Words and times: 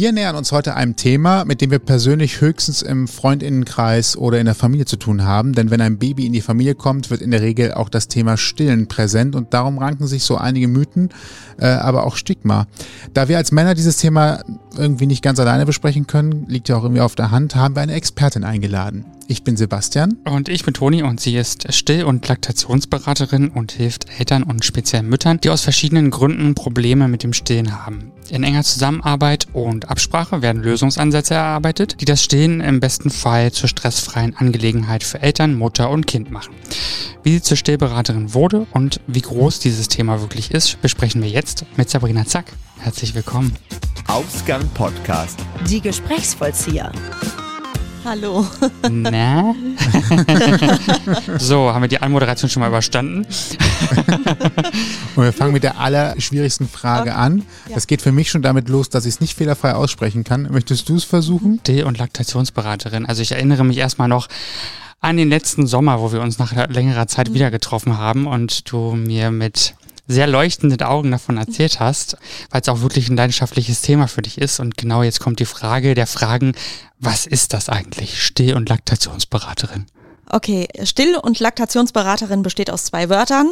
Wir 0.00 0.12
nähern 0.12 0.34
uns 0.34 0.50
heute 0.50 0.76
einem 0.76 0.96
Thema, 0.96 1.44
mit 1.44 1.60
dem 1.60 1.70
wir 1.70 1.78
persönlich 1.78 2.40
höchstens 2.40 2.80
im 2.80 3.06
Freundinnenkreis 3.06 4.16
oder 4.16 4.38
in 4.38 4.46
der 4.46 4.54
Familie 4.54 4.86
zu 4.86 4.96
tun 4.96 5.24
haben. 5.24 5.52
Denn 5.52 5.70
wenn 5.70 5.82
ein 5.82 5.98
Baby 5.98 6.24
in 6.24 6.32
die 6.32 6.40
Familie 6.40 6.74
kommt, 6.74 7.10
wird 7.10 7.20
in 7.20 7.30
der 7.30 7.42
Regel 7.42 7.74
auch 7.74 7.90
das 7.90 8.08
Thema 8.08 8.38
Stillen 8.38 8.88
präsent 8.88 9.36
und 9.36 9.52
darum 9.52 9.76
ranken 9.76 10.06
sich 10.06 10.22
so 10.22 10.38
einige 10.38 10.68
Mythen, 10.68 11.10
äh, 11.58 11.66
aber 11.66 12.06
auch 12.06 12.16
Stigma. 12.16 12.66
Da 13.12 13.28
wir 13.28 13.36
als 13.36 13.52
Männer 13.52 13.74
dieses 13.74 13.98
Thema 13.98 14.42
irgendwie 14.76 15.06
nicht 15.06 15.22
ganz 15.22 15.38
alleine 15.38 15.66
besprechen 15.66 16.06
können, 16.06 16.46
liegt 16.48 16.68
ja 16.68 16.76
auch 16.76 16.82
irgendwie 16.82 17.02
auf 17.02 17.14
der 17.14 17.30
Hand, 17.30 17.54
haben 17.54 17.76
wir 17.76 17.82
eine 17.82 17.94
Expertin 17.94 18.44
eingeladen. 18.44 19.04
Ich 19.30 19.44
bin 19.44 19.56
Sebastian. 19.56 20.16
Und 20.24 20.48
ich 20.48 20.64
bin 20.64 20.74
Toni 20.74 21.04
und 21.04 21.20
sie 21.20 21.36
ist 21.36 21.72
Still- 21.72 22.02
und 22.02 22.26
Laktationsberaterin 22.26 23.48
und 23.48 23.70
hilft 23.70 24.06
Eltern 24.18 24.42
und 24.42 24.64
speziell 24.64 25.04
Müttern, 25.04 25.40
die 25.40 25.50
aus 25.50 25.62
verschiedenen 25.62 26.10
Gründen 26.10 26.56
Probleme 26.56 27.06
mit 27.06 27.22
dem 27.22 27.32
Stillen 27.32 27.84
haben. 27.84 28.10
In 28.28 28.42
enger 28.42 28.64
Zusammenarbeit 28.64 29.46
und 29.52 29.88
Absprache 29.88 30.42
werden 30.42 30.62
Lösungsansätze 30.62 31.34
erarbeitet, 31.34 32.00
die 32.00 32.06
das 32.06 32.24
Stillen 32.24 32.60
im 32.60 32.80
besten 32.80 33.10
Fall 33.10 33.52
zur 33.52 33.68
stressfreien 33.68 34.36
Angelegenheit 34.36 35.04
für 35.04 35.22
Eltern, 35.22 35.54
Mutter 35.54 35.90
und 35.90 36.08
Kind 36.08 36.30
machen. 36.30 36.54
Wie 37.22 37.32
sie 37.32 37.42
zur 37.42 37.56
Stillberaterin 37.56 38.34
wurde 38.34 38.66
und 38.72 39.00
wie 39.06 39.20
groß 39.20 39.60
dieses 39.60 39.88
Thema 39.88 40.20
wirklich 40.20 40.50
ist, 40.50 40.82
besprechen 40.82 41.22
wir 41.22 41.30
jetzt 41.30 41.64
mit 41.76 41.88
Sabrina 41.88 42.24
Zack. 42.24 42.46
Herzlich 42.80 43.14
willkommen. 43.14 43.54
Ausgang 44.08 44.66
Podcast. 44.74 45.38
Die 45.68 45.80
Gesprächsvollzieher. 45.80 46.90
Hallo. 48.04 48.46
Na? 48.90 49.54
so, 51.38 51.72
haben 51.72 51.82
wir 51.82 51.88
die 51.88 52.00
Anmoderation 52.00 52.48
schon 52.48 52.60
mal 52.60 52.68
überstanden? 52.68 53.26
Und 55.16 55.24
wir 55.24 55.32
fangen 55.32 55.52
mit 55.52 55.62
der 55.62 55.78
allerschwierigsten 55.78 56.68
Frage 56.68 57.10
Okay. 57.10 57.18
an. 57.18 57.38
Ja. 57.68 57.74
Das 57.74 57.86
geht 57.86 58.00
für 58.00 58.12
mich 58.12 58.30
schon 58.30 58.42
damit 58.42 58.68
los, 58.68 58.88
dass 58.88 59.04
ich 59.04 59.14
es 59.14 59.20
nicht 59.20 59.36
fehlerfrei 59.36 59.74
aussprechen 59.74 60.24
kann. 60.24 60.48
Möchtest 60.50 60.88
du 60.88 60.96
es 60.96 61.04
versuchen? 61.04 61.60
Still- 61.60 61.84
und 61.84 61.98
Laktationsberaterin. 61.98 63.04
Also 63.06 63.20
ich 63.20 63.32
erinnere 63.32 63.64
mich 63.64 63.76
erstmal 63.76 64.08
noch 64.08 64.28
an 65.00 65.16
den 65.16 65.28
letzten 65.28 65.66
Sommer, 65.66 66.00
wo 66.00 66.12
wir 66.12 66.20
uns 66.20 66.38
nach 66.38 66.52
längerer 66.68 67.06
Zeit 67.06 67.32
wieder 67.34 67.50
getroffen 67.50 67.98
haben 67.98 68.26
und 68.26 68.70
du 68.70 68.92
mir 68.92 69.30
mit 69.30 69.74
sehr 70.10 70.26
leuchtenden 70.26 70.82
Augen 70.82 71.10
davon 71.10 71.36
erzählt 71.36 71.80
hast, 71.80 72.16
weil 72.50 72.60
es 72.60 72.68
auch 72.68 72.80
wirklich 72.80 73.08
ein 73.08 73.16
leidenschaftliches 73.16 73.80
Thema 73.82 74.08
für 74.08 74.22
dich 74.22 74.38
ist. 74.38 74.60
Und 74.60 74.76
genau 74.76 75.02
jetzt 75.02 75.20
kommt 75.20 75.40
die 75.40 75.46
Frage 75.46 75.94
der 75.94 76.06
Fragen, 76.06 76.52
was 76.98 77.26
ist 77.26 77.52
das 77.52 77.68
eigentlich? 77.68 78.22
Still- 78.22 78.56
und 78.56 78.68
Laktationsberaterin. 78.68 79.86
Okay, 80.32 80.68
Still- 80.84 81.16
und 81.16 81.40
Laktationsberaterin 81.40 82.42
besteht 82.42 82.70
aus 82.70 82.84
zwei 82.84 83.08
Wörtern. 83.08 83.50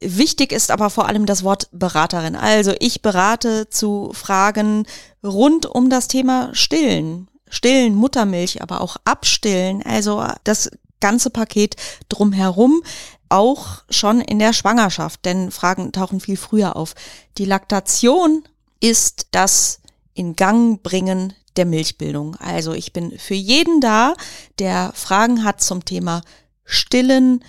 Wichtig 0.00 0.52
ist 0.52 0.70
aber 0.70 0.90
vor 0.90 1.08
allem 1.08 1.26
das 1.26 1.44
Wort 1.44 1.68
Beraterin. 1.72 2.36
Also 2.36 2.74
ich 2.80 3.02
berate 3.02 3.68
zu 3.68 4.12
Fragen 4.14 4.86
rund 5.22 5.66
um 5.66 5.90
das 5.90 6.08
Thema 6.08 6.50
Stillen. 6.52 7.28
Stillen, 7.48 7.94
Muttermilch, 7.94 8.62
aber 8.62 8.80
auch 8.80 8.96
Abstillen. 9.04 9.82
Also 9.82 10.26
das 10.44 10.70
ganze 11.00 11.30
Paket 11.30 11.76
drumherum. 12.08 12.82
Auch 13.28 13.82
schon 13.90 14.20
in 14.20 14.38
der 14.38 14.52
Schwangerschaft, 14.52 15.24
denn 15.24 15.50
Fragen 15.50 15.92
tauchen 15.92 16.20
viel 16.20 16.36
früher 16.36 16.76
auf. 16.76 16.94
Die 17.38 17.44
Laktation 17.44 18.44
ist 18.80 19.28
das 19.32 19.80
in 20.14 20.36
Gang 20.36 20.82
bringen 20.82 21.32
der 21.56 21.64
Milchbildung. 21.66 22.36
Also 22.36 22.72
ich 22.72 22.92
bin 22.92 23.18
für 23.18 23.34
jeden 23.34 23.80
da, 23.80 24.14
der 24.58 24.92
Fragen 24.94 25.44
hat 25.44 25.60
zum 25.62 25.84
Thema 25.84 26.22
Stillen, 26.64 27.42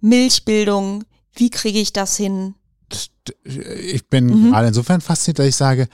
Milchbildung, 0.00 1.04
wie 1.34 1.50
kriege 1.50 1.78
ich 1.80 1.92
das 1.92 2.16
hin? 2.16 2.54
Ich 3.34 4.08
bin 4.08 4.26
Mhm. 4.26 4.50
gerade 4.50 4.68
insofern 4.68 5.00
fasziniert, 5.00 5.38
dass 5.38 5.46
ich 5.46 5.56
sage, 5.56 5.88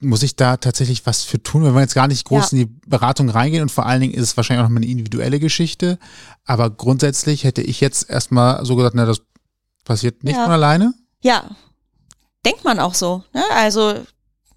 muss 0.00 0.22
ich 0.22 0.36
da 0.36 0.56
tatsächlich 0.58 1.06
was 1.06 1.22
für 1.22 1.42
tun? 1.42 1.62
Wir 1.64 1.72
wollen 1.72 1.84
jetzt 1.84 1.94
gar 1.94 2.08
nicht 2.08 2.26
groß 2.26 2.52
Ja. 2.52 2.58
in 2.58 2.66
die 2.66 2.80
Beratung 2.86 3.28
reingehen 3.30 3.62
und 3.62 3.70
vor 3.70 3.86
allen 3.86 4.00
Dingen 4.00 4.14
ist 4.14 4.22
es 4.22 4.36
wahrscheinlich 4.36 4.64
auch 4.64 4.68
noch 4.68 4.76
eine 4.76 4.86
individuelle 4.86 5.40
Geschichte. 5.40 5.98
Aber 6.44 6.68
grundsätzlich 6.70 7.44
hätte 7.44 7.62
ich 7.62 7.80
jetzt 7.80 8.10
erstmal 8.10 8.64
so 8.66 8.76
gesagt, 8.76 8.94
na, 8.94 9.06
das 9.06 9.22
passiert 9.84 10.22
nicht 10.24 10.36
Ja. 10.36 10.44
von 10.44 10.52
alleine. 10.52 10.92
Ja, 11.22 11.44
denkt 12.44 12.64
man 12.64 12.78
auch 12.78 12.94
so. 12.94 13.24
Ne? 13.32 13.42
Also 13.54 13.94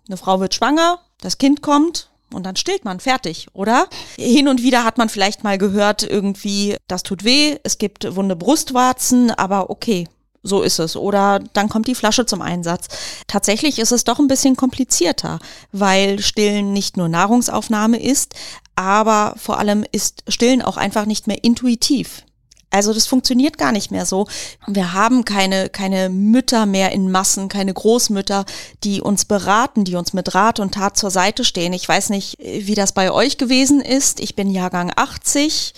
eine 0.08 0.18
Frau 0.18 0.40
wird 0.40 0.53
schwanger, 0.56 1.00
das 1.22 1.38
Kind 1.38 1.62
kommt 1.62 2.09
und 2.34 2.46
dann 2.46 2.56
stillt 2.56 2.84
man, 2.85 3.00
fertig, 3.00 3.47
oder? 3.53 3.88
Hin 4.18 4.47
und 4.50 4.62
wieder 4.62 4.84
hat 4.84 4.97
man 4.97 5.09
vielleicht 5.09 5.44
mal 5.44 5.58
gehört, 5.58 6.03
irgendwie, 6.03 6.75
das 6.88 7.03
tut 7.03 7.24
weh, 7.24 7.58
es 7.64 7.78
gibt 7.78 8.16
wunde 8.16 8.35
Brustwarzen, 8.35 9.31
aber 9.31 9.69
okay. 9.69 10.08
So 10.42 10.62
ist 10.62 10.80
es. 10.80 10.96
Oder 10.96 11.40
dann 11.54 11.70
kommt 11.70 11.88
die 11.88 11.96
Flasche 11.96 12.26
zum 12.26 12.42
Einsatz. 12.42 12.88
Tatsächlich 13.28 13.80
ist 13.80 13.92
es 13.92 14.06
doch 14.06 14.20
ein 14.20 14.28
bisschen 14.28 14.56
komplizierter, 14.56 15.40
weil 15.72 16.20
Stillen 16.20 16.72
nicht 16.72 16.96
nur 16.96 17.10
Nahrungsaufnahme 17.10 18.02
ist, 18.02 18.36
aber 18.76 19.36
vor 19.38 19.60
allem 19.60 19.86
ist 19.92 20.24
Stillen 20.28 20.62
auch 20.62 20.78
einfach 20.78 21.06
nicht 21.06 21.28
mehr 21.28 21.44
intuitiv. 21.44 22.24
Also 22.72 22.94
das 22.94 23.08
funktioniert 23.08 23.58
gar 23.58 23.72
nicht 23.72 23.92
mehr 23.92 24.06
so. 24.06 24.28
Wir 24.68 24.94
haben 24.94 25.26
keine, 25.26 25.70
keine 25.70 26.10
Mütter 26.10 26.66
mehr 26.66 26.92
in 26.92 27.10
Massen, 27.10 27.50
keine 27.50 27.74
Großmütter, 27.74 28.46
die 28.84 29.02
uns 29.02 29.26
beraten, 29.26 29.86
die 29.86 29.96
uns 29.96 30.14
mit 30.14 30.36
Rat 30.36 30.60
und 30.60 30.76
Tat 30.76 30.96
zur 30.96 31.10
Seite 31.10 31.44
stehen. 31.44 31.74
Ich 31.74 31.90
weiß 31.90 32.10
nicht, 32.10 32.38
wie 32.40 32.76
das 32.76 32.94
bei 32.94 33.12
euch 33.12 33.38
gewesen 33.38 33.82
ist. 33.82 34.20
Ich 34.20 34.36
bin 34.36 34.52
Jahrgang 34.52 34.92
80. 34.96 35.74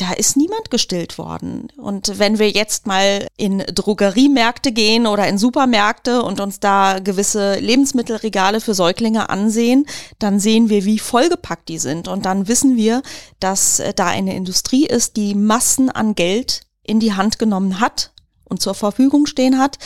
Da 0.00 0.12
ist 0.12 0.34
niemand 0.34 0.70
gestillt 0.70 1.18
worden. 1.18 1.68
Und 1.76 2.18
wenn 2.18 2.38
wir 2.38 2.48
jetzt 2.48 2.86
mal 2.86 3.28
in 3.36 3.58
Drogeriemärkte 3.58 4.72
gehen 4.72 5.06
oder 5.06 5.28
in 5.28 5.36
Supermärkte 5.36 6.22
und 6.22 6.40
uns 6.40 6.58
da 6.58 7.00
gewisse 7.00 7.58
Lebensmittelregale 7.58 8.62
für 8.62 8.72
Säuglinge 8.72 9.28
ansehen, 9.28 9.84
dann 10.18 10.40
sehen 10.40 10.70
wir, 10.70 10.86
wie 10.86 10.98
vollgepackt 10.98 11.68
die 11.68 11.78
sind. 11.78 12.08
Und 12.08 12.24
dann 12.24 12.48
wissen 12.48 12.78
wir, 12.78 13.02
dass 13.40 13.78
äh, 13.78 13.92
da 13.92 14.06
eine 14.06 14.34
Industrie 14.34 14.86
ist, 14.86 15.16
die 15.16 15.34
Massen 15.34 15.90
an 15.90 16.14
Geld 16.14 16.62
in 16.82 16.98
die 16.98 17.12
Hand 17.12 17.38
genommen 17.38 17.78
hat 17.78 18.12
und 18.48 18.62
zur 18.62 18.74
Verfügung 18.74 19.26
stehen 19.26 19.58
hat. 19.58 19.76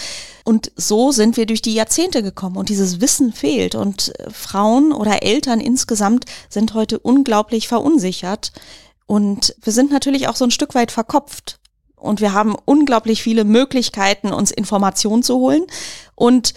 Und 0.45 0.71
so 0.77 1.11
sind 1.11 1.37
wir 1.37 1.47
durch 1.47 1.61
die 1.61 1.75
Jahrzehnte 1.75 2.23
gekommen 2.23 2.57
und 2.57 2.69
dieses 2.69 3.01
Wissen 3.01 3.33
fehlt. 3.33 3.75
Und 3.75 4.17
äh, 4.21 4.31
Frauen 4.31 4.93
oder 4.93 5.25
Eltern 5.25 5.59
insgesamt 5.59 6.27
sind 6.49 6.73
heute 6.75 7.01
unglaublich 7.01 7.67
verunsichert. 7.67 8.53
Und 9.07 9.55
wir 9.63 9.73
sind 9.73 9.91
natürlich 9.91 10.29
auch 10.29 10.37
so 10.37 10.45
ein 10.45 10.51
Stück 10.51 10.75
weit 10.75 10.91
verkopft. 10.91 11.59
Und 11.97 12.21
wir 12.21 12.33
haben 12.33 12.55
unglaublich 12.65 13.23
viele 13.23 13.45
Möglichkeiten, 13.45 14.33
uns 14.33 14.51
Informationen 14.51 15.23
zu 15.23 15.37
holen. 15.37 15.65
Und 16.15 16.55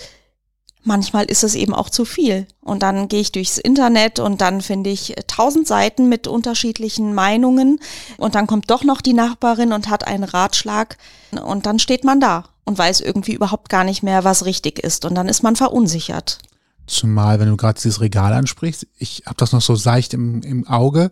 manchmal 0.83 1.25
ist 1.25 1.43
es 1.43 1.55
eben 1.55 1.73
auch 1.73 1.89
zu 1.89 2.05
viel. 2.05 2.47
Und 2.61 2.83
dann 2.83 3.07
gehe 3.07 3.21
ich 3.21 3.31
durchs 3.31 3.57
Internet 3.57 4.19
und 4.19 4.41
dann 4.41 4.61
finde 4.61 4.89
ich 4.89 5.15
tausend 5.27 5.67
Seiten 5.67 6.09
mit 6.09 6.27
unterschiedlichen 6.27 7.13
Meinungen. 7.13 7.79
Und 8.17 8.35
dann 8.35 8.47
kommt 8.47 8.69
doch 8.71 8.83
noch 8.83 9.01
die 9.01 9.13
Nachbarin 9.13 9.73
und 9.73 9.89
hat 9.89 10.07
einen 10.07 10.23
Ratschlag. 10.23 10.97
Und 11.43 11.65
dann 11.65 11.79
steht 11.79 12.03
man 12.03 12.19
da 12.19 12.45
und 12.65 12.77
weiß 12.77 13.01
irgendwie 13.01 13.33
überhaupt 13.33 13.69
gar 13.69 13.83
nicht 13.83 14.03
mehr, 14.03 14.23
was 14.23 14.45
richtig 14.45 14.79
ist. 14.79 15.05
Und 15.05 15.15
dann 15.15 15.29
ist 15.29 15.43
man 15.43 15.55
verunsichert. 15.55 16.39
Zumal, 16.87 17.39
wenn 17.39 17.49
du 17.49 17.57
gerade 17.57 17.79
dieses 17.79 17.99
Regal 18.01 18.33
ansprichst, 18.33 18.87
ich 18.97 19.23
habe 19.25 19.35
das 19.37 19.51
noch 19.51 19.61
so 19.61 19.75
seicht 19.75 20.13
im, 20.13 20.41
im 20.41 20.65
Auge, 20.67 21.09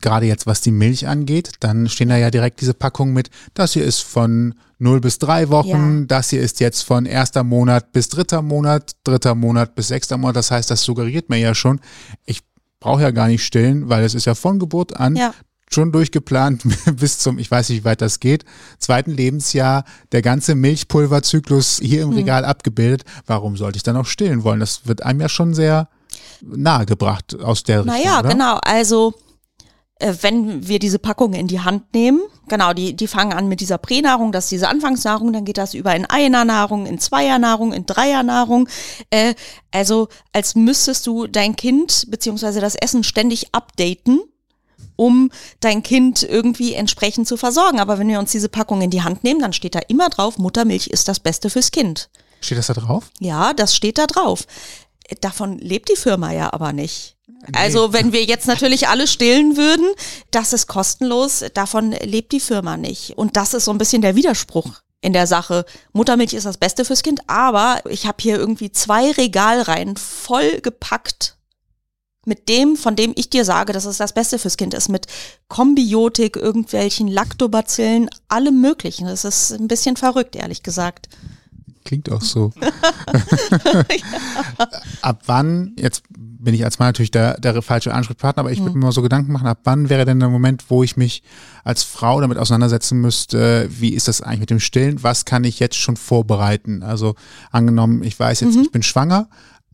gerade 0.00 0.26
jetzt 0.26 0.46
was 0.46 0.60
die 0.62 0.70
Milch 0.72 1.06
angeht, 1.06 1.52
dann 1.60 1.88
stehen 1.88 2.08
da 2.08 2.16
ja 2.16 2.30
direkt 2.30 2.60
diese 2.62 2.74
Packungen 2.74 3.12
mit, 3.12 3.30
das 3.54 3.74
hier 3.74 3.84
ist 3.84 4.00
von 4.00 4.54
0 4.78 5.00
bis 5.00 5.18
3 5.18 5.50
Wochen, 5.50 6.00
Ja. 6.00 6.04
das 6.06 6.30
hier 6.30 6.40
ist 6.40 6.60
jetzt 6.60 6.82
von 6.82 7.06
erster 7.06 7.44
Monat 7.44 7.92
bis 7.92 8.08
dritter 8.08 8.42
Monat, 8.42 8.92
dritter 9.04 9.34
Monat 9.34 9.74
bis 9.74 9.88
sechster 9.88 10.16
Monat. 10.16 10.34
Das 10.36 10.50
heißt, 10.50 10.70
das 10.70 10.82
suggeriert 10.82 11.28
mir 11.28 11.36
ja 11.38 11.54
schon, 11.54 11.80
ich 12.24 12.40
brauche 12.80 13.02
ja 13.02 13.10
gar 13.12 13.28
nicht 13.28 13.44
stillen, 13.44 13.88
weil 13.88 14.02
es 14.04 14.14
ist 14.14 14.24
ja 14.24 14.34
von 14.34 14.58
Geburt 14.58 14.96
an 14.96 15.14
Ja. 15.14 15.34
Schon 15.74 15.92
durchgeplant 15.92 16.62
bis 16.96 17.18
zum, 17.18 17.38
ich 17.38 17.50
weiß 17.50 17.68
nicht, 17.68 17.80
wie 17.80 17.84
weit 17.84 18.00
das 18.00 18.20
geht, 18.20 18.44
zweiten 18.78 19.10
Lebensjahr, 19.10 19.84
der 20.12 20.22
ganze 20.22 20.54
Milchpulverzyklus 20.54 21.80
hier 21.82 22.02
im 22.02 22.10
Hm. 22.10 22.16
Regal 22.16 22.44
abgebildet. 22.44 23.04
Warum 23.26 23.56
sollte 23.56 23.76
ich 23.76 23.82
dann 23.82 23.96
auch 23.96 24.06
stillen 24.06 24.44
wollen? 24.44 24.60
Das 24.60 24.86
wird 24.86 25.02
einem 25.02 25.20
ja 25.20 25.28
schon 25.28 25.54
sehr 25.54 25.88
nahe 26.40 26.86
gebracht 26.86 27.38
aus 27.40 27.62
der 27.62 27.84
Richtung. 27.84 27.96
Naja, 27.96 28.22
genau. 28.22 28.58
Also 28.62 29.14
äh, 30.02 30.14
wenn 30.20 30.66
wir 30.66 30.78
diese 30.78 30.98
Packungen 30.98 31.38
in 31.38 31.46
die 31.46 31.60
Hand 31.60 31.94
nehmen, 31.94 32.20
genau, 32.48 32.72
die, 32.72 32.94
die 32.94 33.06
fangen 33.06 33.32
an 33.32 33.48
mit 33.48 33.60
dieser 33.60 33.78
Pränahrung, 33.78 34.32
das 34.32 34.44
ist 34.44 34.52
diese 34.52 34.68
Anfangsnahrung, 34.68 35.32
dann 35.32 35.44
geht 35.44 35.58
das 35.58 35.74
über 35.74 35.94
in 35.94 36.06
Einernahrung, 36.06 36.86
in 36.86 36.98
Zweiерnahrung, 36.98 37.72
in 37.72 37.86
Dreiernahrung. 37.86 38.68
Äh, 39.10 39.34
also 39.70 40.08
als 40.32 40.54
müsstest 40.54 41.06
du 41.06 41.26
dein 41.26 41.56
Kind 41.56 42.06
beziehungsweise 42.10 42.60
das 42.60 42.74
Essen 42.74 43.04
ständig 43.04 43.54
updaten 43.54 44.20
um 44.96 45.30
dein 45.60 45.82
Kind 45.82 46.22
irgendwie 46.22 46.74
entsprechend 46.74 47.28
zu 47.28 47.36
versorgen. 47.36 47.80
Aber 47.80 47.98
wenn 47.98 48.08
wir 48.08 48.18
uns 48.18 48.32
diese 48.32 48.48
Packung 48.48 48.82
in 48.82 48.90
die 48.90 49.02
Hand 49.02 49.24
nehmen, 49.24 49.40
dann 49.40 49.52
steht 49.52 49.74
da 49.74 49.80
immer 49.88 50.08
drauf, 50.08 50.38
Muttermilch 50.38 50.88
ist 50.88 51.08
das 51.08 51.20
Beste 51.20 51.50
fürs 51.50 51.70
Kind. 51.70 52.10
Steht 52.40 52.58
das 52.58 52.66
da 52.66 52.74
drauf? 52.74 53.10
Ja, 53.20 53.52
das 53.52 53.74
steht 53.74 53.98
da 53.98 54.06
drauf. 54.06 54.46
Davon 55.20 55.58
lebt 55.58 55.88
die 55.88 55.96
Firma 55.96 56.32
ja 56.32 56.52
aber 56.52 56.72
nicht. 56.72 57.16
Also 57.52 57.92
wenn 57.92 58.12
wir 58.12 58.24
jetzt 58.24 58.46
natürlich 58.46 58.88
alle 58.88 59.06
stillen 59.06 59.56
würden, 59.56 59.86
das 60.30 60.52
ist 60.52 60.68
kostenlos, 60.68 61.44
davon 61.54 61.90
lebt 61.90 62.32
die 62.32 62.40
Firma 62.40 62.76
nicht. 62.76 63.18
Und 63.18 63.36
das 63.36 63.52
ist 63.52 63.64
so 63.64 63.72
ein 63.72 63.78
bisschen 63.78 64.02
der 64.02 64.14
Widerspruch 64.14 64.80
in 65.00 65.12
der 65.12 65.26
Sache. 65.26 65.64
Muttermilch 65.92 66.34
ist 66.34 66.46
das 66.46 66.58
Beste 66.58 66.84
fürs 66.84 67.02
Kind, 67.02 67.20
aber 67.26 67.82
ich 67.88 68.06
habe 68.06 68.18
hier 68.20 68.36
irgendwie 68.36 68.70
zwei 68.70 69.10
Regalreihen 69.10 69.96
voll 69.96 70.60
gepackt 70.60 71.36
mit 72.24 72.48
dem, 72.48 72.76
von 72.76 72.96
dem 72.96 73.12
ich 73.16 73.30
dir 73.30 73.44
sage, 73.44 73.72
dass 73.72 73.84
es 73.84 73.98
das 73.98 74.12
Beste 74.12 74.38
fürs 74.38 74.56
Kind 74.56 74.74
ist, 74.74 74.88
mit 74.88 75.06
Kombiotik, 75.48 76.36
irgendwelchen 76.36 77.08
Lactobacillen, 77.08 78.08
allem 78.28 78.60
möglichen. 78.60 79.06
Das 79.06 79.24
ist 79.24 79.52
ein 79.52 79.68
bisschen 79.68 79.96
verrückt, 79.96 80.36
ehrlich 80.36 80.62
gesagt. 80.62 81.08
Klingt 81.84 82.12
auch 82.12 82.22
so. 82.22 82.52
Ab 85.02 85.22
wann, 85.26 85.74
jetzt 85.76 86.04
bin 86.10 86.54
ich 86.54 86.64
als 86.64 86.78
Mann 86.78 86.88
natürlich 86.88 87.10
der, 87.10 87.38
der 87.38 87.60
falsche 87.62 87.94
Ansprechpartner, 87.94 88.40
aber 88.40 88.52
ich 88.52 88.60
würde 88.60 88.76
mir 88.76 88.86
mal 88.86 88.92
so 88.92 89.02
Gedanken 89.02 89.32
machen, 89.32 89.46
ab 89.46 89.60
wann 89.64 89.88
wäre 89.88 90.04
denn 90.04 90.18
der 90.18 90.28
Moment, 90.28 90.64
wo 90.68 90.82
ich 90.82 90.96
mich 90.96 91.22
als 91.62 91.84
Frau 91.84 92.20
damit 92.20 92.36
auseinandersetzen 92.36 93.00
müsste, 93.00 93.68
wie 93.70 93.90
ist 93.90 94.08
das 94.08 94.22
eigentlich 94.22 94.40
mit 94.40 94.50
dem 94.50 94.60
Stillen, 94.60 95.02
was 95.04 95.24
kann 95.24 95.44
ich 95.44 95.60
jetzt 95.60 95.76
schon 95.76 95.96
vorbereiten? 95.96 96.82
Also 96.82 97.14
angenommen, 97.52 98.02
ich 98.02 98.18
weiß 98.18 98.40
jetzt, 98.40 98.56
ich 98.56 98.72
bin 98.72 98.82
schwanger, 98.82 99.28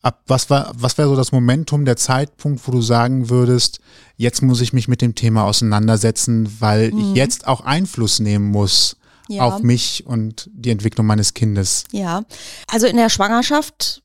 ab 0.08 0.22
was 0.26 0.49
war, 0.50 0.72
was 0.75 0.96
wäre 0.99 1.08
so 1.08 1.16
das 1.16 1.32
Momentum, 1.32 1.84
der 1.84 1.96
Zeitpunkt, 1.96 2.66
wo 2.66 2.72
du 2.72 2.81
sagen 2.81 3.28
würdest, 3.28 3.81
jetzt 4.16 4.43
muss 4.43 4.60
ich 4.62 4.72
mich 4.72 4.88
mit 4.88 5.02
dem 5.02 5.14
Thema 5.14 5.44
auseinandersetzen, 5.44 6.49
weil 6.60 6.93
ich 6.99 7.14
jetzt 7.14 7.46
auch 7.46 7.60
Einfluss 7.60 8.19
nehmen 8.19 8.46
muss 8.46 8.96
Ja. 9.28 9.43
auf 9.44 9.60
mich 9.60 10.05
und 10.06 10.49
die 10.55 10.70
Entwicklung 10.70 11.06
meines 11.06 11.34
Kindes. 11.34 11.84
Ja, 11.93 12.22
also 12.69 12.87
in 12.87 12.96
der 12.96 13.10
Schwangerschaft, 13.10 14.02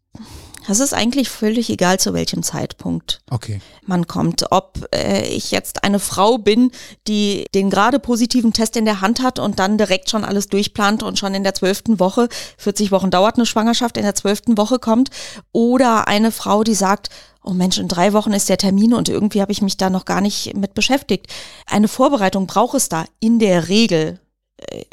das 0.67 0.79
ist 0.79 0.93
eigentlich 0.93 1.29
völlig 1.29 1.69
egal 1.69 1.99
zu 1.99 2.13
welchem 2.13 2.43
Zeitpunkt 2.43 3.21
Okay. 3.29 3.61
man 3.85 4.07
kommt. 4.07 4.51
Ob 4.51 4.87
äh, 4.93 5.27
ich 5.27 5.51
jetzt 5.51 5.83
eine 5.83 5.99
Frau 5.99 6.37
bin, 6.37 6.71
die 7.07 7.45
den 7.53 7.69
gerade 7.69 7.99
positiven 7.99 8.53
Test 8.53 8.77
in 8.77 8.85
der 8.85 9.01
Hand 9.01 9.21
hat 9.21 9.39
und 9.39 9.59
dann 9.59 9.77
direkt 9.77 10.09
schon 10.09 10.23
alles 10.23 10.47
durchplant 10.47 11.03
und 11.03 11.19
schon 11.19 11.33
in 11.33 11.43
der 11.43 11.53
zwölften 11.53 11.99
Woche, 11.99 12.29
40 12.57 12.91
Wochen 12.91 13.11
dauert 13.11 13.35
eine 13.35 13.45
Schwangerschaft, 13.45 13.97
in 13.97 14.03
der 14.03 14.15
zwölften 14.15 14.57
Woche 14.57 14.79
kommt, 14.79 15.09
oder 15.51 16.07
eine 16.07 16.31
Frau, 16.31 16.63
die 16.63 16.75
sagt, 16.75 17.09
oh 17.43 17.51
Mensch, 17.51 17.77
in 17.77 17.87
drei 17.87 18.13
Wochen 18.13 18.33
ist 18.33 18.49
der 18.49 18.57
Termin 18.57 18.93
und 18.93 19.09
irgendwie 19.09 19.41
habe 19.41 19.51
ich 19.51 19.61
mich 19.61 19.77
da 19.77 19.89
noch 19.89 20.05
gar 20.05 20.21
nicht 20.21 20.55
mit 20.55 20.73
beschäftigt. 20.73 21.27
Eine 21.67 21.87
Vorbereitung 21.87 22.47
braucht 22.47 22.75
es 22.75 22.89
da 22.89 23.05
in 23.19 23.39
der 23.39 23.67
Regel. 23.67 24.19
Äh, 24.57 24.83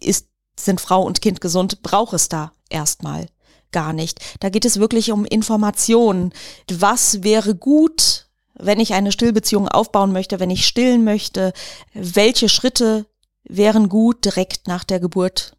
ist, 0.00 0.28
sind 0.58 0.80
Frau 0.80 1.02
und 1.02 1.22
Kind 1.22 1.40
gesund, 1.40 1.82
braucht 1.82 2.12
es 2.12 2.28
da 2.28 2.52
erstmal 2.68 3.28
gar 3.72 3.92
nicht. 3.92 4.20
Da 4.40 4.48
geht 4.48 4.64
es 4.64 4.78
wirklich 4.78 5.12
um 5.12 5.24
Informationen. 5.24 6.32
Was 6.70 7.22
wäre 7.22 7.54
gut, 7.54 8.26
wenn 8.54 8.80
ich 8.80 8.94
eine 8.94 9.12
Stillbeziehung 9.12 9.68
aufbauen 9.68 10.12
möchte, 10.12 10.40
wenn 10.40 10.50
ich 10.50 10.66
stillen 10.66 11.04
möchte? 11.04 11.52
Welche 11.94 12.48
Schritte 12.48 13.06
wären 13.44 13.88
gut 13.88 14.24
direkt 14.24 14.66
nach 14.66 14.84
der 14.84 15.00
Geburt 15.00 15.56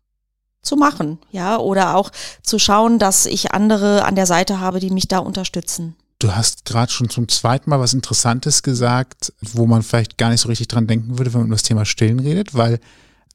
zu 0.62 0.76
machen? 0.76 1.20
Ja, 1.32 1.58
oder 1.58 1.96
auch 1.96 2.12
zu 2.42 2.60
schauen, 2.60 3.00
dass 3.00 3.26
ich 3.26 3.52
andere 3.52 4.06
an 4.06 4.16
der 4.16 4.26
Seite 4.26 4.60
habe, 4.60 4.80
die 4.80 4.90
mich 4.90 5.08
da 5.08 5.20
unterstützen. 5.20 5.96
Du 6.20 6.36
hast 6.36 6.66
gerade 6.66 6.92
schon 6.92 7.10
zum 7.10 7.28
zweiten 7.28 7.70
Mal 7.70 7.80
was 7.80 7.94
Interessantes 7.94 8.64
gesagt, 8.64 9.34
wo 9.42 9.68
man 9.68 9.84
vielleicht 9.84 10.18
gar 10.18 10.32
nicht 10.32 10.42
so 10.42 10.50
richtig 10.50 10.68
dran 10.68 10.88
denken 10.88 11.20
würde, 11.20 11.32
wenn 11.34 11.42
man 11.42 11.48
über 11.48 11.56
das 11.56 11.64
Thema 11.64 11.86
Stillen 11.86 12.20
redet, 12.20 12.56
weil 12.56 12.80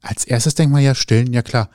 als 0.01 0.25
erstes 0.25 0.57
denkt 0.57 0.73
man 0.73 0.83
ja, 0.83 0.97
Stillen, 0.97 1.33
ja 1.33 1.43
klar, 1.43 1.71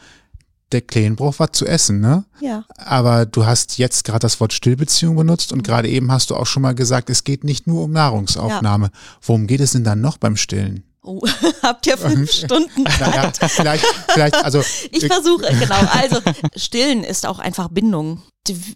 der 0.71 0.81
Kleinen 0.81 1.15
braucht 1.15 1.39
was 1.39 1.51
zu 1.53 1.65
essen, 1.65 2.01
ne? 2.01 2.25
Ja. 2.41 2.65
Aber 2.77 3.25
du 3.25 3.45
hast 3.45 3.77
jetzt 3.77 4.03
gerade 4.03 4.19
das 4.19 4.39
Wort 4.39 4.53
Stillbeziehung 4.53 5.15
benutzt 5.15 5.53
und 5.53 5.63
gerade 5.63 5.87
eben 5.89 6.11
hast 6.11 6.29
du 6.29 6.35
auch 6.35 6.45
schon 6.45 6.63
mal 6.63 6.75
gesagt, 6.75 7.09
es 7.09 7.23
geht 7.23 7.43
nicht 7.43 7.67
nur 7.67 7.83
um 7.83 7.91
Nahrungsaufnahme. 7.91 8.91
Worum 9.21 9.47
geht 9.47 9.61
es 9.61 9.71
denn 9.71 9.83
dann 9.83 10.01
noch 10.01 10.17
beim 10.17 10.35
Stillen? 10.35 10.83
Oh, 11.07 11.21
habt 11.63 11.87
ihr 11.87 11.97
fünf 11.97 12.29
Stunden 12.43 12.83
Naja, 12.83 13.31
vielleicht, 13.47 13.85
vielleicht, 14.09 14.35
also 14.43 14.61
Ich 14.91 15.07
versuche, 15.07 15.47
genau. 15.57 15.79
Also 15.93 16.19
stillen 16.57 17.05
ist 17.05 17.25
auch 17.25 17.39
einfach 17.39 17.69
Bindung. 17.69 18.21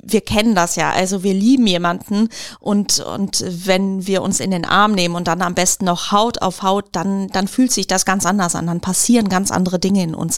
Wir 0.01 0.21
kennen 0.21 0.55
das 0.55 0.77
ja. 0.77 0.91
Also 0.91 1.23
wir 1.23 1.33
lieben 1.33 1.67
jemanden 1.67 2.29
und, 2.61 3.01
und 3.01 3.43
wenn 3.45 4.07
wir 4.07 4.21
uns 4.21 4.39
in 4.39 4.51
den 4.51 4.63
Arm 4.63 4.93
nehmen 4.93 5.15
und 5.15 5.27
dann 5.27 5.41
am 5.41 5.55
besten 5.55 5.85
noch 5.85 6.13
Haut 6.13 6.41
auf 6.41 6.61
Haut, 6.61 6.87
dann, 6.93 7.27
dann 7.27 7.49
fühlt 7.49 7.73
sich 7.73 7.85
das 7.85 8.05
ganz 8.05 8.25
anders 8.25 8.55
an. 8.55 8.67
Dann 8.67 8.79
passieren 8.79 9.27
ganz 9.27 9.51
andere 9.51 9.77
Dinge 9.77 10.01
in 10.01 10.15
uns. 10.15 10.37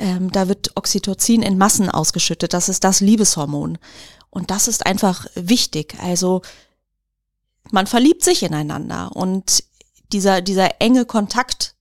Ähm, 0.00 0.32
da 0.32 0.48
wird 0.48 0.72
Oxytocin 0.74 1.42
in 1.42 1.56
Massen 1.56 1.88
ausgeschüttet. 1.88 2.52
Das 2.52 2.68
ist 2.68 2.82
das 2.82 3.00
Liebeshormon. 3.00 3.78
Und 4.30 4.50
das 4.50 4.66
ist 4.66 4.86
einfach 4.86 5.26
wichtig. 5.36 5.96
Also 6.02 6.42
man 7.70 7.86
verliebt 7.86 8.24
sich 8.24 8.42
ineinander 8.42 9.10
und 9.14 9.64
dieser, 10.12 10.40
dieser 10.40 10.80
enge 10.80 11.04
Kontakt, 11.04 11.74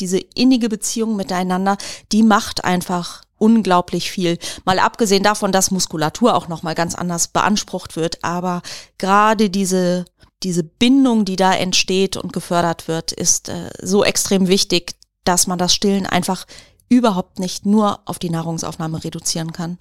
diese 0.00 0.18
innige 0.18 0.68
Beziehung 0.68 1.16
miteinander, 1.16 1.76
die 2.12 2.22
macht 2.22 2.64
einfach 2.64 3.22
unglaublich 3.38 4.10
viel. 4.10 4.38
Mal 4.64 4.78
abgesehen 4.78 5.22
davon, 5.22 5.52
dass 5.52 5.70
Muskulatur 5.70 6.34
auch 6.34 6.48
nochmal 6.48 6.74
ganz 6.74 6.94
anders 6.94 7.28
beansprucht 7.28 7.96
wird, 7.96 8.24
aber 8.24 8.62
gerade 8.98 9.50
diese, 9.50 10.06
diese 10.42 10.64
Bindung, 10.64 11.24
die 11.24 11.36
da 11.36 11.54
entsteht 11.54 12.16
und 12.16 12.32
gefördert 12.32 12.88
wird, 12.88 13.12
ist 13.12 13.48
äh, 13.48 13.70
so 13.82 14.04
extrem 14.04 14.48
wichtig, 14.48 14.94
dass 15.24 15.46
man 15.46 15.58
das 15.58 15.74
Stillen 15.74 16.06
einfach 16.06 16.46
überhaupt 16.88 17.38
nicht 17.38 17.66
nur 17.66 18.00
auf 18.04 18.18
die 18.18 18.30
Nahrungsaufnahme 18.30 19.02
reduzieren 19.02 19.52
kann. 19.52 19.78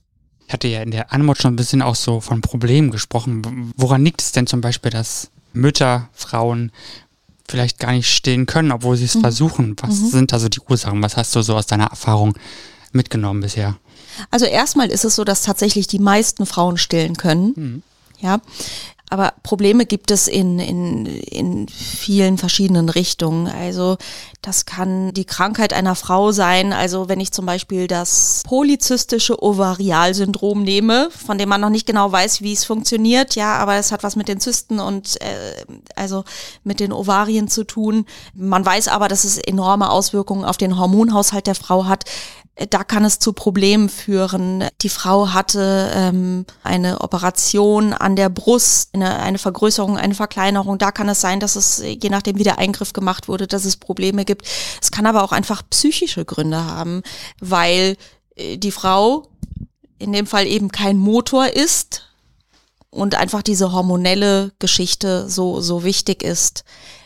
Ich 0.48 0.54
hatte 0.54 0.68
ja 0.68 0.82
in 0.82 0.92
der 0.92 1.14
Anmut 1.14 1.38
schon 1.38 1.54
ein 1.54 1.58
bisschen 1.58 1.82
auch 1.82 1.96
so 1.96 2.20
von 2.20 2.42
Problemen 2.42 2.92
gesprochen. 2.92 3.74
Woran 3.78 4.04
liegt 4.04 4.22
es 4.22 4.32
denn 4.32 4.48
zum 4.48 4.62
Beispiel, 4.62 4.92
dass 4.92 5.30
Mütter, 5.54 6.10
Frauen 6.14 6.72
vielleicht 7.48 7.80
gar 7.80 7.92
nicht 7.92 8.10
stillen 8.10 8.46
können, 8.46 8.72
obwohl 8.72 8.98
sie 8.98 9.06
es 9.06 9.18
versuchen? 9.18 9.76
Was 9.82 10.12
sind 10.12 10.32
da 10.32 10.40
so 10.40 10.50
die 10.50 10.62
Ursachen? 10.70 11.02
Was 11.02 11.18
hast 11.18 11.36
du 11.36 11.42
so 11.42 11.56
aus 11.56 11.66
deiner 11.66 11.88
Erfahrung 11.88 12.36
mitgenommen 12.92 13.42
bisher? 13.42 13.78
Also 14.30 14.46
erstmal 14.46 14.90
ist 14.90 15.06
es 15.06 15.16
so, 15.16 15.24
dass 15.24 15.42
tatsächlich 15.42 15.88
die 15.88 16.00
meisten 16.00 16.46
Frauen 16.46 16.78
stillen 16.78 17.18
können. 17.18 17.84
Ja. 18.20 18.40
Aber 19.14 19.32
Probleme 19.44 19.86
gibt 19.86 20.10
es 20.10 20.28
in, 20.28 20.58
in, 20.58 21.06
in 21.06 21.68
vielen 21.68 22.40
verschiedenen 22.40 22.90
Richtungen. 22.90 23.46
Also 23.46 23.98
das 24.42 24.66
kann 24.66 25.14
die 25.14 25.24
Krankheit 25.24 25.72
einer 25.72 25.94
Frau 25.94 26.32
sein. 26.32 26.74
Also 26.74 27.10
wenn 27.10 27.20
ich 27.20 27.32
zum 27.32 27.46
Beispiel 27.46 27.86
das 27.86 28.42
polyzystische 28.44 29.40
Ovarialsyndrom 29.44 30.64
nehme, 30.64 31.12
von 31.12 31.38
dem 31.38 31.48
man 31.48 31.62
noch 31.62 31.70
nicht 31.70 31.86
genau 31.86 32.12
weiß, 32.12 32.42
wie 32.42 32.54
es 32.54 32.66
funktioniert, 32.66 33.36
ja, 33.36 33.58
aber 33.58 33.76
es 33.76 33.92
hat 33.92 34.02
was 34.02 34.16
mit 34.16 34.28
den 34.28 34.40
Zysten 34.40 34.80
und 34.80 35.22
äh, 35.22 35.64
also 35.96 36.24
mit 36.64 36.80
den 36.80 36.92
Ovarien 36.92 37.48
zu 37.48 37.66
tun. 37.66 38.08
Man 38.34 38.66
weiß 38.66 38.88
aber, 38.88 39.10
dass 39.10 39.26
es 39.26 39.38
enorme 39.38 39.92
Auswirkungen 39.92 40.44
auf 40.44 40.58
den 40.58 40.80
Hormonhaushalt 40.80 41.46
der 41.46 41.54
Frau 41.54 41.86
hat 41.86 42.06
da 42.70 42.84
kann 42.84 43.04
es 43.04 43.18
zu 43.18 43.34
Problemen 43.34 43.90
führen. 43.90 44.66
Die 44.82 44.90
Frau 44.90 45.34
hatte 45.34 45.92
ähm, 45.96 46.46
eine 46.64 47.02
Operation 47.02 47.94
an 47.94 48.16
der 48.16 48.30
Brust, 48.30 48.90
eine, 48.94 49.20
eine 49.20 49.40
Vergrößerung, 49.40 49.98
eine 49.98 50.14
Verkleinerung. 50.14 50.78
Da 50.78 50.92
kann 50.92 51.10
es 51.10 51.20
sein, 51.20 51.40
dass 51.40 51.56
es, 51.56 51.82
je 51.84 52.10
nachdem 52.10 52.38
wie 52.38 52.44
der 52.44 52.60
Eingriff 52.60 52.94
gemacht 52.94 53.28
wurde, 53.28 53.48
dass 53.48 53.66
es 53.66 53.78
Probleme 53.78 54.24
gibt. 54.24 54.46
Es 54.80 54.92
kann 54.92 55.08
aber 55.08 55.24
auch 55.24 55.32
einfach 55.32 55.64
psychische 55.72 56.26
Gründe 56.26 56.64
haben, 56.64 57.02
weil 57.40 57.98
äh, 58.36 58.58
die 58.58 58.72
Frau 58.72 59.30
in 59.98 60.14
dem 60.14 60.28
Fall 60.28 60.46
eben 60.46 60.70
kein 60.70 60.98
Motor 60.98 61.48
ist 61.48 62.04
und 62.92 63.16
einfach 63.16 63.42
diese 63.42 63.72
hormonelle 63.72 64.52
Geschichte 64.60 65.28
so, 65.28 65.60
so 65.60 65.84
wichtig 65.84 66.22
ist. 66.22 66.66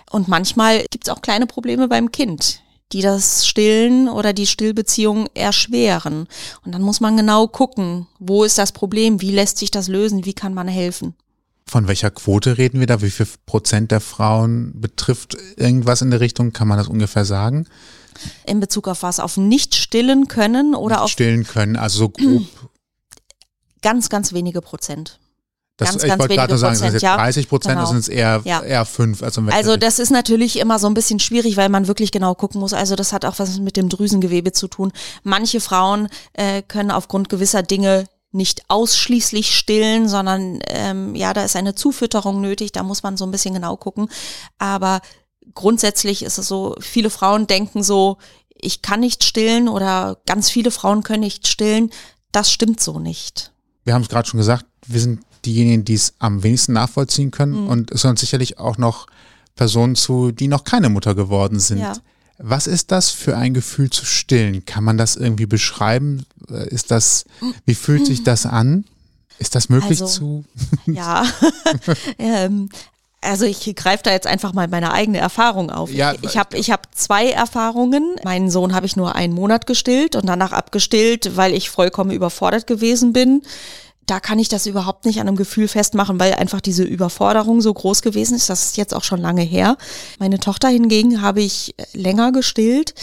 Und 0.09 0.27
manchmal 0.27 0.83
gibt 0.89 1.07
es 1.07 1.13
auch 1.13 1.21
kleine 1.21 1.47
Probleme 1.47 1.87
beim 1.87 2.11
Kind 2.11 2.61
die 2.93 3.01
das 3.01 3.45
Stillen 3.45 4.07
oder 4.07 4.33
die 4.33 4.47
Stillbeziehung 4.47 5.27
erschweren. 5.33 6.27
Und 6.65 6.71
dann 6.73 6.81
muss 6.81 6.99
man 6.99 7.17
genau 7.17 7.47
gucken, 7.47 8.07
wo 8.19 8.43
ist 8.43 8.57
das 8.57 8.71
Problem, 8.71 9.21
wie 9.21 9.31
lässt 9.31 9.57
sich 9.57 9.71
das 9.71 9.87
lösen, 9.87 10.25
wie 10.25 10.33
kann 10.33 10.53
man 10.53 10.67
helfen. 10.67 11.15
Von 11.65 11.87
welcher 11.89 12.11
Quote 12.11 12.57
reden 12.57 12.79
wir 12.79 12.87
da? 12.87 13.01
Wie 13.01 13.09
viel 13.09 13.27
Prozent 13.45 13.91
der 13.91 13.99
Frauen 13.99 14.79
betrifft 14.79 15.35
irgendwas 15.57 16.01
in 16.01 16.11
der 16.11 16.21
Richtung? 16.21 16.53
Kann 16.53 16.69
man 16.69 16.77
das 16.77 16.87
ungefähr 16.87 17.25
sagen? 17.25 17.67
In 18.45 18.61
Bezug 18.61 18.87
auf 18.87 19.03
was? 19.03 19.19
Auf 19.19 19.35
nicht 19.35 19.75
stillen 19.75 20.29
können 20.29 20.75
oder 20.75 20.95
Nicht 20.95 21.03
auf 21.03 21.11
stillen 21.11 21.43
können, 21.43 21.75
also 21.75 21.99
so 21.99 22.09
grob. 22.09 22.43
ganz, 23.81 24.07
ganz 24.09 24.31
wenige 24.31 24.61
Prozent. 24.61 25.19
Das, 25.77 25.89
Ganz, 25.91 26.03
ich 26.03 26.09
ganz 26.09 26.19
wollte 26.19 26.35
gerade 26.35 26.57
sagen, 26.57 26.75
sind 26.75 26.85
jetzt 26.85 26.93
Prozent, 26.93 27.03
ja. 27.03 27.17
30 27.17 27.49
Prozent, 27.49 27.71
Genau. 27.73 27.81
das 27.81 27.89
sind 27.91 27.99
es 27.99 28.07
eher, 28.07 28.41
Ja. 28.45 28.61
eher 28.63 28.83
fünf. 28.83 29.21
Also, 29.21 29.41
Also 29.51 29.77
das 29.77 29.99
ist 29.99 30.09
natürlich 30.09 30.57
immer 30.57 30.79
so 30.79 30.87
ein 30.87 30.95
bisschen 30.95 31.19
schwierig, 31.19 31.55
weil 31.55 31.69
man 31.69 31.87
wirklich 31.87 32.11
genau 32.11 32.33
gucken 32.33 32.59
muss. 32.59 32.73
Also 32.73 32.95
das 32.95 33.13
hat 33.13 33.25
auch 33.25 33.37
was 33.37 33.59
mit 33.59 33.77
dem 33.77 33.87
Drüsengewebe 33.87 34.51
zu 34.53 34.67
tun. 34.67 34.91
Manche 35.23 35.61
Frauen 35.61 36.09
äh, 36.33 36.63
können 36.63 36.89
aufgrund 36.89 37.29
gewisser 37.29 37.61
Dinge 37.61 38.05
nicht 38.31 38.63
ausschließlich 38.69 39.55
stillen, 39.55 40.09
sondern 40.09 40.59
ähm, 40.67 41.13
ja, 41.15 41.33
da 41.33 41.43
ist 41.43 41.55
eine 41.55 41.75
Zufütterung 41.75 42.41
nötig, 42.41 42.71
da 42.71 42.81
muss 42.83 43.03
man 43.03 43.15
so 43.15 43.25
ein 43.25 43.31
bisschen 43.31 43.53
genau 43.53 43.77
gucken. 43.77 44.09
Aber 44.57 45.01
grundsätzlich 45.53 46.23
ist 46.23 46.37
es 46.37 46.47
so, 46.47 46.75
viele 46.79 47.09
Frauen 47.09 47.47
denken 47.47 47.83
so, 47.83 48.17
ich 48.49 48.81
kann 48.81 48.99
nicht 49.01 49.23
stillen 49.23 49.69
oder 49.69 50.17
ganz 50.25 50.49
viele 50.49 50.71
Frauen 50.71 51.03
können 51.03 51.21
nicht 51.21 51.47
stillen. 51.47 51.91
Das 52.31 52.51
stimmt 52.51 52.81
so 52.81 52.99
nicht. 52.99 53.51
wir 53.85 53.93
haben 53.93 54.01
es 54.01 54.09
gerade 54.09 54.27
schon 54.27 54.39
gesagt, 54.39 54.65
wir 54.85 54.99
sind 54.99 55.21
diejenigen, 55.47 55.83
die 55.85 55.95
es 55.95 56.13
am 56.19 56.43
wenigsten 56.43 56.73
nachvollziehen 56.73 57.31
können. 57.31 57.63
Mhm. 57.63 57.67
Und 57.69 57.91
es 57.91 58.03
hören 58.03 58.17
sicherlich 58.17 58.59
auch 58.59 58.77
noch 58.77 59.07
Personen 59.55 59.95
zu, 59.95 60.31
die 60.31 60.47
noch 60.47 60.63
keine 60.63 60.89
Mutter 60.89 61.15
geworden 61.15 61.59
sind. 61.59 61.79
Ja. 61.79 61.93
Was 62.37 62.67
ist 62.67 62.91
das 62.91 63.09
für 63.09 63.35
ein 63.35 63.55
Gefühl 63.55 63.89
zu 63.89 64.05
stillen? 64.05 64.63
Kann 64.65 64.83
man 64.83 64.97
das 64.99 65.15
irgendwie 65.15 65.47
beschreiben? 65.47 66.25
Äh, 66.51 66.69
Ist 66.69 66.91
das, 66.91 67.25
wie 67.65 67.73
fühlt 67.73 68.05
sich 68.05 68.23
das 68.23 68.45
an? 68.45 68.85
Ist 69.39 69.55
das 69.55 69.69
möglich 69.69 69.99
Also- 70.01 70.05
zu? 70.05 70.45
Ja, 70.85 71.25
ähm, 72.19 72.69
Also 73.21 73.45
ich 73.45 73.75
greife 73.75 74.03
da 74.03 74.11
jetzt 74.11 74.27
einfach 74.27 74.53
mal 74.53 74.67
meine 74.67 74.91
eigene 74.93 75.17
Erfahrung 75.17 75.71
auf. 75.71 75.91
Ja, 75.91 76.13
ich 76.13 76.23
ich 76.23 76.37
habe 76.37 76.55
ich 76.55 76.69
hab 76.69 76.93
zwei 76.95 77.29
Erfahrungen. 77.31 78.15
Meinen 78.23 78.51
Sohn 78.51 78.75
habe 78.75 78.85
ich 78.85 78.95
nur 78.95 79.15
einen 79.15 79.33
Monat 79.33 79.65
gestillt 79.65 80.15
und 80.15 80.27
danach 80.27 80.51
abgestillt, 80.51 81.35
weil 81.35 81.53
ich 81.55 81.71
vollkommen 81.71 82.11
überfordert 82.11 82.67
gewesen 82.67 83.13
bin. 83.13 83.41
Da 84.07 84.19
kann 84.19 84.39
ich 84.39 84.49
das 84.49 84.65
überhaupt 84.65 85.05
nicht 85.05 85.19
an 85.19 85.27
einem 85.27 85.37
Gefühl 85.37 85.67
festmachen, 85.67 86.19
weil 86.19 86.33
einfach 86.33 86.61
diese 86.61 86.83
Überforderung 86.83 87.61
so 87.61 87.73
groß 87.73 88.01
gewesen 88.01 88.35
ist. 88.35 88.49
Das 88.49 88.63
ist 88.63 88.77
jetzt 88.77 88.93
auch 88.93 89.03
schon 89.03 89.21
lange 89.21 89.43
her. 89.43 89.77
Meine 90.17 90.39
Tochter 90.39 90.69
hingegen 90.69 91.21
habe 91.21 91.41
ich 91.41 91.75
länger 91.93 92.31
gestillt. 92.31 92.95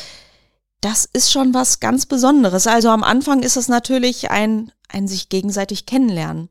Das 0.81 1.09
ist 1.13 1.31
schon 1.31 1.55
was 1.55 1.79
ganz 1.79 2.07
Besonderes. 2.07 2.67
Also 2.67 2.89
am 2.89 3.05
Anfang 3.05 3.43
ist 3.43 3.57
es 3.57 3.69
natürlich 3.69 4.31
ein, 4.31 4.73
ein 4.89 5.07
sich 5.07 5.29
gegenseitig 5.29 5.87
kennenlernen 5.87 6.49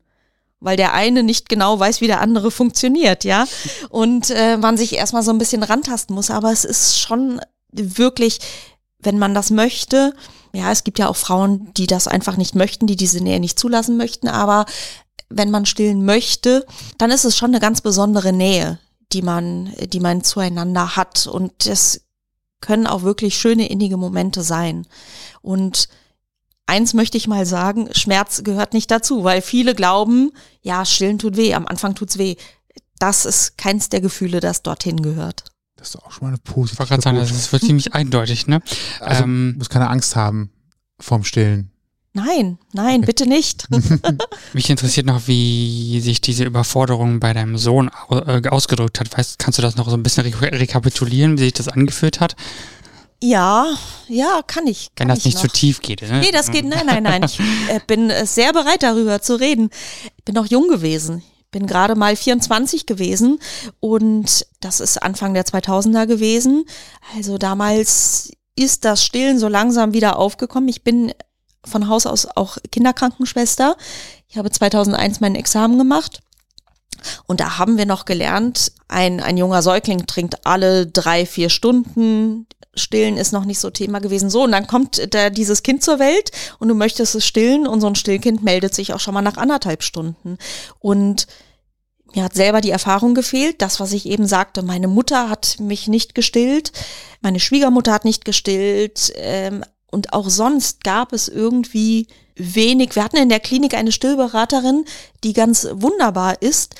weil 0.64 0.78
der 0.78 0.94
eine 0.94 1.22
nicht 1.22 1.50
genau 1.50 1.78
weiß, 1.78 2.00
wie 2.00 2.06
der 2.06 2.22
andere 2.22 2.50
funktioniert, 2.50 3.24
ja. 3.24 3.46
Und 3.90 4.30
äh, 4.30 4.56
man 4.56 4.78
sich 4.78 4.94
erstmal 4.94 5.22
so 5.22 5.30
ein 5.30 5.38
bisschen 5.38 5.62
rantasten 5.62 6.14
muss. 6.14 6.30
Aber 6.30 6.50
es 6.52 6.64
ist 6.64 6.98
schon 6.98 7.38
wirklich, 7.70 8.40
wenn 9.04 9.18
man 9.18 9.34
das 9.34 9.50
möchte, 9.50 10.14
ja, 10.52 10.70
es 10.70 10.84
gibt 10.84 10.98
ja 10.98 11.08
auch 11.08 11.16
Frauen, 11.16 11.72
die 11.74 11.86
das 11.86 12.08
einfach 12.08 12.36
nicht 12.36 12.54
möchten, 12.54 12.86
die 12.86 12.96
diese 12.96 13.22
Nähe 13.22 13.40
nicht 13.40 13.58
zulassen 13.58 13.96
möchten, 13.96 14.28
aber 14.28 14.66
wenn 15.28 15.50
man 15.50 15.66
stillen 15.66 16.04
möchte, 16.04 16.64
dann 16.98 17.10
ist 17.10 17.24
es 17.24 17.36
schon 17.36 17.50
eine 17.50 17.60
ganz 17.60 17.80
besondere 17.80 18.32
Nähe, 18.32 18.78
die 19.12 19.22
man, 19.22 19.72
die 19.92 20.00
man 20.00 20.22
zueinander 20.22 20.96
hat. 20.96 21.26
Und 21.26 21.66
das 21.66 22.02
können 22.60 22.86
auch 22.86 23.02
wirklich 23.02 23.36
schöne 23.36 23.68
innige 23.68 23.96
Momente 23.96 24.42
sein. 24.42 24.86
Und 25.42 25.88
eins 26.66 26.94
möchte 26.94 27.18
ich 27.18 27.26
mal 27.26 27.46
sagen, 27.46 27.88
Schmerz 27.92 28.42
gehört 28.44 28.74
nicht 28.74 28.90
dazu, 28.90 29.24
weil 29.24 29.42
viele 29.42 29.74
glauben, 29.74 30.32
ja, 30.62 30.84
stillen 30.84 31.18
tut 31.18 31.36
weh, 31.36 31.54
am 31.54 31.66
Anfang 31.66 31.94
tut's 31.94 32.18
weh. 32.18 32.36
Das 32.98 33.24
ist 33.24 33.58
keins 33.58 33.88
der 33.88 34.00
Gefühle, 34.00 34.40
das 34.40 34.62
dorthin 34.62 35.02
gehört. 35.02 35.44
Das 35.84 35.90
ist 35.90 36.00
doch 36.00 36.06
auch 36.06 36.12
schon 36.12 36.22
mal 36.22 36.28
eine 36.28 36.38
positive 36.38 36.72
Ich 36.72 36.78
wollte 36.78 37.02
gerade 37.02 37.02
sagen, 37.02 37.18
das 37.18 37.52
wird 37.52 37.62
ziemlich 37.62 37.92
eindeutig, 37.92 38.46
ne? 38.46 38.62
Also, 39.00 39.24
ähm, 39.24 39.50
du 39.52 39.58
musst 39.58 39.68
keine 39.68 39.90
Angst 39.90 40.16
haben 40.16 40.50
vorm 40.98 41.24
Stillen. 41.24 41.72
Nein, 42.14 42.58
nein, 42.72 43.02
bitte 43.02 43.26
nicht. 43.26 43.68
Mich 44.54 44.70
interessiert 44.70 45.04
noch, 45.04 45.26
wie 45.26 46.00
sich 46.00 46.22
diese 46.22 46.44
Überforderung 46.44 47.20
bei 47.20 47.34
deinem 47.34 47.58
Sohn 47.58 47.90
äh, 48.08 48.48
ausgedrückt 48.48 48.98
hat. 48.98 49.14
Weißt, 49.14 49.38
kannst 49.38 49.58
du 49.58 49.62
das 49.62 49.76
noch 49.76 49.90
so 49.90 49.96
ein 49.96 50.02
bisschen 50.02 50.24
re 50.24 50.52
rekapitulieren, 50.52 51.36
wie 51.36 51.42
sich 51.44 51.52
das 51.52 51.68
angefühlt 51.68 52.20
hat? 52.20 52.34
ja, 53.20 53.66
ja, 54.08 54.40
kann 54.46 54.66
ich. 54.66 54.94
Kann 54.94 55.08
Wenn 55.08 55.14
das 55.14 55.18
ich 55.18 55.24
nicht 55.26 55.34
noch. 55.36 55.42
zu 55.42 55.48
tief 55.48 55.80
geht. 55.80 56.02
Ne? 56.02 56.20
Nee, 56.20 56.30
das 56.30 56.50
geht, 56.50 56.64
nein, 56.64 56.86
nein, 56.86 57.02
nein. 57.02 57.24
Ich 57.24 57.40
äh, 57.40 57.80
bin 57.86 58.10
äh, 58.10 58.26
sehr 58.26 58.52
bereit 58.52 58.82
darüber 58.82 59.20
zu 59.22 59.38
reden. 59.38 59.70
Ich 60.16 60.24
bin 60.24 60.34
noch 60.34 60.46
jung 60.46 60.68
gewesen. 60.68 61.22
Ich 61.54 61.60
bin 61.60 61.68
gerade 61.68 61.94
mal 61.94 62.16
24 62.16 62.84
gewesen 62.84 63.38
und 63.78 64.44
das 64.58 64.80
ist 64.80 65.00
Anfang 65.00 65.34
der 65.34 65.44
2000er 65.44 66.08
gewesen. 66.08 66.64
Also 67.14 67.38
damals 67.38 68.32
ist 68.56 68.84
das 68.84 69.04
Stillen 69.04 69.38
so 69.38 69.46
langsam 69.46 69.92
wieder 69.94 70.18
aufgekommen. 70.18 70.68
Ich 70.68 70.82
bin 70.82 71.12
von 71.64 71.88
Haus 71.88 72.06
aus 72.06 72.26
auch 72.26 72.58
Kinderkrankenschwester. 72.72 73.76
Ich 74.26 74.36
habe 74.36 74.50
2001 74.50 75.20
mein 75.20 75.36
Examen 75.36 75.78
gemacht. 75.78 76.22
Und 77.26 77.38
da 77.38 77.56
haben 77.56 77.78
wir 77.78 77.86
noch 77.86 78.04
gelernt, 78.04 78.72
ein, 78.88 79.20
ein 79.20 79.36
junger 79.36 79.62
Säugling 79.62 80.06
trinkt 80.06 80.44
alle 80.44 80.88
drei, 80.88 81.24
vier 81.24 81.50
Stunden. 81.50 82.48
Stillen 82.76 83.16
ist 83.16 83.32
noch 83.32 83.44
nicht 83.44 83.58
so 83.58 83.70
Thema 83.70 84.00
gewesen. 84.00 84.30
So, 84.30 84.44
und 84.44 84.52
dann 84.52 84.66
kommt 84.66 85.14
da 85.14 85.30
dieses 85.30 85.62
Kind 85.62 85.82
zur 85.82 85.98
Welt 85.98 86.30
und 86.58 86.68
du 86.68 86.74
möchtest 86.74 87.14
es 87.14 87.26
stillen 87.26 87.66
und 87.66 87.80
so 87.80 87.86
ein 87.86 87.94
Stillkind 87.94 88.42
meldet 88.42 88.74
sich 88.74 88.92
auch 88.92 89.00
schon 89.00 89.14
mal 89.14 89.22
nach 89.22 89.36
anderthalb 89.36 89.82
Stunden. 89.82 90.38
Und 90.80 91.26
mir 92.14 92.22
hat 92.24 92.34
selber 92.34 92.60
die 92.60 92.70
Erfahrung 92.70 93.14
gefehlt, 93.14 93.60
das, 93.60 93.80
was 93.80 93.92
ich 93.92 94.06
eben 94.06 94.26
sagte, 94.26 94.62
meine 94.62 94.88
Mutter 94.88 95.28
hat 95.28 95.56
mich 95.58 95.88
nicht 95.88 96.14
gestillt, 96.14 96.72
meine 97.22 97.40
Schwiegermutter 97.40 97.92
hat 97.92 98.04
nicht 98.04 98.24
gestillt 98.24 99.12
ähm, 99.16 99.64
und 99.90 100.12
auch 100.12 100.30
sonst 100.30 100.84
gab 100.84 101.12
es 101.12 101.28
irgendwie 101.28 102.06
wenig. 102.36 102.94
Wir 102.94 103.04
hatten 103.04 103.16
in 103.16 103.28
der 103.28 103.40
Klinik 103.40 103.74
eine 103.74 103.92
Stillberaterin, 103.92 104.84
die 105.24 105.32
ganz 105.32 105.66
wunderbar 105.72 106.40
ist, 106.40 106.74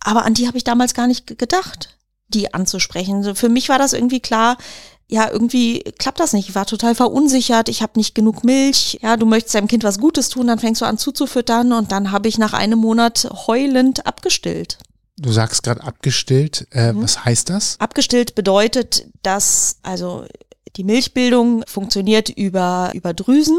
aber 0.00 0.24
an 0.24 0.34
die 0.34 0.46
habe 0.46 0.56
ich 0.56 0.64
damals 0.64 0.94
gar 0.94 1.06
nicht 1.06 1.26
ge- 1.26 1.36
gedacht, 1.36 1.98
die 2.28 2.54
anzusprechen. 2.54 3.34
Für 3.34 3.48
mich 3.48 3.68
war 3.68 3.78
das 3.78 3.92
irgendwie 3.92 4.20
klar, 4.20 4.56
ja, 5.10 5.30
irgendwie 5.30 5.80
klappt 5.98 6.20
das 6.20 6.32
nicht. 6.34 6.48
Ich 6.50 6.54
war 6.54 6.66
total 6.66 6.94
verunsichert, 6.94 7.68
ich 7.68 7.82
habe 7.82 7.92
nicht 7.96 8.14
genug 8.14 8.44
Milch. 8.44 8.98
Ja, 9.02 9.16
du 9.16 9.24
möchtest 9.26 9.54
deinem 9.54 9.68
Kind 9.68 9.82
was 9.84 9.98
Gutes 9.98 10.28
tun, 10.28 10.46
dann 10.46 10.58
fängst 10.58 10.82
du 10.82 10.84
an 10.84 10.98
zuzufüttern 10.98 11.72
und 11.72 11.92
dann 11.92 12.10
habe 12.12 12.28
ich 12.28 12.36
nach 12.38 12.52
einem 12.52 12.78
Monat 12.78 13.28
heulend 13.46 14.06
abgestillt. 14.06 14.78
Du 15.16 15.32
sagst 15.32 15.62
gerade 15.62 15.82
abgestillt. 15.82 16.68
Äh, 16.70 16.92
Mhm. 16.92 17.02
Was 17.02 17.24
heißt 17.24 17.48
das? 17.50 17.76
Abgestillt 17.80 18.34
bedeutet, 18.34 19.08
dass 19.22 19.78
also 19.82 20.24
die 20.76 20.84
Milchbildung 20.84 21.64
funktioniert 21.66 22.28
über, 22.28 22.90
über 22.94 23.14
Drüsen 23.14 23.58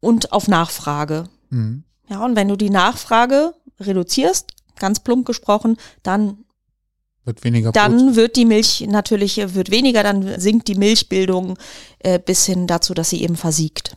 und 0.00 0.32
auf 0.32 0.48
Nachfrage. 0.48 1.24
Mhm. 1.50 1.82
Ja, 2.08 2.24
und 2.24 2.36
wenn 2.36 2.48
du 2.48 2.56
die 2.56 2.70
Nachfrage 2.70 3.52
reduzierst, 3.80 4.52
ganz 4.78 5.00
plump 5.00 5.26
gesprochen, 5.26 5.76
dann 6.02 6.44
Wird 7.24 7.44
weniger 7.44 7.70
Blut. 7.70 7.76
dann 7.76 8.16
wird 8.16 8.36
die 8.36 8.44
Milch 8.44 8.86
natürlich 8.88 9.38
äh, 9.38 9.54
wird 9.54 9.70
weniger, 9.70 10.02
dann 10.02 10.40
sinkt 10.40 10.68
die 10.68 10.74
Milchbildung 10.74 11.56
äh, 12.00 12.18
bis 12.18 12.46
hin 12.46 12.66
dazu, 12.66 12.94
dass 12.94 13.10
sie 13.10 13.22
eben 13.22 13.36
versiegt. 13.36 13.94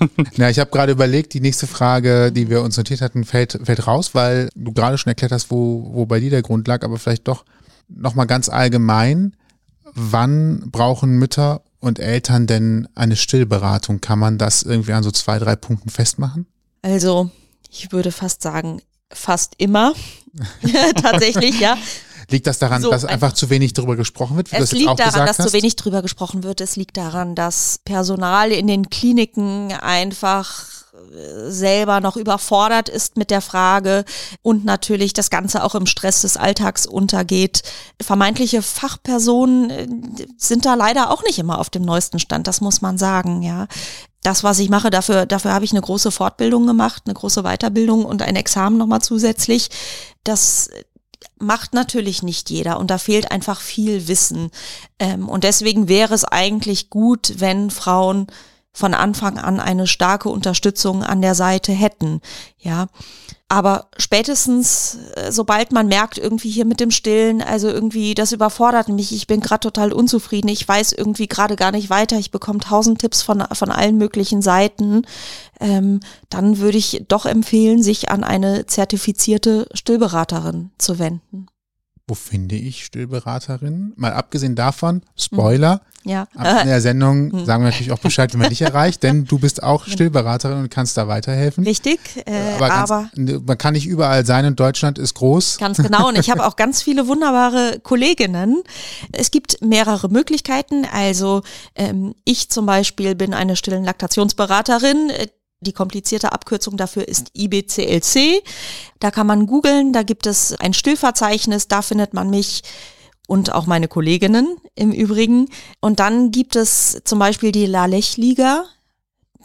Ja, 0.36 0.48
ich 0.48 0.58
habe 0.58 0.70
gerade 0.70 0.92
überlegt, 0.92 1.34
die 1.34 1.40
nächste 1.40 1.66
Frage, 1.66 2.32
die 2.32 2.50
wir 2.50 2.62
uns 2.62 2.76
notiert 2.76 3.00
hatten, 3.02 3.24
fällt, 3.24 3.58
fällt 3.62 3.86
raus, 3.86 4.14
weil 4.14 4.48
du 4.54 4.72
gerade 4.72 4.98
schon 4.98 5.10
erklärt 5.10 5.32
hast, 5.32 5.50
wo, 5.50 5.90
wo 5.92 6.06
bei 6.06 6.20
dir 6.20 6.30
der 6.30 6.42
Grund 6.42 6.66
lag, 6.66 6.82
aber 6.82 6.98
vielleicht 6.98 7.28
doch 7.28 7.44
nochmal 7.88 8.26
ganz 8.26 8.48
allgemein. 8.48 9.36
Wann 9.94 10.70
brauchen 10.70 11.18
Mütter 11.18 11.62
und 11.78 11.98
Eltern 11.98 12.46
denn 12.46 12.88
eine 12.94 13.16
Stillberatung? 13.16 14.00
Kann 14.00 14.18
man 14.18 14.38
das 14.38 14.62
irgendwie 14.62 14.92
an 14.92 15.02
so 15.02 15.10
zwei, 15.10 15.38
drei 15.38 15.56
Punkten 15.56 15.90
festmachen? 15.90 16.46
Also 16.82 17.30
ich 17.70 17.92
würde 17.92 18.12
fast 18.12 18.42
sagen, 18.42 18.80
fast 19.12 19.54
immer. 19.58 19.94
Tatsächlich, 21.02 21.60
ja. 21.60 21.76
Liegt 22.30 22.46
das 22.46 22.58
daran, 22.58 22.82
So, 22.82 22.90
dass 22.90 23.04
ein- 23.04 23.10
einfach 23.14 23.32
zu 23.32 23.50
wenig 23.50 23.72
darüber 23.72 23.96
gesprochen 23.96 24.36
wird? 24.36 24.48
Es 24.52 24.72
liegt 24.72 24.98
daran, 24.98 25.26
dass 25.26 25.38
hast? 25.38 25.48
zu 25.48 25.52
wenig 25.52 25.76
drüber 25.76 26.02
gesprochen 26.02 26.42
wird. 26.44 26.60
Es 26.60 26.76
liegt 26.76 26.96
daran, 26.96 27.34
dass 27.34 27.80
Personal 27.84 28.52
in 28.52 28.66
den 28.66 28.88
Kliniken 28.90 29.72
einfach 29.72 30.64
äh, 30.92 31.50
selber 31.50 32.00
noch 32.00 32.16
überfordert 32.16 32.88
ist 32.88 33.16
mit 33.16 33.30
der 33.30 33.40
Frage 33.40 34.04
und 34.42 34.64
natürlich 34.64 35.12
das 35.12 35.30
Ganze 35.30 35.64
auch 35.64 35.74
im 35.74 35.86
Stress 35.86 36.22
des 36.22 36.36
Alltags 36.36 36.86
untergeht. 36.86 37.62
Vermeintliche 38.00 38.62
Fachpersonen 38.62 39.70
äh, 39.70 39.86
sind 40.36 40.64
da 40.66 40.74
leider 40.74 41.10
auch 41.10 41.22
nicht 41.24 41.38
immer 41.38 41.58
auf 41.58 41.70
dem 41.70 41.82
neuesten 41.82 42.18
Stand, 42.18 42.46
das 42.46 42.60
muss 42.60 42.80
man 42.80 42.98
sagen, 42.98 43.42
ja. 43.42 43.66
Das, 44.22 44.44
was 44.44 44.58
ich 44.58 44.68
mache, 44.68 44.90
dafür, 44.90 45.24
dafür 45.24 45.54
habe 45.54 45.64
ich 45.64 45.70
eine 45.72 45.80
große 45.80 46.10
Fortbildung 46.10 46.66
gemacht, 46.66 47.04
eine 47.06 47.14
große 47.14 47.42
Weiterbildung 47.42 48.04
und 48.04 48.20
ein 48.20 48.36
Examen 48.36 48.76
nochmal 48.76 49.00
zusätzlich. 49.00 49.70
Das 50.24 50.68
macht 51.38 51.74
natürlich 51.74 52.22
nicht 52.22 52.50
jeder 52.50 52.78
und 52.78 52.90
da 52.90 52.98
fehlt 52.98 53.30
einfach 53.30 53.60
viel 53.60 54.08
Wissen. 54.08 54.50
Ähm, 54.98 55.28
und 55.28 55.44
deswegen 55.44 55.88
wäre 55.88 56.14
es 56.14 56.24
eigentlich 56.24 56.90
gut, 56.90 57.34
wenn 57.38 57.70
Frauen 57.70 58.26
von 58.72 58.94
Anfang 58.94 59.38
an 59.38 59.60
eine 59.60 59.86
starke 59.86 60.28
Unterstützung 60.28 61.02
an 61.02 61.22
der 61.22 61.34
Seite 61.34 61.72
hätten. 61.72 62.20
Ja. 62.58 62.86
Aber 63.52 63.88
spätestens, 63.96 64.96
äh, 65.16 65.32
sobald 65.32 65.72
man 65.72 65.88
merkt, 65.88 66.18
irgendwie 66.18 66.50
hier 66.50 66.64
mit 66.64 66.78
dem 66.78 66.92
Stillen, 66.92 67.42
also 67.42 67.68
irgendwie, 67.68 68.14
das 68.14 68.30
überfordert 68.30 68.88
mich, 68.88 69.12
ich 69.12 69.26
bin 69.26 69.40
gerade 69.40 69.60
total 69.60 69.92
unzufrieden, 69.92 70.46
ich 70.46 70.66
weiß 70.66 70.92
irgendwie 70.92 71.26
gerade 71.26 71.56
gar 71.56 71.72
nicht 71.72 71.90
weiter, 71.90 72.16
ich 72.16 72.30
bekomme 72.30 72.60
tausend 72.60 73.00
Tipps 73.00 73.22
von, 73.22 73.42
von 73.52 73.72
allen 73.72 73.98
möglichen 73.98 74.40
Seiten, 74.40 75.02
ähm, 75.58 75.98
dann 76.28 76.58
würde 76.58 76.78
ich 76.78 77.04
doch 77.08 77.26
empfehlen, 77.26 77.82
sich 77.82 78.08
an 78.08 78.22
eine 78.22 78.66
zertifizierte 78.66 79.66
Stillberaterin 79.74 80.70
zu 80.78 81.00
wenden. 81.00 81.48
Wo 82.06 82.14
finde 82.14 82.54
ich 82.54 82.84
Stillberaterinnen? 82.84 83.94
Mal 83.96 84.12
abgesehen 84.12 84.54
davon, 84.54 85.02
Spoiler, 85.16 85.80
Ja. 86.04 86.26
am 86.34 86.66
der 86.66 86.80
Sendung 86.80 87.30
Hm. 87.32 87.44
sagen 87.44 87.62
wir 87.62 87.70
natürlich 87.70 87.92
auch 87.92 87.98
Bescheid, 87.98 88.32
wenn 88.32 88.40
man 88.40 88.48
dich 88.48 88.62
erreicht, 88.70 89.02
denn 89.02 89.26
du 89.26 89.38
bist 89.38 89.62
auch 89.62 89.86
Stillberaterin 89.86 90.58
und 90.58 90.70
kannst 90.70 90.96
da 90.96 91.08
weiterhelfen. 91.08 91.64
Richtig, 91.64 92.00
äh, 92.26 92.54
aber, 92.56 92.72
aber, 92.72 93.10
ganz, 93.14 93.42
man 93.46 93.58
kann 93.58 93.74
nicht 93.74 93.86
überall 93.86 94.24
sein 94.24 94.46
und 94.46 94.58
Deutschland 94.58 94.98
ist 94.98 95.14
groß. 95.14 95.58
Ganz 95.58 95.76
genau. 95.78 96.08
Und 96.08 96.18
ich 96.18 96.30
habe 96.30 96.46
auch 96.46 96.56
ganz 96.56 96.82
viele 96.82 97.06
wunderbare 97.06 97.80
Kolleginnen. 97.82 98.62
Es 99.12 99.30
gibt 99.30 99.62
mehrere 99.62 100.08
Möglichkeiten. 100.08 100.86
Also 100.90 101.42
ähm, 101.74 102.14
ich 102.24 102.48
zum 102.50 102.64
Beispiel 102.66 103.14
bin 103.14 103.34
eine 103.34 103.56
stillen 103.56 103.84
Laktationsberaterin. 103.84 105.10
Äh, 105.10 105.26
Die 105.62 105.74
komplizierte 105.74 106.32
Abkürzung 106.32 106.78
dafür 106.78 107.06
ist 107.06 107.32
IBCLC. 107.34 108.42
Da 108.98 109.10
kann 109.10 109.26
man 109.26 109.46
googeln, 109.46 109.92
da 109.92 110.02
gibt 110.02 110.26
es 110.26 110.54
ein 110.58 110.72
Stillverzeichnis, 110.72 111.68
da 111.68 111.82
findet 111.82 112.14
man 112.14 112.30
mich 112.30 112.62
und 113.30 113.52
auch 113.52 113.66
meine 113.66 113.86
Kolleginnen 113.86 114.56
im 114.74 114.90
Übrigen. 114.90 115.48
Und 115.78 116.00
dann 116.00 116.32
gibt 116.32 116.56
es 116.56 117.00
zum 117.04 117.20
Beispiel 117.20 117.52
die 117.52 117.66
Lalech-Liga. 117.66 118.64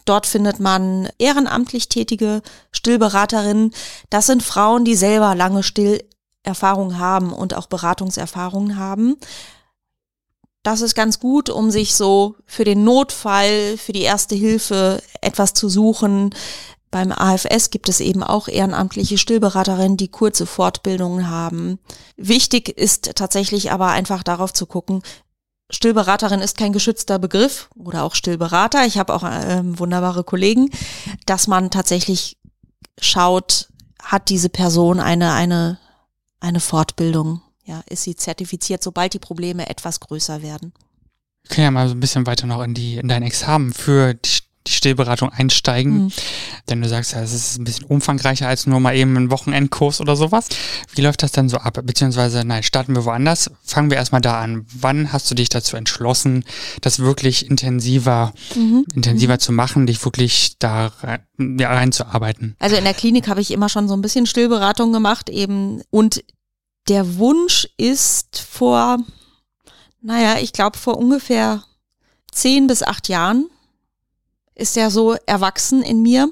Dort 0.05 0.25
findet 0.25 0.59
man 0.59 1.07
ehrenamtlich 1.19 1.87
tätige 1.87 2.41
Stillberaterinnen. 2.71 3.75
Das 4.09 4.25
sind 4.25 4.41
Frauen, 4.41 4.85
die 4.85 4.95
selber 4.95 5.35
lange 5.35 5.61
still 5.61 6.03
Erfahrung 6.41 6.97
haben 6.97 7.31
und 7.31 7.53
auch 7.53 7.67
Beratungserfahrungen 7.67 8.79
haben. 8.79 9.17
Das 10.63 10.81
ist 10.81 10.95
ganz 10.95 11.19
gut, 11.19 11.51
um 11.51 11.69
sich 11.69 11.93
so 11.93 12.37
für 12.47 12.63
den 12.63 12.83
Notfall, 12.83 13.77
für 13.77 13.93
die 13.93 14.01
erste 14.01 14.33
Hilfe 14.33 14.99
etwas 15.21 15.53
zu 15.53 15.69
suchen. 15.69 16.33
Beim 16.91 17.11
AFS 17.11 17.71
gibt 17.71 17.89
es 17.89 17.99
eben 17.99 18.23
auch 18.23 18.47
ehrenamtliche 18.47 19.17
Stillberaterinnen, 19.17 19.97
die 19.97 20.07
kurze 20.07 20.45
Fortbildungen 20.45 21.29
haben. 21.29 21.79
Wichtig 22.15 22.69
ist 22.69 23.15
tatsächlich 23.15 23.71
aber 23.71 23.89
einfach 23.89 24.23
darauf 24.23 24.53
zu 24.53 24.65
gucken, 24.65 25.01
Stillberaterin 25.71 26.41
ist 26.41 26.57
kein 26.57 26.73
geschützter 26.73 27.17
Begriff 27.17 27.69
oder 27.75 28.03
auch 28.03 28.13
Stillberater. 28.13 28.85
Ich 28.85 28.97
habe 28.97 29.13
auch 29.13 29.23
äh, 29.23 29.61
wunderbare 29.63 30.23
Kollegen, 30.23 30.69
dass 31.25 31.47
man 31.47 31.71
tatsächlich 31.71 32.37
schaut, 32.99 33.69
hat 34.01 34.29
diese 34.29 34.49
Person 34.49 34.99
eine, 34.99 35.33
eine, 35.33 35.79
eine 36.39 36.59
Fortbildung? 36.59 37.41
Ja, 37.63 37.81
ist 37.89 38.03
sie 38.03 38.15
zertifiziert, 38.15 38.83
sobald 38.83 39.13
die 39.13 39.19
Probleme 39.19 39.67
etwas 39.67 39.99
größer 39.99 40.43
werden? 40.43 40.71
Wir 41.43 41.55
können 41.55 41.65
ja 41.65 41.71
mal 41.71 41.87
so 41.87 41.95
ein 41.95 41.99
bisschen 41.99 42.27
weiter 42.27 42.45
noch 42.45 42.61
in 42.61 42.75
die, 42.75 42.97
in 42.97 43.07
dein 43.07 43.23
Examen 43.23 43.73
für 43.73 44.13
die 44.13 44.29
die 44.67 44.71
Stillberatung 44.71 45.29
einsteigen. 45.29 46.05
Mhm. 46.05 46.11
Denn 46.69 46.81
du 46.81 46.89
sagst 46.89 47.13
ja, 47.13 47.21
es 47.21 47.33
ist 47.33 47.59
ein 47.59 47.63
bisschen 47.63 47.85
umfangreicher 47.85 48.47
als 48.47 48.65
nur 48.65 48.79
mal 48.79 48.95
eben 48.95 49.15
ein 49.15 49.31
Wochenendkurs 49.31 50.01
oder 50.01 50.15
sowas. 50.15 50.49
Wie 50.93 51.01
läuft 51.01 51.23
das 51.23 51.31
dann 51.31 51.49
so 51.49 51.57
ab? 51.57 51.79
Beziehungsweise, 51.83 52.43
nein, 52.43 52.63
starten 52.63 52.95
wir 52.95 53.05
woanders. 53.05 53.51
Fangen 53.63 53.89
wir 53.89 53.97
erstmal 53.97 54.21
da 54.21 54.41
an. 54.41 54.65
Wann 54.73 55.13
hast 55.13 55.29
du 55.29 55.35
dich 55.35 55.49
dazu 55.49 55.77
entschlossen, 55.77 56.43
das 56.81 56.99
wirklich 56.99 57.49
intensiver, 57.49 58.33
mhm. 58.55 58.85
intensiver 58.95 59.35
mhm. 59.35 59.39
zu 59.39 59.51
machen, 59.51 59.87
dich 59.87 60.03
wirklich 60.03 60.57
da 60.59 60.87
rein, 61.01 61.19
ja, 61.59 61.73
reinzuarbeiten? 61.73 62.55
Also 62.59 62.75
in 62.75 62.83
der 62.83 62.93
Klinik 62.93 63.27
habe 63.27 63.41
ich 63.41 63.51
immer 63.51 63.69
schon 63.69 63.87
so 63.87 63.93
ein 63.93 64.01
bisschen 64.01 64.25
Stillberatung 64.25 64.91
gemacht 64.91 65.29
eben. 65.29 65.81
Und 65.91 66.23
der 66.87 67.17
Wunsch 67.17 67.67
ist 67.77 68.39
vor, 68.39 68.97
naja, 70.01 70.37
ich 70.39 70.53
glaube 70.53 70.77
vor 70.77 70.97
ungefähr 70.97 71.63
zehn 72.31 72.67
bis 72.67 72.83
acht 72.83 73.09
Jahren 73.09 73.47
ist 74.55 74.75
ja 74.75 74.89
so 74.89 75.15
erwachsen 75.25 75.81
in 75.81 76.01
mir. 76.01 76.31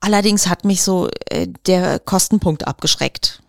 Allerdings 0.00 0.46
hat 0.46 0.64
mich 0.64 0.82
so 0.82 1.08
äh, 1.30 1.48
der 1.66 1.98
Kostenpunkt 1.98 2.66
abgeschreckt. 2.66 3.42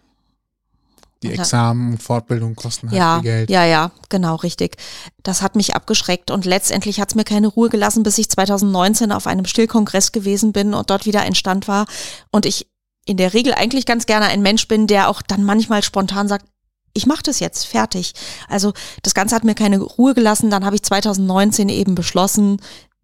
Die 1.23 1.33
Examen, 1.33 1.97
Fortbildung 1.97 2.55
kosten 2.55 2.89
halt 2.89 2.97
ja, 2.97 3.15
viel 3.15 3.23
Geld. 3.23 3.49
Ja, 3.49 3.65
ja, 3.65 3.91
genau, 4.09 4.35
richtig. 4.35 4.77
Das 5.23 5.41
hat 5.41 5.55
mich 5.55 5.75
abgeschreckt 5.75 6.29
und 6.29 6.45
letztendlich 6.45 6.99
hat 6.99 7.09
es 7.09 7.15
mir 7.15 7.23
keine 7.23 7.47
Ruhe 7.47 7.69
gelassen, 7.69 8.03
bis 8.03 8.19
ich 8.19 8.29
2019 8.29 9.11
auf 9.11 9.25
einem 9.25 9.45
Stillkongress 9.45 10.11
gewesen 10.11 10.53
bin 10.53 10.75
und 10.75 10.89
dort 10.89 11.05
wieder 11.05 11.21
ein 11.21 11.33
Stand 11.33 11.67
war 11.67 11.87
und 12.31 12.45
ich 12.45 12.67
in 13.05 13.17
der 13.17 13.33
Regel 13.33 13.53
eigentlich 13.53 13.85
ganz 13.85 14.05
gerne 14.05 14.27
ein 14.27 14.41
Mensch 14.41 14.67
bin, 14.67 14.85
der 14.85 15.09
auch 15.09 15.21
dann 15.21 15.43
manchmal 15.43 15.81
spontan 15.81 16.27
sagt, 16.27 16.45
ich 16.93 17.05
mache 17.05 17.23
das 17.23 17.39
jetzt, 17.39 17.65
fertig. 17.65 18.13
Also 18.49 18.73
das 19.03 19.13
Ganze 19.13 19.35
hat 19.35 19.43
mir 19.43 19.55
keine 19.55 19.79
Ruhe 19.79 20.13
gelassen. 20.13 20.49
Dann 20.49 20.65
habe 20.65 20.75
ich 20.75 20.83
2019 20.83 21.69
eben 21.69 21.95
beschlossen, 21.95 22.59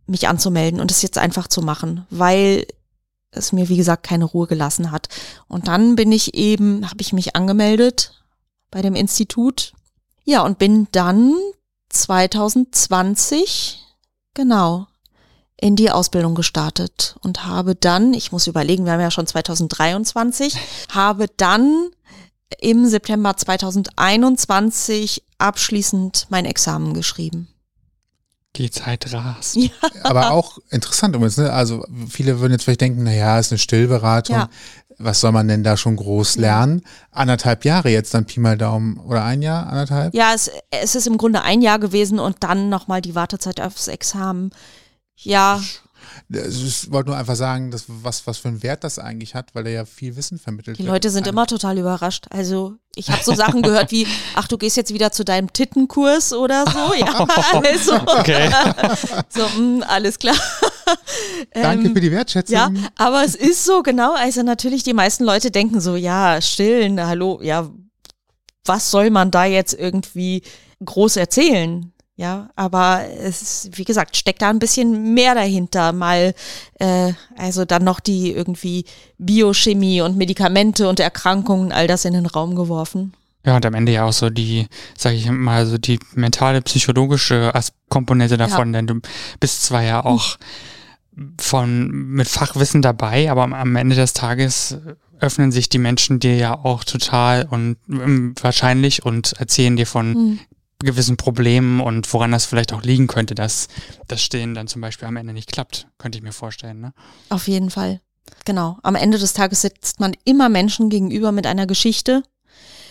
mich 0.05 0.27
anzumelden 0.27 0.79
und 0.79 0.91
es 0.91 1.01
jetzt 1.01 1.17
einfach 1.17 1.47
zu 1.47 1.61
machen, 1.61 2.05
weil 2.09 2.67
es 3.31 3.51
mir, 3.51 3.69
wie 3.69 3.77
gesagt, 3.77 4.03
keine 4.03 4.25
Ruhe 4.25 4.47
gelassen 4.47 4.91
hat. 4.91 5.07
Und 5.47 5.67
dann 5.67 5.95
bin 5.95 6.11
ich 6.11 6.35
eben, 6.35 6.89
habe 6.89 7.01
ich 7.01 7.13
mich 7.13 7.35
angemeldet 7.35 8.23
bei 8.69 8.81
dem 8.81 8.95
Institut. 8.95 9.73
Ja, 10.23 10.43
und 10.43 10.57
bin 10.57 10.87
dann 10.91 11.33
2020, 11.89 13.79
genau, 14.33 14.87
in 15.57 15.75
die 15.75 15.91
Ausbildung 15.91 16.35
gestartet 16.35 17.15
und 17.21 17.45
habe 17.45 17.75
dann, 17.75 18.13
ich 18.13 18.31
muss 18.31 18.47
überlegen, 18.47 18.85
wir 18.85 18.93
haben 18.93 18.99
ja 18.99 19.11
schon 19.11 19.27
2023, 19.27 20.57
habe 20.89 21.27
dann 21.37 21.89
im 22.59 22.85
September 22.85 23.35
2021 23.35 25.23
abschließend 25.37 26.27
mein 26.29 26.45
Examen 26.45 26.93
geschrieben. 26.93 27.47
Die 28.55 28.69
Zeit 28.69 29.11
rast. 29.13 29.55
Ja. 29.55 29.69
Aber 30.03 30.31
auch 30.31 30.59
interessant 30.69 31.15
übrigens, 31.15 31.37
ne? 31.37 31.51
Also 31.51 31.85
viele 32.07 32.39
würden 32.39 32.51
jetzt 32.51 32.63
vielleicht 32.65 32.81
denken, 32.81 33.03
naja, 33.03 33.39
ist 33.39 33.51
eine 33.51 33.57
Stillberatung. 33.57 34.35
Ja. 34.35 34.49
Was 34.99 35.21
soll 35.21 35.31
man 35.31 35.47
denn 35.47 35.63
da 35.63 35.75
schon 35.75 35.95
groß 35.95 36.37
lernen? 36.37 36.83
Anderthalb 37.11 37.65
Jahre 37.65 37.89
jetzt 37.89 38.13
dann 38.13 38.25
Pi 38.25 38.39
mal 38.39 38.57
Daumen 38.57 38.97
oder 38.99 39.23
ein 39.23 39.41
Jahr, 39.41 39.65
anderthalb? 39.67 40.13
Ja, 40.13 40.33
es, 40.35 40.51
es 40.69 40.93
ist 40.93 41.07
im 41.07 41.17
Grunde 41.17 41.41
ein 41.41 41.61
Jahr 41.63 41.79
gewesen 41.79 42.19
und 42.19 42.37
dann 42.41 42.69
nochmal 42.69 43.01
die 43.01 43.15
Wartezeit 43.15 43.59
aufs 43.59 43.87
Examen. 43.87 44.51
Ja. 45.15 45.59
Ich 46.29 46.91
wollte 46.91 47.09
nur 47.09 47.17
einfach 47.17 47.35
sagen, 47.35 47.71
dass, 47.71 47.85
was, 47.87 48.25
was 48.27 48.37
für 48.37 48.47
einen 48.47 48.63
Wert 48.63 48.83
das 48.83 48.99
eigentlich 48.99 49.35
hat, 49.35 49.53
weil 49.55 49.67
er 49.67 49.73
ja 49.73 49.85
viel 49.85 50.15
Wissen 50.15 50.39
vermittelt. 50.39 50.77
Die 50.77 50.83
Leute 50.83 51.09
sind 51.09 51.27
immer 51.27 51.47
total 51.47 51.77
überrascht. 51.77 52.25
Also 52.29 52.75
ich 52.95 53.09
habe 53.09 53.23
so 53.23 53.33
Sachen 53.33 53.61
gehört 53.61 53.91
wie, 53.91 54.07
ach, 54.35 54.47
du 54.47 54.57
gehst 54.57 54.77
jetzt 54.77 54.93
wieder 54.93 55.11
zu 55.11 55.23
deinem 55.23 55.51
Tittenkurs 55.51 56.33
oder 56.33 56.65
so. 56.65 56.93
Ja, 56.93 57.25
also. 57.63 57.95
Okay. 57.95 58.49
So, 59.29 59.41
mh, 59.41 59.55
hm, 59.55 59.83
alles 59.87 60.19
klar. 60.19 60.35
Danke 61.53 61.87
ähm, 61.87 61.93
für 61.93 62.01
die 62.01 62.11
Wertschätzung. 62.11 62.55
Ja, 62.55 62.71
aber 62.97 63.23
es 63.23 63.35
ist 63.35 63.63
so, 63.63 63.81
genau. 63.81 64.13
Also 64.13 64.43
natürlich, 64.43 64.83
die 64.83 64.93
meisten 64.93 65.23
Leute 65.23 65.49
denken 65.49 65.81
so, 65.81 65.95
ja, 65.95 66.39
stillen, 66.41 67.03
hallo, 67.03 67.39
ja, 67.41 67.69
was 68.65 68.91
soll 68.91 69.09
man 69.09 69.31
da 69.31 69.45
jetzt 69.45 69.73
irgendwie 69.73 70.43
groß 70.83 71.17
erzählen? 71.17 71.92
Ja, 72.15 72.49
aber 72.55 73.05
es 73.21 73.41
ist, 73.41 73.77
wie 73.77 73.85
gesagt, 73.85 74.15
steckt 74.15 74.43
da 74.43 74.49
ein 74.49 74.59
bisschen 74.59 75.15
mehr 75.15 75.33
dahinter. 75.33 75.93
Mal, 75.93 76.35
äh, 76.79 77.13
also 77.37 77.65
dann 77.65 77.83
noch 77.83 77.99
die 77.99 78.31
irgendwie 78.31 78.85
Biochemie 79.17 80.01
und 80.01 80.15
Medikamente 80.15 80.87
und 80.87 80.99
Erkrankungen, 80.99 81.71
all 81.71 81.87
das 81.87 82.05
in 82.05 82.13
den 82.13 82.27
Raum 82.27 82.55
geworfen. 82.55 83.13
Ja, 83.45 83.55
und 83.55 83.65
am 83.65 83.73
Ende 83.73 83.91
ja 83.91 84.05
auch 84.05 84.13
so 84.13 84.29
die, 84.29 84.67
sag 84.95 85.13
ich 85.13 85.29
mal, 85.29 85.65
so 85.65 85.77
die 85.77 85.99
mentale, 86.13 86.61
psychologische 86.61 87.51
Komponente 87.89 88.37
davon, 88.37 88.73
ja. 88.73 88.79
denn 88.79 88.87
du 88.87 88.99
bist 89.39 89.63
zwar 89.63 89.81
ja 89.81 90.05
auch 90.05 90.37
von, 91.39 91.89
mit 91.89 92.27
Fachwissen 92.27 92.81
dabei, 92.81 93.31
aber 93.31 93.43
am 93.43 93.75
Ende 93.75 93.95
des 93.95 94.13
Tages 94.13 94.77
öffnen 95.19 95.51
sich 95.51 95.67
die 95.67 95.77
Menschen 95.77 96.19
dir 96.19 96.35
ja 96.35 96.57
auch 96.57 96.83
total 96.83 97.47
und 97.49 97.77
ähm, 97.89 98.33
wahrscheinlich 98.41 99.05
und 99.05 99.33
erzählen 99.33 99.75
dir 99.75 99.87
von 99.87 100.13
mhm 100.13 100.39
gewissen 100.83 101.17
Problemen 101.17 101.81
und 101.81 102.11
woran 102.13 102.31
das 102.31 102.45
vielleicht 102.45 102.73
auch 102.73 102.83
liegen 102.83 103.07
könnte, 103.07 103.35
dass 103.35 103.67
das 104.07 104.21
Stehen 104.21 104.53
dann 104.53 104.67
zum 104.67 104.81
Beispiel 104.81 105.07
am 105.07 105.17
Ende 105.17 105.33
nicht 105.33 105.51
klappt, 105.51 105.87
könnte 105.97 106.17
ich 106.17 106.23
mir 106.23 106.33
vorstellen. 106.33 106.81
Ne? 106.81 106.93
Auf 107.29 107.47
jeden 107.47 107.69
Fall. 107.69 108.01
Genau. 108.45 108.77
Am 108.83 108.95
Ende 108.95 109.17
des 109.17 109.33
Tages 109.33 109.61
sitzt 109.61 109.99
man 109.99 110.15
immer 110.25 110.49
Menschen 110.49 110.89
gegenüber 110.89 111.31
mit 111.31 111.47
einer 111.47 111.65
Geschichte. 111.65 112.23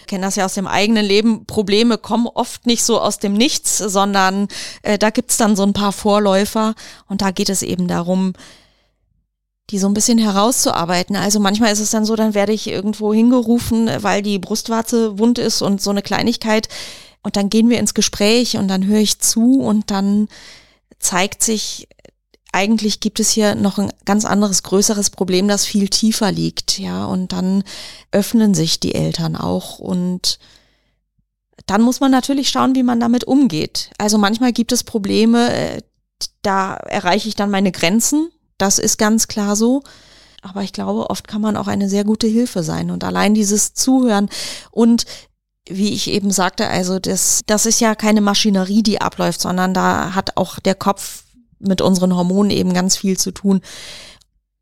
Ich 0.00 0.06
kenne 0.06 0.26
das 0.26 0.36
ja 0.36 0.44
aus 0.44 0.54
dem 0.54 0.66
eigenen 0.66 1.04
Leben. 1.04 1.46
Probleme 1.46 1.96
kommen 1.96 2.26
oft 2.26 2.66
nicht 2.66 2.82
so 2.82 3.00
aus 3.00 3.18
dem 3.18 3.34
Nichts, 3.34 3.78
sondern 3.78 4.48
äh, 4.82 4.98
da 4.98 5.10
gibt's 5.10 5.36
dann 5.36 5.56
so 5.56 5.62
ein 5.62 5.72
paar 5.72 5.92
Vorläufer 5.92 6.74
und 7.06 7.22
da 7.22 7.30
geht 7.30 7.48
es 7.48 7.62
eben 7.62 7.86
darum, 7.86 8.32
die 9.70 9.78
so 9.78 9.86
ein 9.86 9.94
bisschen 9.94 10.18
herauszuarbeiten. 10.18 11.16
Also 11.16 11.40
manchmal 11.40 11.72
ist 11.72 11.80
es 11.80 11.90
dann 11.90 12.04
so, 12.04 12.16
dann 12.16 12.34
werde 12.34 12.52
ich 12.52 12.66
irgendwo 12.66 13.14
hingerufen, 13.14 13.90
weil 14.00 14.22
die 14.22 14.38
Brustwarze 14.38 15.18
wund 15.18 15.38
ist 15.38 15.62
und 15.62 15.80
so 15.80 15.90
eine 15.90 16.02
Kleinigkeit 16.02 16.68
und 17.22 17.36
dann 17.36 17.50
gehen 17.50 17.68
wir 17.68 17.78
ins 17.78 17.94
Gespräch 17.94 18.56
und 18.56 18.68
dann 18.68 18.86
höre 18.86 19.00
ich 19.00 19.20
zu 19.20 19.60
und 19.60 19.90
dann 19.90 20.28
zeigt 20.98 21.42
sich, 21.42 21.88
eigentlich 22.52 23.00
gibt 23.00 23.18
es 23.18 23.30
hier 23.30 23.54
noch 23.54 23.78
ein 23.78 23.92
ganz 24.04 24.24
anderes, 24.24 24.62
größeres 24.62 25.10
Problem, 25.10 25.48
das 25.48 25.64
viel 25.64 25.88
tiefer 25.88 26.30
liegt, 26.30 26.78
ja. 26.78 27.06
Und 27.06 27.32
dann 27.32 27.64
öffnen 28.10 28.54
sich 28.54 28.78
die 28.78 28.94
Eltern 28.94 29.36
auch 29.36 29.78
und 29.78 30.38
dann 31.66 31.82
muss 31.82 32.00
man 32.00 32.10
natürlich 32.10 32.50
schauen, 32.50 32.74
wie 32.74 32.82
man 32.82 33.00
damit 33.00 33.24
umgeht. 33.24 33.90
Also 33.98 34.18
manchmal 34.18 34.52
gibt 34.52 34.72
es 34.72 34.84
Probleme, 34.84 35.52
äh, 35.52 35.82
da 36.42 36.74
erreiche 36.74 37.28
ich 37.28 37.36
dann 37.36 37.50
meine 37.50 37.72
Grenzen. 37.72 38.30
Das 38.58 38.78
ist 38.78 38.98
ganz 38.98 39.28
klar 39.28 39.56
so. 39.56 39.82
Aber 40.42 40.62
ich 40.62 40.72
glaube, 40.72 41.08
oft 41.08 41.28
kann 41.28 41.40
man 41.40 41.56
auch 41.56 41.68
eine 41.68 41.88
sehr 41.88 42.04
gute 42.04 42.26
Hilfe 42.26 42.62
sein. 42.62 42.90
Und 42.90 43.04
allein 43.04 43.32
dieses 43.32 43.74
Zuhören 43.74 44.28
und 44.72 45.04
wie 45.68 45.92
ich 45.92 46.10
eben 46.10 46.30
sagte, 46.30 46.68
also 46.68 46.98
das, 46.98 47.40
das 47.46 47.66
ist 47.66 47.80
ja 47.80 47.94
keine 47.94 48.20
Maschinerie, 48.20 48.82
die 48.82 49.00
abläuft, 49.00 49.40
sondern 49.40 49.74
da 49.74 50.14
hat 50.14 50.36
auch 50.36 50.58
der 50.58 50.74
Kopf 50.74 51.24
mit 51.58 51.80
unseren 51.80 52.14
Hormonen 52.16 52.50
eben 52.50 52.74
ganz 52.74 52.96
viel 52.96 53.18
zu 53.18 53.30
tun. 53.30 53.60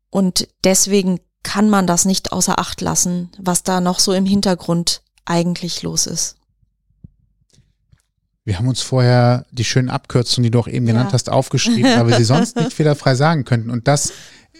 Und 0.09 0.47
deswegen 0.63 1.19
kann 1.43 1.69
man 1.69 1.87
das 1.87 2.05
nicht 2.05 2.31
außer 2.31 2.59
Acht 2.59 2.81
lassen, 2.81 3.31
was 3.39 3.63
da 3.63 3.81
noch 3.81 3.99
so 3.99 4.13
im 4.13 4.25
Hintergrund 4.25 5.01
eigentlich 5.25 5.81
los 5.81 6.05
ist. 6.05 6.37
Wir 8.43 8.57
haben 8.57 8.67
uns 8.67 8.81
vorher 8.81 9.45
die 9.51 9.63
schönen 9.63 9.89
Abkürzungen, 9.89 10.43
die 10.43 10.51
du 10.51 10.59
auch 10.59 10.67
eben 10.67 10.85
genannt 10.85 11.09
ja. 11.09 11.13
hast, 11.13 11.29
aufgeschrieben, 11.29 11.83
weil 11.83 12.07
wir 12.07 12.17
sie 12.17 12.23
sonst 12.23 12.55
nicht 12.57 12.73
fehlerfrei 12.73 13.15
sagen 13.15 13.45
könnten. 13.45 13.69
Und 13.69 13.87
das 13.87 14.13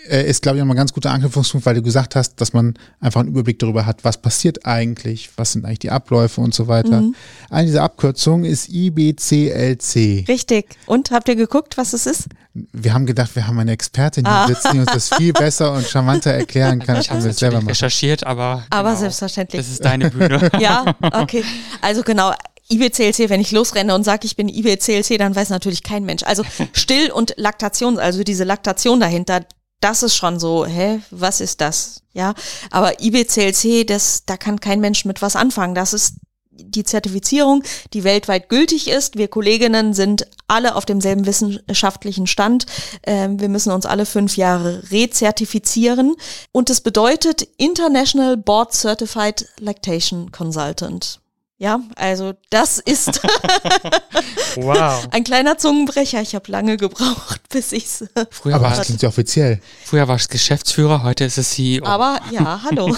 ist, 0.09 0.41
glaube 0.41 0.57
ich, 0.57 0.59
nochmal 0.61 0.75
ein 0.75 0.77
ganz 0.79 0.93
guter 0.93 1.11
Anknüpfungspunkt, 1.11 1.65
weil 1.65 1.75
du 1.75 1.81
gesagt 1.81 2.15
hast, 2.15 2.41
dass 2.41 2.53
man 2.53 2.73
einfach 2.99 3.19
einen 3.21 3.29
Überblick 3.29 3.59
darüber 3.59 3.85
hat, 3.85 4.03
was 4.03 4.17
passiert 4.21 4.65
eigentlich, 4.65 5.29
was 5.37 5.51
sind 5.53 5.65
eigentlich 5.65 5.79
die 5.79 5.91
Abläufe 5.91 6.41
und 6.41 6.53
so 6.53 6.67
weiter. 6.67 7.01
Mhm. 7.01 7.15
Eine 7.49 7.67
dieser 7.67 7.83
Abkürzungen 7.83 8.45
ist 8.45 8.69
IBCLC. 8.69 10.27
Richtig. 10.27 10.65
Und 10.85 11.11
habt 11.11 11.27
ihr 11.29 11.35
geguckt, 11.35 11.77
was 11.77 11.93
es 11.93 12.05
ist? 12.05 12.25
Wir 12.53 12.93
haben 12.93 13.05
gedacht, 13.05 13.35
wir 13.35 13.47
haben 13.47 13.59
eine 13.59 13.71
Expertin 13.71 14.25
hier 14.25 14.33
Ah. 14.33 14.47
sitzen, 14.47 14.69
die 14.73 14.79
uns 14.79 14.91
das 14.91 15.09
viel 15.13 15.33
besser 15.33 15.71
und 15.73 15.87
charmanter 15.87 16.31
erklären 16.31 16.79
kann, 16.85 16.97
als 16.97 17.05
Ich 17.05 17.11
habe 17.11 17.27
es 17.29 17.37
selber 17.37 17.57
machen. 17.57 17.67
recherchiert, 17.69 18.25
aber. 18.25 18.65
Aber 18.69 18.89
genau, 18.89 18.99
selbstverständlich. 19.01 19.61
Das 19.61 19.69
ist 19.71 19.85
deine 19.85 20.09
Bühne. 20.09 20.49
Ja, 20.59 20.95
okay. 21.13 21.43
Also 21.81 22.03
genau. 22.03 22.33
IBCLC, 22.69 23.29
wenn 23.29 23.41
ich 23.41 23.51
losrenne 23.51 23.93
und 23.93 24.03
sage, 24.05 24.25
ich 24.25 24.35
bin 24.37 24.47
IBCLC, 24.47 25.17
dann 25.17 25.35
weiß 25.35 25.49
natürlich 25.49 25.83
kein 25.83 26.05
Mensch. 26.05 26.23
Also 26.23 26.43
Still- 26.71 27.11
und 27.11 27.33
Laktation, 27.35 27.99
also 27.99 28.23
diese 28.23 28.45
Laktation 28.45 28.99
dahinter, 29.01 29.41
das 29.81 30.03
ist 30.03 30.15
schon 30.15 30.39
so, 30.39 30.65
hä, 30.65 31.01
was 31.11 31.41
ist 31.41 31.59
das? 31.59 32.01
Ja, 32.13 32.33
aber 32.69 33.01
IBCLC, 33.01 33.85
das, 33.85 34.23
da 34.25 34.37
kann 34.37 34.59
kein 34.59 34.79
Mensch 34.79 35.05
mit 35.05 35.21
was 35.21 35.35
anfangen. 35.35 35.75
Das 35.75 35.93
ist 35.93 36.15
die 36.51 36.83
Zertifizierung, 36.83 37.63
die 37.93 38.03
weltweit 38.03 38.49
gültig 38.49 38.89
ist. 38.89 39.17
Wir 39.17 39.27
Kolleginnen 39.27 39.93
sind 39.93 40.27
alle 40.47 40.75
auf 40.75 40.85
demselben 40.85 41.25
wissenschaftlichen 41.25 42.27
Stand. 42.27 42.65
Ähm, 43.03 43.39
wir 43.39 43.49
müssen 43.49 43.71
uns 43.71 43.85
alle 43.85 44.05
fünf 44.05 44.37
Jahre 44.37 44.83
rezertifizieren. 44.91 46.15
Und 46.51 46.69
es 46.69 46.81
bedeutet 46.81 47.47
International 47.57 48.37
Board 48.37 48.73
Certified 48.73 49.47
Lactation 49.59 50.31
Consultant. 50.31 51.20
Ja, 51.61 51.79
also 51.95 52.33
das 52.49 52.79
ist 52.79 53.21
Wow. 54.55 55.07
ein 55.11 55.23
kleiner 55.23 55.59
Zungenbrecher. 55.59 56.19
Ich 56.19 56.33
habe 56.33 56.51
lange 56.51 56.75
gebraucht, 56.75 57.39
bis 57.49 57.71
ich's. 57.71 58.03
Früher 58.31 58.55
Aber 58.55 58.71
es 58.71 58.81
klingt 58.81 59.03
ja 59.03 59.09
offiziell. 59.09 59.61
früher 59.85 60.07
war 60.07 60.15
es 60.15 60.27
Geschäftsführer, 60.27 61.03
heute 61.03 61.23
ist 61.23 61.37
es 61.37 61.51
CEO. 61.51 61.85
Aber 61.85 62.19
ja, 62.31 62.61
hallo. 62.67 62.97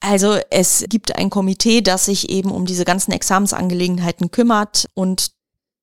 also 0.00 0.38
es 0.48 0.86
gibt 0.88 1.14
ein 1.16 1.28
Komitee, 1.28 1.82
das 1.82 2.06
sich 2.06 2.30
eben 2.30 2.50
um 2.50 2.64
diese 2.64 2.86
ganzen 2.86 3.12
Examensangelegenheiten 3.12 4.30
kümmert 4.30 4.86
und 4.94 5.32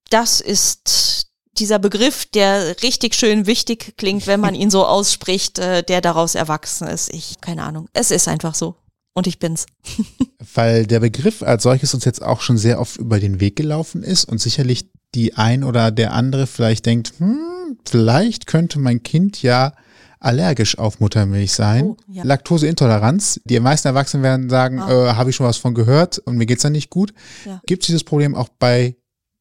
das 0.09 0.41
ist 0.41 1.27
dieser 1.59 1.77
Begriff, 1.77 2.25
der 2.25 2.81
richtig 2.81 3.13
schön 3.13 3.45
wichtig 3.45 3.93
klingt, 3.97 4.25
wenn 4.25 4.39
man 4.39 4.55
ihn 4.55 4.71
so 4.71 4.83
ausspricht, 4.87 5.59
äh, 5.59 5.83
der 5.83 6.01
daraus 6.01 6.33
erwachsen 6.33 6.87
ist. 6.87 7.13
Ich, 7.13 7.39
keine 7.39 7.61
Ahnung. 7.61 7.87
Es 7.93 8.09
ist 8.09 8.27
einfach 8.27 8.55
so. 8.55 8.75
Und 9.13 9.27
ich 9.27 9.39
bin's. 9.39 9.65
Weil 10.55 10.87
der 10.87 10.99
Begriff 10.99 11.43
als 11.43 11.63
solches 11.63 11.93
uns 11.93 12.05
jetzt 12.05 12.21
auch 12.23 12.41
schon 12.41 12.57
sehr 12.57 12.79
oft 12.79 12.97
über 12.97 13.19
den 13.19 13.39
Weg 13.39 13.55
gelaufen 13.55 14.03
ist 14.03 14.25
und 14.25 14.39
sicherlich 14.39 14.89
die 15.15 15.35
ein 15.35 15.63
oder 15.63 15.91
der 15.91 16.13
andere 16.13 16.47
vielleicht 16.47 16.85
denkt, 16.87 17.13
hm, 17.19 17.77
vielleicht 17.85 18.47
könnte 18.47 18.79
mein 18.79 19.03
Kind 19.03 19.41
ja 19.43 19.73
allergisch 20.19 20.77
auf 20.77 20.99
Muttermilch 20.99 21.51
sein. 21.51 21.83
Oh, 21.83 21.97
ja. 22.07 22.23
Laktoseintoleranz. 22.23 23.41
Die 23.45 23.59
meisten 23.59 23.89
Erwachsenen 23.89 24.23
werden 24.23 24.49
sagen, 24.49 24.79
Ah. 24.79 25.11
äh, 25.11 25.13
habe 25.13 25.29
ich 25.29 25.35
schon 25.35 25.45
was 25.45 25.57
von 25.57 25.73
gehört 25.75 26.17
und 26.19 26.37
mir 26.37 26.45
geht's 26.45 26.63
da 26.63 26.69
nicht 26.69 26.89
gut. 26.89 27.13
Ja. 27.45 27.61
Gibt 27.65 27.83
es 27.83 27.87
dieses 27.87 28.03
Problem 28.03 28.33
auch 28.33 28.49
bei 28.49 28.95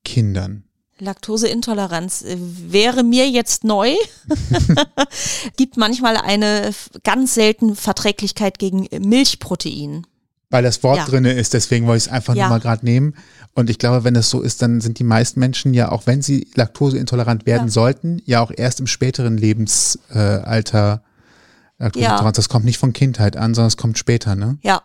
Kindern? 0.05 0.65
Laktoseintoleranz 0.99 2.23
äh, 2.23 2.37
wäre 2.39 3.03
mir 3.03 3.29
jetzt 3.29 3.65
neu. 3.65 3.95
Gibt 5.57 5.77
manchmal 5.77 6.17
eine 6.17 6.73
ganz 7.03 7.35
selten 7.35 7.77
Verträglichkeit 7.77 8.59
gegen 8.59 8.89
Milchprotein. 9.01 10.07
Weil 10.51 10.63
das 10.63 10.83
Wort 10.83 10.99
Ja. 10.99 11.05
drinne 11.07 11.33
ist, 11.33 11.55
deswegen 11.55 11.87
wollte 11.87 11.99
ich 11.99 12.07
es 12.07 12.13
einfach 12.13 12.35
Ja. 12.35 12.45
nur 12.45 12.57
mal 12.59 12.61
gerade 12.61 12.85
nehmen. 12.85 13.15
Und 13.55 13.71
ich 13.71 13.79
glaube, 13.79 14.05
wenn 14.05 14.15
es 14.17 14.29
so 14.31 14.43
ist, 14.43 14.61
dann 14.63 14.81
sind 14.81 14.99
die 14.99 15.05
meisten 15.05 15.41
Menschen 15.41 15.73
ja, 15.75 15.91
auch 15.91 16.07
wenn 16.07 16.21
sie 16.23 16.47
laktoseintolerant 16.55 17.47
werden 17.47 17.69
Ja. 17.69 17.73
sollten, 17.73 18.21
ja 18.27 18.41
auch 18.43 18.51
erst 18.55 18.81
im 18.81 18.87
späteren 18.87 19.37
Lebensalter 19.39 20.43
äh, 20.43 20.45
Alter 20.47 21.03
Laktoseintoleranz. 21.79 22.37
Das 22.37 22.49
kommt 22.49 22.65
nicht 22.65 22.79
von 22.79 22.93
Kindheit 22.93 23.37
an, 23.37 23.55
sondern 23.55 23.69
es 23.69 23.77
kommt 23.77 23.99
später, 23.99 24.37
ne? 24.37 24.59
Ja, 24.63 24.83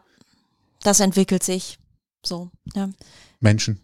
das 0.84 1.00
entwickelt 1.00 1.43
sich 1.43 1.78
so. 2.26 2.50
Ja. 2.74 2.89
Menschen. 3.39 3.82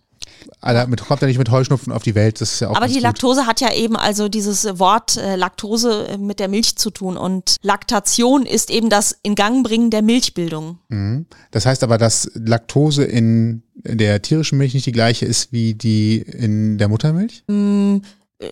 Alter, 0.61 0.87
mit, 0.87 1.05
kommt 1.05 1.21
ja 1.21 1.27
nicht 1.27 1.37
mit 1.37 1.51
Heuschnupfen 1.51 1.91
auf 1.91 2.03
die 2.03 2.15
Welt, 2.15 2.41
das 2.41 2.53
ist 2.53 2.59
ja 2.59 2.69
auch 2.69 2.75
Aber 2.75 2.87
die 2.87 2.95
gut. 2.95 3.03
Laktose 3.03 3.45
hat 3.45 3.61
ja 3.61 3.73
eben 3.73 3.95
also 3.95 4.29
dieses 4.29 4.79
Wort 4.79 5.17
äh, 5.17 5.35
Laktose 5.35 6.07
äh, 6.07 6.17
mit 6.17 6.39
der 6.39 6.47
Milch 6.47 6.75
zu 6.75 6.89
tun 6.89 7.17
und 7.17 7.57
Laktation 7.61 8.45
ist 8.45 8.69
eben 8.69 8.89
das 8.89 9.17
Ingangbringen 9.23 9.89
der 9.89 10.01
Milchbildung. 10.01 10.79
Mhm. 10.89 11.25
Das 11.51 11.65
heißt 11.65 11.83
aber, 11.83 11.97
dass 11.97 12.31
Laktose 12.33 13.03
in 13.03 13.63
der 13.75 14.21
tierischen 14.21 14.57
Milch 14.57 14.73
nicht 14.73 14.85
die 14.85 14.91
gleiche 14.91 15.25
ist 15.25 15.51
wie 15.51 15.73
die 15.73 16.17
in 16.17 16.77
der 16.77 16.87
Muttermilch? 16.87 17.43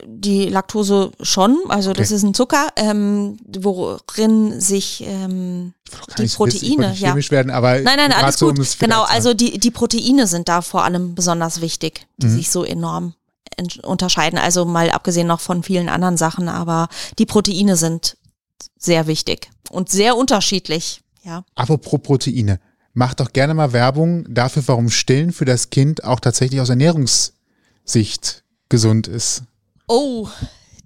Die 0.05 0.45
Laktose 0.49 1.11
schon, 1.21 1.57
also 1.69 1.93
das 1.93 2.07
Okay. 2.07 2.15
ist 2.15 2.23
ein 2.23 2.33
Zucker, 2.33 2.67
ähm, 2.75 3.37
worin 3.59 4.59
sich 4.61 5.03
ähm, 5.05 5.73
die 6.17 6.27
Proteine, 6.27 6.89
nicht 6.89 7.01
ja. 7.01 7.15
werden, 7.31 7.51
aber 7.51 7.79
Nein, 7.81 7.97
nein, 7.97 8.11
alles 8.13 8.37
so, 8.37 8.47
um 8.47 8.55
gut. 8.55 8.65
es 8.65 8.77
genau, 8.77 9.03
also 9.03 9.33
die, 9.33 9.57
die 9.59 9.71
Proteine 9.71 10.27
sind 10.27 10.47
da 10.49 10.61
vor 10.61 10.83
allem 10.83 11.15
besonders 11.15 11.61
wichtig, 11.61 12.05
die 12.17 12.27
Mhm. 12.27 12.35
sich 12.35 12.49
so 12.51 12.63
enorm 12.63 13.13
unterscheiden. 13.83 14.39
Also 14.39 14.65
mal 14.65 14.89
abgesehen 14.91 15.27
noch 15.27 15.41
von 15.41 15.63
vielen 15.63 15.89
anderen 15.89 16.17
Sachen, 16.17 16.47
aber 16.49 16.87
die 17.19 17.25
Proteine 17.25 17.75
sind 17.75 18.17
sehr 18.77 19.07
wichtig 19.07 19.49
und 19.69 19.89
sehr 19.89 20.15
unterschiedlich. 20.17 21.01
Ja. 21.23 21.43
Apropos 21.55 21.99
Proteine. 22.01 22.59
Mach 22.93 23.13
doch 23.13 23.31
gerne 23.31 23.53
mal 23.53 23.71
Werbung 23.73 24.25
dafür, 24.33 24.63
warum 24.67 24.89
Stillen 24.89 25.31
für 25.31 25.45
das 25.45 25.69
Kind 25.69 26.03
auch 26.03 26.19
tatsächlich 26.19 26.59
aus 26.59 26.69
Ernährungssicht 26.69 28.43
gesund 28.69 29.07
ist. 29.07 29.43
Oh, 29.93 30.29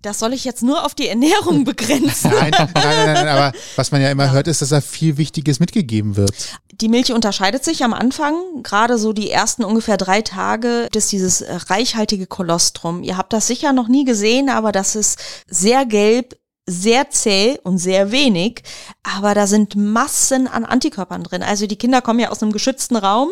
das 0.01 0.17
soll 0.17 0.33
ich 0.33 0.45
jetzt 0.45 0.63
nur 0.63 0.83
auf 0.83 0.95
die 0.95 1.07
Ernährung 1.07 1.63
begrenzen. 1.63 2.31
Nein, 2.31 2.51
nein, 2.51 2.71
nein, 2.73 3.13
nein, 3.13 3.27
aber 3.27 3.53
was 3.75 3.91
man 3.91 4.01
ja 4.01 4.09
immer 4.09 4.31
hört, 4.31 4.47
ist, 4.47 4.63
dass 4.63 4.69
da 4.69 4.81
viel 4.81 5.17
Wichtiges 5.17 5.59
mitgegeben 5.59 6.15
wird. 6.15 6.33
Die 6.81 6.89
Milch 6.89 7.13
unterscheidet 7.13 7.63
sich 7.63 7.83
am 7.83 7.93
Anfang, 7.93 8.33
gerade 8.63 8.97
so 8.97 9.13
die 9.13 9.29
ersten 9.29 9.63
ungefähr 9.63 9.97
drei 9.97 10.23
Tage, 10.23 10.83
gibt 10.85 10.95
es 10.95 11.07
dieses 11.07 11.41
äh, 11.41 11.53
reichhaltige 11.67 12.25
Kolostrum. 12.25 13.03
Ihr 13.03 13.15
habt 13.15 13.31
das 13.31 13.45
sicher 13.45 13.73
noch 13.73 13.87
nie 13.87 14.05
gesehen, 14.05 14.49
aber 14.49 14.71
das 14.71 14.95
ist 14.95 15.19
sehr 15.47 15.85
gelb, 15.85 16.35
sehr 16.65 17.11
zäh 17.11 17.59
und 17.63 17.77
sehr 17.77 18.11
wenig, 18.11 18.63
aber 19.03 19.35
da 19.35 19.45
sind 19.45 19.75
Massen 19.75 20.47
an 20.47 20.65
Antikörpern 20.65 21.23
drin. 21.23 21.43
Also 21.43 21.67
die 21.67 21.77
Kinder 21.77 22.01
kommen 22.01 22.19
ja 22.19 22.31
aus 22.31 22.41
einem 22.41 22.51
geschützten 22.53 22.95
Raum, 22.95 23.29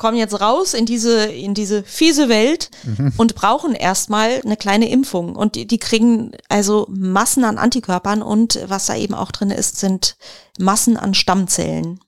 kommen 0.00 0.16
jetzt 0.16 0.40
raus 0.40 0.74
in 0.74 0.86
diese, 0.86 1.26
in 1.26 1.54
diese 1.54 1.84
fiese 1.84 2.28
Welt 2.30 2.70
und 3.18 3.34
brauchen 3.34 3.74
erstmal 3.74 4.40
eine 4.42 4.56
kleine 4.56 4.88
Impfung. 4.88 5.36
Und 5.36 5.54
die, 5.54 5.66
die 5.66 5.78
kriegen 5.78 6.32
also 6.48 6.86
Massen 6.88 7.44
an 7.44 7.58
Antikörpern 7.58 8.22
und 8.22 8.58
was 8.66 8.86
da 8.86 8.96
eben 8.96 9.14
auch 9.14 9.30
drin 9.30 9.50
ist, 9.50 9.78
sind 9.78 10.16
Massen 10.58 10.96
an 10.96 11.14
Stammzellen 11.14 12.00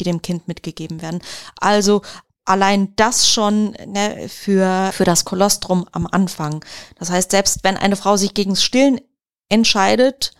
die 0.00 0.04
dem 0.04 0.22
Kind 0.22 0.48
mitgegeben 0.48 1.02
werden. 1.02 1.22
Also 1.58 2.02
allein 2.44 2.94
das 2.96 3.28
schon 3.28 3.72
ne, 3.86 4.28
für, 4.28 4.90
für 4.92 5.04
das 5.04 5.24
Kolostrum 5.24 5.86
am 5.92 6.06
Anfang. 6.06 6.64
Das 6.98 7.10
heißt, 7.10 7.30
selbst 7.30 7.60
wenn 7.62 7.76
eine 7.76 7.96
Frau 7.96 8.16
sich 8.16 8.34
gegens 8.34 8.62
Stillen 8.62 9.00
entscheidet, 9.48 10.32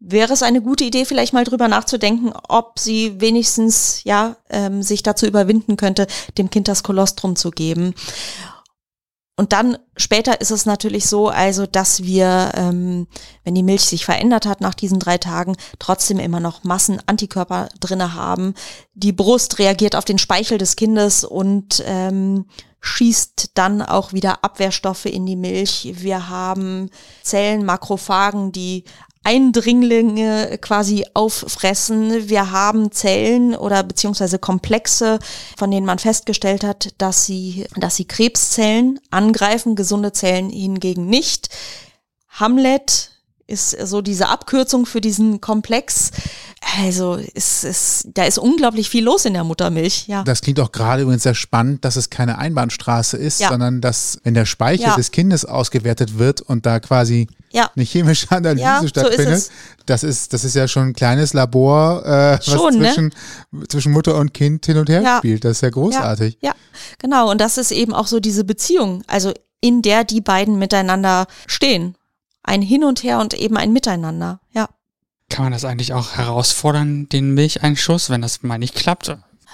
wäre 0.00 0.32
es 0.32 0.42
eine 0.42 0.62
gute 0.62 0.84
Idee, 0.84 1.04
vielleicht 1.04 1.32
mal 1.32 1.44
drüber 1.44 1.68
nachzudenken, 1.68 2.32
ob 2.48 2.78
sie 2.78 3.20
wenigstens 3.20 4.02
ja 4.04 4.36
ähm, 4.48 4.82
sich 4.82 5.02
dazu 5.02 5.26
überwinden 5.26 5.76
könnte, 5.76 6.06
dem 6.36 6.50
Kind 6.50 6.68
das 6.68 6.82
Kolostrum 6.82 7.36
zu 7.36 7.50
geben. 7.50 7.94
Und 9.38 9.52
dann 9.52 9.78
später 9.96 10.40
ist 10.40 10.50
es 10.50 10.66
natürlich 10.66 11.06
so, 11.06 11.28
also 11.28 11.64
dass 11.64 12.02
wir, 12.02 12.50
ähm, 12.56 13.06
wenn 13.44 13.54
die 13.54 13.62
Milch 13.62 13.82
sich 13.82 14.04
verändert 14.04 14.46
hat 14.46 14.60
nach 14.60 14.74
diesen 14.74 14.98
drei 14.98 15.16
Tagen, 15.16 15.56
trotzdem 15.78 16.18
immer 16.18 16.40
noch 16.40 16.64
Massen 16.64 17.00
Antikörper 17.06 17.68
drinne 17.78 18.14
haben. 18.14 18.54
Die 18.94 19.12
Brust 19.12 19.60
reagiert 19.60 19.94
auf 19.94 20.04
den 20.04 20.18
Speichel 20.18 20.58
des 20.58 20.74
Kindes 20.74 21.22
und 21.22 21.84
ähm, 21.86 22.46
schießt 22.80 23.52
dann 23.54 23.80
auch 23.80 24.12
wieder 24.12 24.44
Abwehrstoffe 24.44 25.06
in 25.06 25.24
die 25.24 25.36
Milch. 25.36 25.92
Wir 25.94 26.28
haben 26.28 26.90
Zellen, 27.22 27.64
Makrophagen, 27.64 28.50
die 28.50 28.82
Eindringlinge 29.28 30.56
quasi 30.56 31.04
auffressen. 31.12 32.30
Wir 32.30 32.50
haben 32.50 32.92
Zellen 32.92 33.54
oder 33.54 33.82
beziehungsweise 33.82 34.38
Komplexe, 34.38 35.18
von 35.58 35.70
denen 35.70 35.84
man 35.84 35.98
festgestellt 35.98 36.64
hat, 36.64 36.94
dass 36.96 37.26
sie, 37.26 37.66
dass 37.76 37.96
sie 37.96 38.06
Krebszellen 38.06 38.98
angreifen, 39.10 39.76
gesunde 39.76 40.12
Zellen 40.12 40.48
hingegen 40.48 41.08
nicht. 41.08 41.50
Hamlet 42.30 43.10
ist 43.46 43.72
so 43.72 44.00
diese 44.00 44.28
Abkürzung 44.28 44.86
für 44.86 45.02
diesen 45.02 45.42
Komplex. 45.42 46.10
Also 46.76 47.18
es 47.34 47.64
ist, 47.64 48.08
da 48.14 48.24
ist 48.24 48.38
unglaublich 48.38 48.88
viel 48.88 49.04
los 49.04 49.24
in 49.24 49.32
der 49.32 49.44
Muttermilch, 49.44 50.06
ja. 50.06 50.22
Das 50.24 50.40
klingt 50.42 50.60
auch 50.60 50.70
gerade 50.72 51.02
übrigens 51.02 51.22
sehr 51.22 51.34
spannend, 51.34 51.84
dass 51.84 51.96
es 51.96 52.10
keine 52.10 52.38
Einbahnstraße 52.38 53.16
ist, 53.16 53.40
Ja. 53.40 53.48
sondern 53.48 53.80
dass, 53.80 54.18
wenn 54.24 54.34
der 54.34 54.44
Speichel 54.44 54.86
Ja. 54.86 54.96
des 54.96 55.10
Kindes 55.10 55.44
ausgewertet 55.44 56.18
wird 56.18 56.40
und 56.42 56.66
da 56.66 56.78
quasi 56.80 57.26
Ja. 57.50 57.70
eine 57.74 57.84
chemische 57.84 58.26
Analyse 58.30 58.62
Ja, 58.64 58.78
so 58.80 58.84
ist 58.84 58.90
stattfindet, 58.90 59.50
das 59.86 60.02
ist, 60.02 60.32
das 60.32 60.44
ist 60.44 60.54
ja 60.54 60.68
schon 60.68 60.88
ein 60.88 60.92
kleines 60.94 61.32
Labor, 61.32 62.04
äh, 62.04 62.38
was 62.38 62.44
Schon, 62.46 62.74
ne? 62.78 62.86
zwischen, 62.88 63.14
zwischen 63.68 63.92
Mutter 63.92 64.16
und 64.16 64.34
Kind 64.34 64.66
hin 64.66 64.76
und 64.78 64.88
her 64.88 65.00
Ja. 65.02 65.18
spielt. 65.18 65.44
Das 65.44 65.52
ist 65.52 65.60
ja 65.62 65.70
großartig. 65.70 66.38
Ja, 66.42 66.50
ja, 66.50 66.54
genau. 66.98 67.30
Und 67.30 67.40
das 67.40 67.56
ist 67.56 67.70
eben 67.70 67.94
auch 67.94 68.06
so 68.06 68.20
diese 68.20 68.44
Beziehung, 68.44 69.02
also 69.06 69.32
in 69.60 69.82
der 69.82 70.04
die 70.04 70.20
beiden 70.20 70.58
miteinander 70.58 71.26
stehen. 71.46 71.94
ein 72.44 72.62
Hin 72.62 72.82
und 72.84 73.02
Her 73.02 73.18
und 73.20 73.34
eben 73.34 73.56
ein 73.58 73.72
Miteinander, 73.74 74.40
ja. 74.52 74.68
Kann 75.30 75.44
man 75.44 75.52
das 75.52 75.64
eigentlich 75.64 75.92
auch 75.92 76.12
herausfordern, 76.16 77.08
den 77.08 77.34
Milcheinschuss, 77.34 78.08
wenn 78.10 78.22
das 78.22 78.42
mal 78.42 78.58
nicht 78.58 78.74
klappt? 78.74 79.08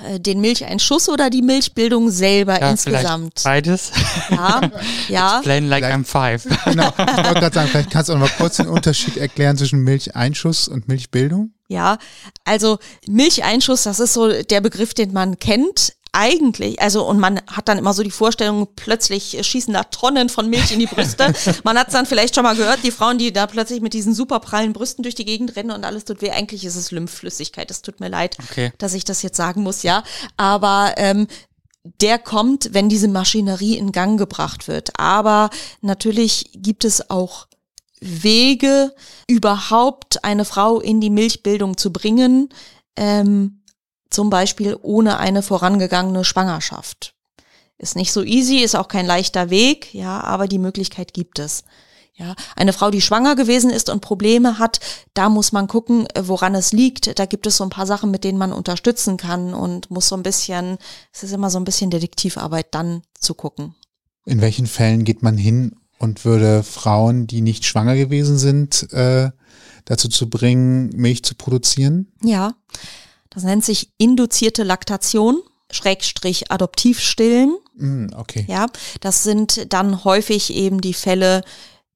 Äh, 0.04 0.18
den 0.20 0.40
Milcheinschuss 0.40 1.08
oder 1.08 1.30
die 1.30 1.42
Milchbildung 1.42 2.10
selber 2.10 2.60
Ja, 2.60 2.70
insgesamt? 2.70 3.42
Beides. 3.44 3.92
Ja, 4.30 4.60
ja. 5.08 5.40
Plain 5.42 5.68
like 5.68 5.84
Vielleicht- 5.84 5.98
I'm 6.00 6.04
five. 6.04 6.44
Genau, 6.64 6.88
ich 6.88 6.98
wollte 6.98 7.40
gerade 7.40 7.54
sagen, 7.54 7.68
vielleicht 7.70 7.90
kannst 7.90 8.08
du 8.08 8.14
auch 8.14 8.18
noch 8.18 8.28
mal 8.28 8.34
kurz 8.36 8.56
den 8.56 8.68
Unterschied 8.68 9.16
erklären 9.16 9.56
zwischen 9.56 9.80
Milcheinschuss 9.80 10.68
und 10.68 10.88
Milchbildung. 10.88 11.52
Ja, 11.68 11.98
also 12.44 12.78
Milcheinschuss, 13.08 13.84
das 13.84 13.98
ist 14.00 14.12
so 14.12 14.30
der 14.42 14.60
Begriff, 14.60 14.94
den 14.94 15.12
man 15.12 15.38
kennt. 15.38 15.94
Eigentlich, 16.16 16.80
also 16.80 17.04
und 17.04 17.18
man 17.18 17.40
hat 17.50 17.68
dann 17.68 17.76
immer 17.76 17.92
so 17.92 18.04
die 18.04 18.10
Vorstellung, 18.12 18.68
plötzlich 18.76 19.36
schießen 19.44 19.74
da 19.74 19.82
Tonnen 19.82 20.28
von 20.28 20.48
Milch 20.48 20.70
in 20.70 20.78
die 20.78 20.86
Brüste. 20.86 21.32
Man 21.64 21.76
hat 21.76 21.88
es 21.88 21.92
dann 21.92 22.06
vielleicht 22.06 22.36
schon 22.36 22.44
mal 22.44 22.54
gehört, 22.54 22.84
die 22.84 22.92
Frauen, 22.92 23.18
die 23.18 23.32
da 23.32 23.48
plötzlich 23.48 23.80
mit 23.80 23.94
diesen 23.94 24.14
super 24.14 24.38
prallen 24.38 24.72
Brüsten 24.72 25.02
durch 25.02 25.16
die 25.16 25.24
Gegend 25.24 25.56
rennen 25.56 25.72
und 25.72 25.84
alles 25.84 26.04
tut 26.04 26.22
weh. 26.22 26.30
Eigentlich 26.30 26.64
ist 26.64 26.76
es 26.76 26.92
Lymphflüssigkeit, 26.92 27.68
es 27.70 27.82
tut 27.82 27.98
mir 27.98 28.08
leid, 28.08 28.36
Okay. 28.50 28.72
dass 28.78 28.94
ich 28.94 29.04
das 29.04 29.22
jetzt 29.22 29.36
sagen 29.36 29.62
muss, 29.62 29.82
ja. 29.82 30.04
Aber 30.36 30.94
ähm, 30.98 31.26
der 32.00 32.18
kommt, 32.18 32.72
wenn 32.72 32.88
diese 32.88 33.08
Maschinerie 33.08 33.76
in 33.76 33.90
Gang 33.90 34.18
gebracht 34.18 34.68
wird. 34.68 34.90
Aber 34.98 35.50
natürlich 35.80 36.50
gibt 36.54 36.84
es 36.84 37.10
auch 37.10 37.46
Wege, 38.00 38.94
überhaupt 39.28 40.24
eine 40.24 40.44
Frau 40.44 40.80
in 40.80 41.00
die 41.00 41.10
Milchbildung 41.10 41.76
zu 41.76 41.92
bringen, 41.92 42.50
ähm, 42.96 43.62
zum 44.14 44.30
Beispiel 44.30 44.78
ohne 44.80 45.18
eine 45.18 45.42
vorangegangene 45.42 46.24
Schwangerschaft. 46.24 47.14
Ist 47.78 47.96
nicht 47.96 48.12
so 48.12 48.22
easy, 48.22 48.58
ist 48.58 48.76
auch 48.76 48.88
kein 48.88 49.06
leichter 49.06 49.50
Weg, 49.50 49.92
ja, 49.92 50.20
aber 50.22 50.46
die 50.46 50.60
Möglichkeit 50.60 51.12
gibt 51.12 51.40
es. 51.40 51.64
Ja, 52.16 52.36
eine 52.54 52.72
Frau, 52.72 52.92
die 52.92 53.00
schwanger 53.00 53.34
gewesen 53.34 53.70
ist 53.70 53.90
und 53.90 54.00
Probleme 54.00 54.60
hat, 54.60 54.78
da 55.14 55.28
muss 55.28 55.50
man 55.50 55.66
gucken, 55.66 56.06
woran 56.16 56.54
es 56.54 56.72
liegt. 56.72 57.18
Da 57.18 57.26
gibt 57.26 57.44
es 57.48 57.56
so 57.56 57.64
ein 57.64 57.70
paar 57.70 57.88
Sachen, 57.88 58.12
mit 58.12 58.22
denen 58.22 58.38
man 58.38 58.52
unterstützen 58.52 59.16
kann 59.16 59.52
und 59.52 59.90
muss 59.90 60.06
so 60.06 60.16
ein 60.16 60.22
bisschen, 60.22 60.78
es 61.12 61.24
ist 61.24 61.32
immer 61.32 61.50
so 61.50 61.58
ein 61.58 61.64
bisschen 61.64 61.90
Detektivarbeit, 61.90 62.68
dann 62.70 63.02
zu 63.18 63.34
gucken. 63.34 63.74
In 64.26 64.40
welchen 64.40 64.68
Fällen 64.68 65.02
geht 65.02 65.24
man 65.24 65.36
hin 65.36 65.74
und 65.98 66.24
würde 66.24 66.62
Frauen, 66.62 67.26
die 67.26 67.40
nicht 67.40 67.64
schwanger 67.64 67.96
gewesen 67.96 68.38
sind, 68.38 68.92
äh, 68.92 69.30
dazu 69.84 70.08
zu 70.08 70.30
bringen, 70.30 70.90
Milch 70.90 71.24
zu 71.24 71.34
produzieren? 71.34 72.12
Ja, 72.22 72.54
das 73.34 73.42
nennt 73.42 73.64
sich 73.64 73.92
induzierte 73.98 74.62
Laktation, 74.62 75.42
Schrägstrich 75.70 76.50
Adoptivstillen. 76.50 77.56
Mm, 77.74 78.06
okay. 78.16 78.46
Ja, 78.48 78.66
das 79.00 79.22
sind 79.22 79.72
dann 79.72 80.04
häufig 80.04 80.52
eben 80.54 80.80
die 80.80 80.94
Fälle, 80.94 81.42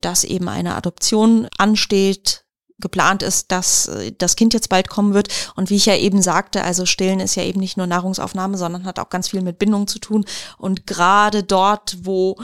dass 0.00 0.24
eben 0.24 0.48
eine 0.48 0.74
Adoption 0.74 1.48
ansteht, 1.58 2.44
geplant 2.80 3.22
ist, 3.22 3.50
dass 3.50 3.88
äh, 3.88 4.12
das 4.16 4.36
Kind 4.36 4.54
jetzt 4.54 4.68
bald 4.68 4.88
kommen 4.88 5.14
wird. 5.14 5.28
Und 5.56 5.70
wie 5.70 5.76
ich 5.76 5.86
ja 5.86 5.96
eben 5.96 6.22
sagte, 6.22 6.62
also 6.62 6.86
Stillen 6.86 7.20
ist 7.20 7.34
ja 7.34 7.42
eben 7.42 7.60
nicht 7.60 7.76
nur 7.76 7.86
Nahrungsaufnahme, 7.86 8.56
sondern 8.56 8.84
hat 8.84 8.98
auch 8.98 9.10
ganz 9.10 9.28
viel 9.28 9.42
mit 9.42 9.58
Bindung 9.58 9.86
zu 9.86 9.98
tun. 9.98 10.24
Und 10.58 10.86
gerade 10.86 11.42
dort, 11.42 11.98
wo 12.02 12.36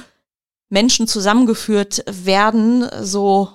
Menschen 0.69 1.07
zusammengeführt 1.07 2.05
werden, 2.07 2.89
so 3.03 3.51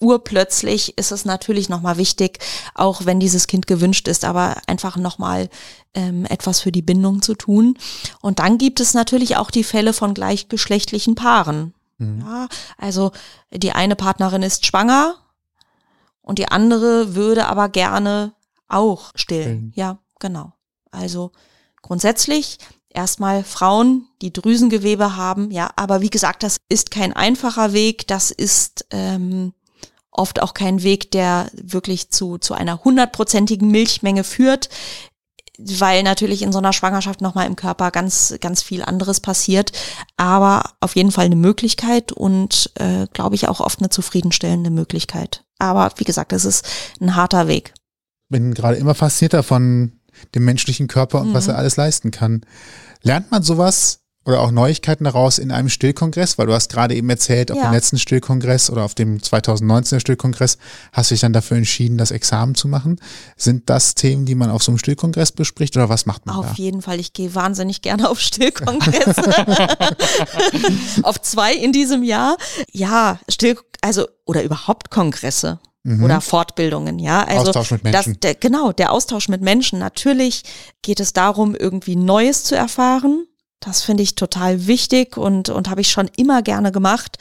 urplötzlich 0.00 0.96
ist 0.98 1.12
es 1.12 1.24
natürlich 1.24 1.68
nochmal 1.68 1.96
wichtig, 1.96 2.38
auch 2.74 3.04
wenn 3.04 3.20
dieses 3.20 3.46
Kind 3.46 3.66
gewünscht 3.66 4.08
ist, 4.08 4.24
aber 4.24 4.56
einfach 4.66 4.96
nochmal 4.96 5.48
ähm, 5.94 6.24
etwas 6.24 6.60
für 6.60 6.72
die 6.72 6.82
Bindung 6.82 7.22
zu 7.22 7.34
tun. 7.34 7.76
Und 8.20 8.38
dann 8.38 8.58
gibt 8.58 8.80
es 8.80 8.94
natürlich 8.94 9.36
auch 9.36 9.50
die 9.50 9.64
Fälle 9.64 9.92
von 9.92 10.14
gleichgeschlechtlichen 10.14 11.14
Paaren. 11.14 11.74
Mhm. 11.98 12.20
Ja, 12.20 12.48
also 12.78 13.12
die 13.52 13.72
eine 13.72 13.96
Partnerin 13.96 14.42
ist 14.42 14.66
schwanger 14.66 15.16
und 16.22 16.38
die 16.38 16.48
andere 16.48 17.14
würde 17.14 17.46
aber 17.46 17.68
gerne 17.68 18.32
auch 18.68 19.10
stillen. 19.14 19.42
Stillen. 19.42 19.72
Ja, 19.74 19.98
genau. 20.18 20.52
Also 20.90 21.32
grundsätzlich 21.82 22.58
erstmal 22.88 23.44
Frauen, 23.44 24.08
die 24.22 24.32
Drüsengewebe 24.32 25.16
haben, 25.16 25.50
ja, 25.50 25.70
aber 25.76 26.00
wie 26.00 26.10
gesagt, 26.10 26.42
das 26.42 26.58
ist 26.68 26.90
kein 26.90 27.12
einfacher 27.12 27.72
Weg, 27.72 28.06
das 28.08 28.30
ist 28.30 28.86
ähm, 28.90 29.52
oft 30.12 30.42
auch 30.42 30.54
kein 30.54 30.82
Weg, 30.82 31.10
der 31.12 31.50
wirklich 31.52 32.10
zu, 32.10 32.38
zu 32.38 32.54
einer 32.54 32.82
hundertprozentigen 32.84 33.70
Milchmenge 33.70 34.24
führt, 34.24 34.68
weil 35.58 36.02
natürlich 36.02 36.42
in 36.42 36.52
so 36.52 36.58
einer 36.58 36.72
Schwangerschaft 36.72 37.20
nochmal 37.20 37.46
im 37.46 37.54
Körper 37.56 37.90
ganz, 37.90 38.34
ganz 38.40 38.62
viel 38.62 38.82
anderes 38.82 39.20
passiert, 39.20 39.72
aber 40.16 40.72
auf 40.80 40.96
jeden 40.96 41.12
Fall 41.12 41.26
eine 41.26 41.36
Möglichkeit 41.36 42.12
und 42.12 42.70
äh, 42.76 43.06
glaube 43.12 43.34
ich 43.34 43.46
auch 43.46 43.60
oft 43.60 43.80
eine 43.80 43.90
zufriedenstellende 43.90 44.70
Möglichkeit. 44.70 45.44
Aber 45.58 45.92
wie 45.96 46.04
gesagt, 46.04 46.32
es 46.32 46.44
ist 46.46 46.66
ein 47.00 47.14
harter 47.14 47.46
Weg. 47.46 47.74
Bin 48.30 48.54
gerade 48.54 48.76
immer 48.76 48.94
fasziniert 48.94 49.34
davon, 49.34 49.92
dem 50.34 50.44
menschlichen 50.44 50.88
Körper 50.88 51.20
und 51.20 51.34
was 51.34 51.46
Mhm. 51.46 51.52
er 51.52 51.58
alles 51.58 51.76
leisten 51.76 52.10
kann. 52.10 52.44
Lernt 53.02 53.30
man 53.30 53.42
sowas 53.42 53.99
oder 54.24 54.40
auch 54.40 54.50
Neuigkeiten 54.50 55.04
daraus 55.04 55.38
in 55.38 55.50
einem 55.50 55.68
Stillkongress? 55.68 56.36
Weil 56.38 56.46
du 56.46 56.52
hast 56.54 56.70
gerade 56.70 56.94
eben 56.94 57.08
erzählt, 57.10 57.50
auf 57.50 57.56
Ja. 57.58 57.64
dem 57.68 57.72
letzten 57.72 57.98
Stillkongress 57.98 58.70
oder 58.70 58.84
auf 58.84 58.94
dem 58.94 59.18
2019er 59.18 59.98
Stillkongress 60.00 60.58
hast 60.92 61.10
du 61.10 61.14
dich 61.14 61.20
dann 61.22 61.32
dafür 61.32 61.56
entschieden, 61.56 61.96
das 61.98 62.10
Examen 62.10 62.54
zu 62.54 62.68
machen. 62.68 63.00
Sind 63.36 63.70
das 63.70 63.94
Themen, 63.94 64.26
die 64.26 64.34
man 64.34 64.50
auf 64.50 64.62
so 64.62 64.72
einem 64.72 64.78
Stillkongress 64.78 65.32
bespricht 65.32 65.76
oder 65.76 65.88
was 65.88 66.06
macht 66.06 66.26
man 66.26 66.36
Auf 66.36 66.46
da? 66.48 66.52
jeden 66.54 66.82
Fall, 66.82 67.00
ich 67.00 67.12
gehe 67.12 67.34
wahnsinnig 67.34 67.82
gerne 67.82 68.08
auf 68.10 68.20
Stillkongresse. 68.20 69.22
auf 71.02 71.20
zwei 71.22 71.54
in 71.54 71.72
diesem 71.72 72.02
Jahr. 72.02 72.36
Ja, 72.72 73.18
Still, 73.28 73.56
also, 73.80 74.06
oder 74.26 74.42
überhaupt 74.42 74.90
Kongresse. 74.90 75.58
Mhm. 75.82 76.04
Oder 76.04 76.20
Fortbildungen, 76.20 76.98
ja. 76.98 77.24
Also 77.24 77.48
Austausch 77.48 77.70
mit 77.70 77.84
Menschen. 77.84 78.12
Das, 78.12 78.20
der, 78.20 78.34
genau, 78.34 78.72
der 78.72 78.92
Austausch 78.92 79.28
mit 79.28 79.40
Menschen. 79.40 79.78
Natürlich 79.78 80.42
geht 80.82 81.00
es 81.00 81.14
darum, 81.14 81.54
irgendwie 81.54 81.96
Neues 81.96 82.44
zu 82.44 82.54
erfahren. 82.54 83.24
Das 83.60 83.82
finde 83.82 84.02
ich 84.02 84.14
total 84.14 84.66
wichtig 84.66 85.16
und, 85.16 85.50
und 85.50 85.68
habe 85.68 85.82
ich 85.82 85.90
schon 85.90 86.10
immer 86.16 86.42
gerne 86.42 86.72
gemacht. 86.72 87.18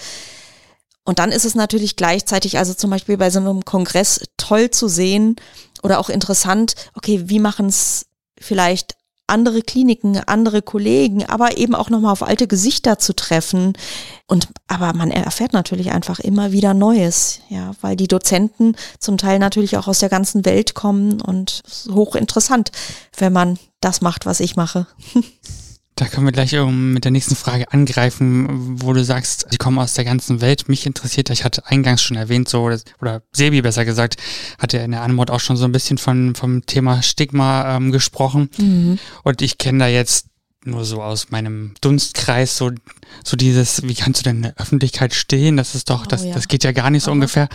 Und 1.03 1.19
dann 1.19 1.31
ist 1.31 1.45
es 1.45 1.55
natürlich 1.55 1.95
gleichzeitig, 1.95 2.57
also 2.57 2.73
zum 2.73 2.89
Beispiel 2.91 3.17
bei 3.17 3.29
so 3.29 3.39
einem 3.39 3.65
Kongress 3.65 4.21
toll 4.37 4.71
zu 4.71 4.87
sehen 4.87 5.35
oder 5.81 5.99
auch 5.99 6.09
interessant, 6.09 6.75
okay, 6.93 7.23
wie 7.25 7.39
machen 7.39 7.67
es 7.67 8.05
vielleicht 8.39 8.95
andere 9.29 9.61
Kliniken, 9.61 10.17
andere 10.17 10.61
Kollegen, 10.61 11.25
aber 11.25 11.57
eben 11.57 11.75
auch 11.75 11.89
nochmal 11.89 12.11
auf 12.11 12.23
alte 12.23 12.47
Gesichter 12.47 12.99
zu 12.99 13.15
treffen. 13.15 13.73
Und, 14.27 14.49
aber 14.67 14.93
man 14.93 15.11
erfährt 15.11 15.53
natürlich 15.53 15.91
einfach 15.91 16.19
immer 16.19 16.51
wieder 16.51 16.73
Neues, 16.73 17.39
ja, 17.49 17.71
weil 17.81 17.95
die 17.95 18.07
Dozenten 18.07 18.75
zum 18.99 19.17
Teil 19.17 19.39
natürlich 19.39 19.77
auch 19.77 19.87
aus 19.87 19.99
der 19.99 20.09
ganzen 20.09 20.45
Welt 20.45 20.73
kommen 20.73 21.21
und 21.21 21.63
hochinteressant, 21.89 22.71
wenn 23.17 23.33
man 23.33 23.59
das 23.81 24.01
macht, 24.01 24.25
was 24.25 24.39
ich 24.39 24.55
mache. 24.55 24.87
Da 25.99 26.07
können 26.07 26.25
wir 26.25 26.31
gleich 26.31 26.53
ähm, 26.53 26.93
mit 26.93 27.03
der 27.03 27.11
nächsten 27.11 27.35
Frage 27.35 27.73
angreifen, 27.73 28.81
wo 28.81 28.93
du 28.93 29.03
sagst, 29.03 29.47
sie 29.51 29.57
kommen 29.57 29.79
aus 29.79 29.95
der 29.95 30.05
ganzen 30.05 30.39
Welt. 30.39 30.69
Mich 30.69 30.85
interessiert, 30.85 31.29
ich 31.29 31.43
hatte 31.43 31.65
eingangs 31.67 32.01
schon 32.01 32.15
erwähnt, 32.15 32.47
so, 32.47 32.61
oder- 33.01 33.21
Sebi 33.33 33.61
besser 33.61 33.83
gesagt, 33.83 34.15
hat 34.59 34.71
ja 34.71 34.81
in 34.81 34.91
der 34.91 35.01
Antwort 35.01 35.29
auch 35.29 35.41
schon 35.41 35.57
so 35.57 35.65
ein 35.65 35.73
bisschen 35.73 35.97
von, 35.97 36.35
vom 36.35 36.65
Thema 36.65 37.01
Stigma 37.01 37.75
ähm, 37.75 37.91
gesprochen. 37.91 38.49
Und 39.23 39.41
ich 39.41 39.57
kenne 39.57 39.79
da 39.79 39.87
jetzt 39.87 40.27
nur 40.63 40.85
so 40.85 41.01
aus 41.03 41.31
meinem 41.31 41.73
Dunstkreis 41.81 42.55
so, 42.55 42.71
so 43.25 43.35
dieses, 43.35 43.83
wie 43.83 43.93
kannst 43.93 44.21
du 44.21 44.23
denn 44.23 44.37
in 44.37 44.41
der 44.43 44.57
Öffentlichkeit 44.57 45.13
stehen? 45.13 45.57
Das 45.57 45.75
ist 45.75 45.89
doch, 45.89 46.03
Oh 46.05 46.07
das, 46.07 46.23
ja. 46.23 46.33
das 46.33 46.47
geht 46.47 46.63
ja 46.63 46.71
gar 46.71 46.89
nicht 46.91 47.03
so 47.03 47.11
Aha. 47.11 47.15
ungefähr. 47.15 47.49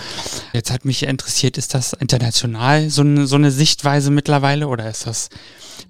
Jetzt 0.53 0.71
hat 0.71 0.85
mich 0.85 1.03
interessiert, 1.05 1.57
ist 1.57 1.73
das 1.73 1.95
international 1.95 2.91
so, 2.91 3.01
eine- 3.01 3.27
so 3.27 3.37
eine 3.37 3.51
Sichtweise 3.51 4.11
mittlerweile 4.11 4.69
oder 4.69 4.91
ist 4.91 5.07
das 5.07 5.31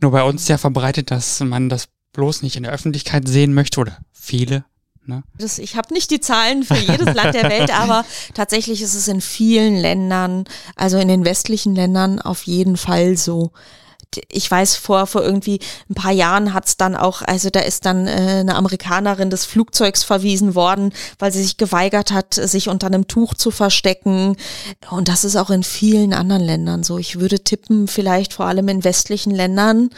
nur 0.01 0.13
bei 0.13 0.23
uns 0.23 0.47
sehr 0.47 0.59
verbreitet, 0.59 1.11
dass 1.11 1.41
man 1.41 1.69
das 1.69 1.87
bloß 2.15 2.43
nicht 2.43 2.57
in 2.57 2.63
der 2.63 2.73
Öffentlichkeit 2.73 3.29
sehen 3.29 3.53
möchte 3.53 3.81
oder 3.81 3.99
viele? 4.13 4.65
Ne? 5.07 5.23
Das, 5.39 5.59
ich 5.59 5.77
habe 5.77 5.93
nicht 5.93 6.11
die 6.11 6.21
Zahlen 6.21 6.63
für 6.63 6.77
jedes 6.77 7.15
Land 7.15 7.35
der 7.35 7.51
Welt, 7.51 7.71
aber 7.79 8.07
tatsächlich 8.33 8.81
ist 8.81 8.95
es 8.95 9.07
in 9.07 9.21
vielen 9.21 9.77
Ländern, 9.77 10.45
also 10.77 10.99
in 10.99 11.09
den 11.09 11.27
westlichen 11.27 11.75
Ländern 11.75 12.21
auf 12.21 12.45
jeden 12.45 12.79
Fall 12.79 13.19
so. 13.19 13.53
Ich 14.29 14.49
weiß, 14.49 14.77
vor, 14.77 15.09
vor 15.09 15.25
irgendwie 15.25 15.59
ein 15.91 15.95
paar 15.95 16.13
Jahren 16.13 16.55
hat's 16.55 16.77
dann 16.77 16.95
auch, 16.95 17.23
also 17.23 17.51
da 17.51 17.61
ist 17.61 17.85
dann 17.85 18.07
äh, 18.07 18.39
eine 18.41 18.55
Amerikanerin 18.55 19.29
des 19.29 19.45
Flugzeugs 19.45 20.05
verwiesen 20.05 20.55
worden, 20.55 20.93
weil 21.19 21.33
sie 21.33 21.43
sich 21.43 21.57
geweigert 21.57 22.13
hat, 22.13 22.35
sich 22.35 22.69
unter 22.69 22.87
einem 22.87 23.09
Tuch 23.09 23.35
zu 23.35 23.51
verstecken. 23.51 24.37
Und 24.89 25.09
das 25.09 25.25
ist 25.25 25.35
auch 25.35 25.51
in 25.51 25.65
vielen 25.65 26.15
anderen 26.15 26.45
Ländern 26.45 26.85
so. 26.85 26.97
Ich 26.97 27.19
würde 27.19 27.43
tippen, 27.43 27.89
vielleicht 27.89 28.33
vor 28.33 28.47
allem 28.47 28.69
in 28.69 28.85
westlichen 28.85 29.33
Ländern, 29.33 29.91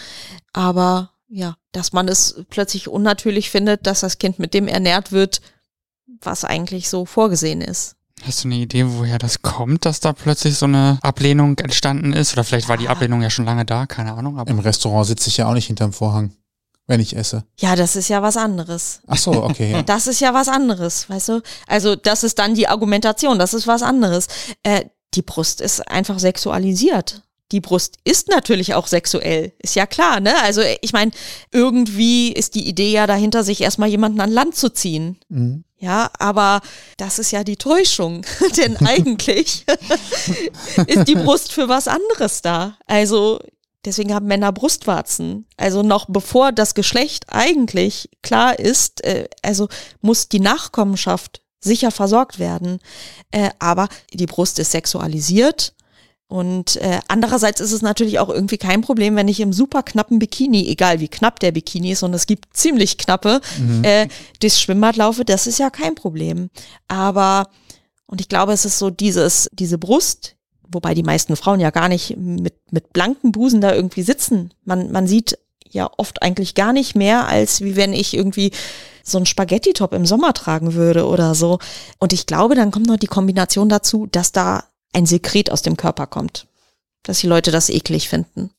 aber 0.54 1.10
ja, 1.28 1.56
dass 1.72 1.92
man 1.92 2.08
es 2.08 2.42
plötzlich 2.50 2.88
unnatürlich 2.88 3.50
findet, 3.50 3.86
dass 3.86 4.00
das 4.00 4.18
Kind 4.18 4.38
mit 4.38 4.54
dem 4.54 4.68
ernährt 4.68 5.12
wird, 5.12 5.40
was 6.20 6.44
eigentlich 6.44 6.88
so 6.88 7.04
vorgesehen 7.04 7.60
ist. 7.60 7.96
Hast 8.22 8.44
du 8.44 8.48
eine 8.48 8.56
Idee, 8.56 8.86
woher 8.86 9.18
das 9.18 9.42
kommt, 9.42 9.84
dass 9.84 10.00
da 10.00 10.12
plötzlich 10.14 10.56
so 10.56 10.64
eine 10.66 10.98
Ablehnung 11.02 11.58
entstanden 11.58 12.12
ist? 12.14 12.32
Oder 12.32 12.44
vielleicht 12.44 12.68
war 12.68 12.78
die 12.78 12.88
Ah. 12.88 12.92
Ablehnung 12.92 13.20
ja 13.22 13.28
schon 13.28 13.44
lange 13.44 13.66
da, 13.66 13.84
keine 13.86 14.14
Ahnung. 14.14 14.38
Aber 14.38 14.50
Im 14.50 14.58
Restaurant 14.58 15.06
sitze 15.06 15.28
ich 15.28 15.36
ja 15.36 15.46
auch 15.48 15.52
nicht 15.54 15.66
hinterm 15.66 15.92
Vorhang. 15.92 16.32
wenn 16.88 17.00
ich 17.00 17.16
esse. 17.16 17.44
Ja, 17.58 17.74
das 17.74 17.96
ist 17.96 18.06
ja 18.08 18.22
was 18.22 18.36
anderes. 18.36 19.00
Ach 19.08 19.18
so, 19.18 19.32
okay. 19.42 19.72
Ja. 19.72 19.82
Das 19.86 20.06
ist 20.06 20.20
ja 20.20 20.32
was 20.32 20.48
anderes, 20.48 21.10
weißt 21.10 21.28
du? 21.30 21.42
Also 21.66 21.96
das 21.96 22.22
ist 22.22 22.38
dann 22.38 22.54
die 22.54 22.68
Argumentation, 22.68 23.38
das 23.40 23.54
ist 23.54 23.66
was 23.66 23.82
anderes. 23.82 24.28
Äh, 24.62 24.84
die 25.14 25.22
Brust 25.22 25.60
ist 25.60 25.80
einfach 25.90 26.20
sexualisiert. 26.20 27.22
Die 27.52 27.60
Brust 27.60 27.96
ist 28.04 28.28
natürlich 28.28 28.74
auch 28.74 28.88
sexuell, 28.88 29.52
ist 29.58 29.76
ja 29.76 29.86
klar, 29.86 30.18
ne? 30.18 30.34
Also 30.42 30.62
ich 30.80 30.92
meine, 30.92 31.12
irgendwie 31.52 32.32
ist 32.32 32.56
die 32.56 32.68
Idee 32.68 32.90
ja 32.90 33.06
dahinter, 33.06 33.44
sich 33.44 33.60
erstmal 33.60 33.88
jemanden 33.88 34.20
an 34.20 34.32
Land 34.32 34.56
zu 34.56 34.72
ziehen. 34.72 35.18
Mhm. 35.28 35.64
Ja, 35.78 36.10
aber 36.18 36.62
das 36.96 37.18
ist 37.18 37.30
ja 37.32 37.44
die 37.44 37.56
Täuschung, 37.56 38.24
denn 38.56 38.76
eigentlich 38.86 39.64
ist 40.86 41.06
die 41.06 41.14
Brust 41.14 41.52
für 41.52 41.68
was 41.68 41.86
anderes 41.86 42.42
da. 42.42 42.78
Also 42.86 43.38
deswegen 43.84 44.14
haben 44.14 44.26
Männer 44.26 44.52
Brustwarzen. 44.52 45.46
Also 45.56 45.82
noch 45.82 46.06
bevor 46.08 46.52
das 46.52 46.74
Geschlecht 46.74 47.26
eigentlich 47.28 48.08
klar 48.22 48.58
ist, 48.58 49.04
äh, 49.04 49.28
also 49.42 49.68
muss 50.00 50.28
die 50.28 50.40
Nachkommenschaft 50.40 51.42
sicher 51.60 51.90
versorgt 51.90 52.38
werden. 52.38 52.78
Äh, 53.30 53.50
aber 53.58 53.88
die 54.12 54.26
Brust 54.26 54.58
ist 54.58 54.72
sexualisiert. 54.72 55.74
Und 56.28 56.76
äh, 56.76 56.98
andererseits 57.06 57.60
ist 57.60 57.70
es 57.72 57.82
natürlich 57.82 58.18
auch 58.18 58.28
irgendwie 58.28 58.58
kein 58.58 58.80
Problem, 58.80 59.14
wenn 59.14 59.28
ich 59.28 59.38
im 59.38 59.52
super 59.52 59.84
knappen 59.84 60.18
Bikini, 60.18 60.66
egal 60.68 60.98
wie 60.98 61.06
knapp 61.08 61.38
der 61.38 61.52
Bikini 61.52 61.92
ist, 61.92 62.02
und 62.02 62.12
es 62.14 62.26
gibt 62.26 62.56
ziemlich 62.56 62.98
knappe, 62.98 63.40
Mhm. 63.58 63.84
äh, 63.84 64.08
durchs 64.40 64.60
Schwimmbad 64.60 64.96
laufe, 64.96 65.24
das 65.24 65.46
ist 65.46 65.58
ja 65.58 65.70
kein 65.70 65.94
Problem. 65.94 66.50
Aber, 66.88 67.48
und 68.06 68.20
ich 68.20 68.28
glaube, 68.28 68.52
es 68.52 68.64
ist 68.64 68.78
so 68.78 68.90
dieses, 68.90 69.48
diese 69.52 69.78
Brust, 69.78 70.34
wobei 70.68 70.94
die 70.94 71.04
meisten 71.04 71.36
Frauen 71.36 71.60
ja 71.60 71.70
gar 71.70 71.88
nicht 71.88 72.16
mit, 72.16 72.54
mit 72.72 72.92
blanken 72.92 73.30
Busen 73.30 73.60
da 73.60 73.72
irgendwie 73.72 74.02
sitzen. 74.02 74.52
Man, 74.64 74.90
man 74.90 75.06
sieht 75.06 75.38
ja 75.70 75.88
oft 75.96 76.22
eigentlich 76.22 76.56
gar 76.56 76.72
nicht 76.72 76.96
mehr, 76.96 77.28
als 77.28 77.60
wie 77.60 77.76
wenn 77.76 77.92
ich 77.92 78.14
irgendwie 78.14 78.50
so 79.04 79.18
einen 79.18 79.26
Spaghetti-Top 79.26 79.92
im 79.92 80.06
Sommer 80.06 80.32
tragen 80.32 80.74
würde 80.74 81.06
oder 81.06 81.36
so. 81.36 81.60
Und 82.00 82.12
ich 82.12 82.26
glaube, 82.26 82.56
dann 82.56 82.72
kommt 82.72 82.88
noch 82.88 82.96
die 82.96 83.06
Kombination 83.06 83.68
dazu, 83.68 84.08
dass 84.10 84.32
da 84.32 84.64
ein 84.92 85.06
Sekret 85.06 85.50
aus 85.50 85.62
dem 85.62 85.76
Körper 85.76 86.06
kommt. 86.06 86.46
Dass 87.02 87.20
die 87.20 87.26
Leute 87.26 87.50
das 87.50 87.70
eklig 87.70 88.08
finden. 88.08 88.50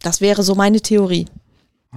Das 0.00 0.20
wäre 0.20 0.42
so 0.42 0.54
meine 0.54 0.80
Theorie. 0.80 1.26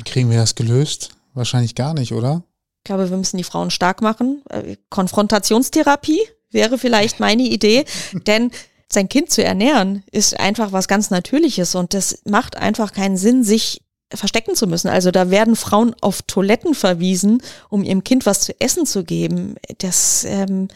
Kriegen 0.03 0.29
wir 0.29 0.37
das 0.37 0.55
gelöst? 0.55 1.11
Wahrscheinlich 1.33 1.75
gar 1.75 1.93
nicht, 1.93 2.11
oder? 2.11 2.43
Ich 2.79 2.83
glaube, 2.85 3.09
wir 3.09 3.17
müssen 3.17 3.37
die 3.37 3.43
Frauen 3.43 3.71
stark 3.71 4.01
machen. 4.01 4.43
Äh, 4.49 4.75
Konfrontationstherapie 4.89 6.21
wäre 6.51 6.77
vielleicht 6.77 7.19
meine 7.19 7.43
Idee, 7.43 7.85
denn 8.27 8.51
sein 8.91 9.09
Kind 9.09 9.31
zu 9.31 9.43
ernähren 9.43 10.03
ist 10.11 10.39
einfach 10.39 10.71
was 10.71 10.87
ganz 10.87 11.09
Natürliches 11.09 11.75
und 11.75 11.93
das 11.93 12.21
macht 12.25 12.57
einfach 12.57 12.93
keinen 12.93 13.17
Sinn, 13.17 13.43
sich 13.43 13.81
verstecken 14.13 14.55
zu 14.55 14.67
müssen. 14.67 14.87
Also 14.87 15.11
da 15.11 15.29
werden 15.31 15.55
Frauen 15.55 15.95
auf 16.01 16.21
Toiletten 16.21 16.75
verwiesen, 16.75 17.41
um 17.69 17.83
ihrem 17.83 18.03
Kind 18.03 18.25
was 18.25 18.41
zu 18.41 18.59
essen 18.61 18.85
zu 18.85 19.03
geben. 19.03 19.55
Das, 19.79 20.23
ähm, 20.25 20.67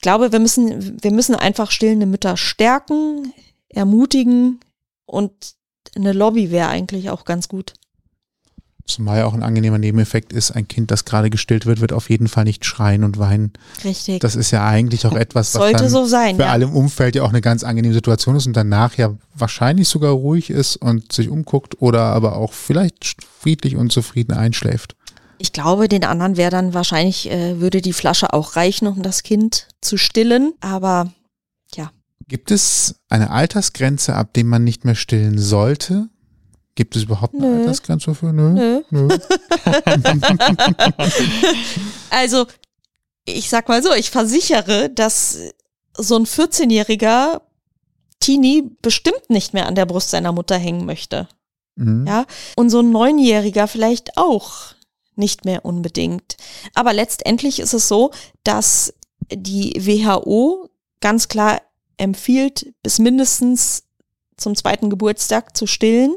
ich 0.00 0.02
glaube, 0.02 0.32
wir 0.32 0.38
müssen, 0.38 1.02
wir 1.02 1.12
müssen 1.12 1.34
einfach 1.34 1.70
stillende 1.70 2.06
Mütter 2.06 2.38
stärken, 2.38 3.34
ermutigen 3.68 4.58
und 5.04 5.30
eine 5.94 6.14
Lobby 6.14 6.50
wäre 6.50 6.70
eigentlich 6.70 7.10
auch 7.10 7.26
ganz 7.26 7.48
gut. 7.48 7.74
Zumal 8.86 9.18
ja 9.18 9.26
auch 9.26 9.34
ein 9.34 9.42
angenehmer 9.42 9.76
Nebeneffekt 9.76 10.32
ist, 10.32 10.52
ein 10.52 10.66
Kind, 10.66 10.90
das 10.90 11.04
gerade 11.04 11.28
gestillt 11.28 11.66
wird, 11.66 11.82
wird 11.82 11.92
auf 11.92 12.08
jeden 12.08 12.28
Fall 12.28 12.44
nicht 12.44 12.64
schreien 12.64 13.04
und 13.04 13.18
weinen. 13.18 13.52
Richtig. 13.84 14.20
Das 14.20 14.36
ist 14.36 14.52
ja 14.52 14.66
eigentlich 14.66 15.04
auch 15.04 15.12
etwas, 15.16 15.54
was 15.54 15.60
Sollte 15.60 15.82
dann 15.82 15.90
so 15.90 16.06
sein, 16.06 16.36
für 16.36 16.44
ja. 16.44 16.50
alle 16.50 16.64
im 16.64 16.74
Umfeld 16.74 17.14
ja 17.14 17.22
auch 17.22 17.28
eine 17.28 17.42
ganz 17.42 17.62
angenehme 17.62 17.92
Situation 17.92 18.36
ist 18.36 18.46
und 18.46 18.56
danach 18.56 18.96
ja 18.96 19.14
wahrscheinlich 19.34 19.88
sogar 19.88 20.12
ruhig 20.12 20.48
ist 20.48 20.76
und 20.76 21.12
sich 21.12 21.28
umguckt 21.28 21.82
oder 21.82 22.04
aber 22.04 22.36
auch 22.36 22.54
vielleicht 22.54 23.22
friedlich 23.22 23.76
und 23.76 23.92
zufrieden 23.92 24.32
einschläft. 24.32 24.96
Ich 25.40 25.54
glaube, 25.54 25.88
den 25.88 26.04
anderen 26.04 26.36
wäre 26.36 26.50
dann 26.50 26.74
wahrscheinlich, 26.74 27.30
äh, 27.30 27.60
würde 27.60 27.80
die 27.80 27.94
Flasche 27.94 28.34
auch 28.34 28.56
reichen, 28.56 28.86
um 28.86 29.02
das 29.02 29.22
Kind 29.22 29.68
zu 29.80 29.96
stillen. 29.96 30.52
Aber 30.60 31.10
ja, 31.74 31.90
Gibt 32.28 32.50
es 32.50 32.96
eine 33.08 33.30
Altersgrenze, 33.30 34.14
ab 34.14 34.34
dem 34.34 34.48
man 34.48 34.64
nicht 34.64 34.84
mehr 34.84 34.94
stillen 34.94 35.38
sollte? 35.38 36.10
Gibt 36.74 36.94
es 36.94 37.04
überhaupt 37.04 37.34
eine 37.34 37.46
Nö. 37.46 37.60
Altersgrenze 37.60 38.10
dafür? 38.10 38.32
Nö. 38.32 38.52
nö. 38.52 38.82
Nö. 38.90 39.08
Also, 42.10 42.46
ich 43.24 43.48
sag 43.48 43.68
mal 43.68 43.82
so, 43.82 43.94
ich 43.94 44.10
versichere, 44.10 44.90
dass 44.90 45.38
so 45.96 46.16
ein 46.16 46.26
14-jähriger 46.26 47.40
Teenie 48.20 48.70
bestimmt 48.82 49.30
nicht 49.30 49.54
mehr 49.54 49.66
an 49.66 49.74
der 49.74 49.86
Brust 49.86 50.10
seiner 50.10 50.32
Mutter 50.32 50.58
hängen 50.58 50.84
möchte. 50.84 51.28
Mhm. 51.76 52.06
Ja, 52.06 52.26
und 52.56 52.68
so 52.68 52.80
ein 52.80 52.90
Neunjähriger 52.90 53.66
vielleicht 53.68 54.18
auch 54.18 54.74
nicht 55.20 55.44
mehr 55.44 55.64
unbedingt. 55.64 56.36
Aber 56.74 56.92
letztendlich 56.92 57.60
ist 57.60 57.74
es 57.74 57.86
so, 57.86 58.10
dass 58.42 58.92
die 59.32 59.74
WHO 59.78 60.68
ganz 61.00 61.28
klar 61.28 61.62
empfiehlt, 61.96 62.74
bis 62.82 62.98
mindestens 62.98 63.84
zum 64.36 64.56
zweiten 64.56 64.90
Geburtstag 64.90 65.56
zu 65.56 65.66
stillen. 65.66 66.16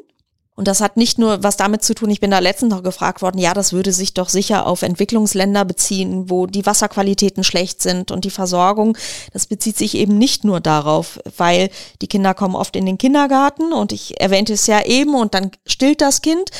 Und 0.55 0.67
das 0.67 0.81
hat 0.81 0.97
nicht 0.97 1.17
nur 1.17 1.41
was 1.41 1.57
damit 1.57 1.83
zu 1.83 1.95
tun, 1.95 2.11
ich 2.11 2.19
bin 2.19 2.29
da 2.29 2.37
letztens 2.37 2.71
noch 2.71 2.83
gefragt 2.83 3.23
worden, 3.23 3.39
ja, 3.39 3.55
das 3.55 3.73
würde 3.73 3.91
sich 3.91 4.13
doch 4.13 4.29
sicher 4.29 4.67
auf 4.67 4.83
Entwicklungsländer 4.83 5.65
beziehen, 5.65 6.29
wo 6.29 6.45
die 6.45 6.65
Wasserqualitäten 6.65 7.43
schlecht 7.43 7.81
sind 7.81 8.11
und 8.11 8.23
die 8.23 8.29
Versorgung. 8.29 8.95
Das 9.33 9.47
bezieht 9.47 9.77
sich 9.77 9.95
eben 9.95 10.19
nicht 10.19 10.43
nur 10.43 10.59
darauf, 10.59 11.19
weil 11.37 11.71
die 12.03 12.07
Kinder 12.07 12.35
kommen 12.35 12.55
oft 12.55 12.75
in 12.75 12.85
den 12.85 12.99
Kindergarten 12.99 13.73
und 13.73 13.91
ich 13.91 14.21
erwähnte 14.21 14.53
es 14.53 14.67
ja 14.67 14.85
eben 14.85 15.15
und 15.15 15.33
dann 15.33 15.49
stillt 15.65 16.01
das 16.01 16.21
Kind 16.21 16.51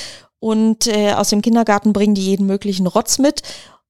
und 0.44 0.88
äh, 0.88 1.14
aus 1.14 1.30
dem 1.30 1.42
Kindergarten 1.42 1.94
bringen 1.94 2.16
die 2.16 2.26
jeden 2.26 2.46
möglichen 2.46 2.86
Rotz 2.86 3.18
mit 3.18 3.44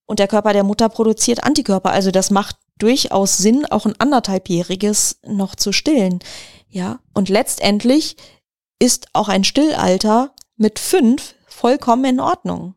und 0.06 0.20
der 0.20 0.28
Körper 0.28 0.54
der 0.54 0.64
Mutter 0.64 0.88
produziert 0.88 1.44
Antikörper. 1.44 1.90
Also 1.90 2.12
das 2.12 2.30
macht 2.30 2.58
durchaus 2.78 3.40
Sinn, 3.40 3.66
auch 3.66 3.88
ein 3.88 4.00
anderthalbjähriges 4.00 5.18
noch 5.26 5.56
zu 5.56 5.72
stillen. 5.72 6.20
Ja, 6.70 7.00
und 7.16 7.30
letztendlich 7.30 8.18
ist 8.78 9.08
auch 9.14 9.30
ein 9.30 9.44
Stillalter 9.44 10.36
mit 10.56 10.78
fünf 10.78 11.34
vollkommen 11.48 12.06
in 12.06 12.20
Ordnung. 12.20 12.76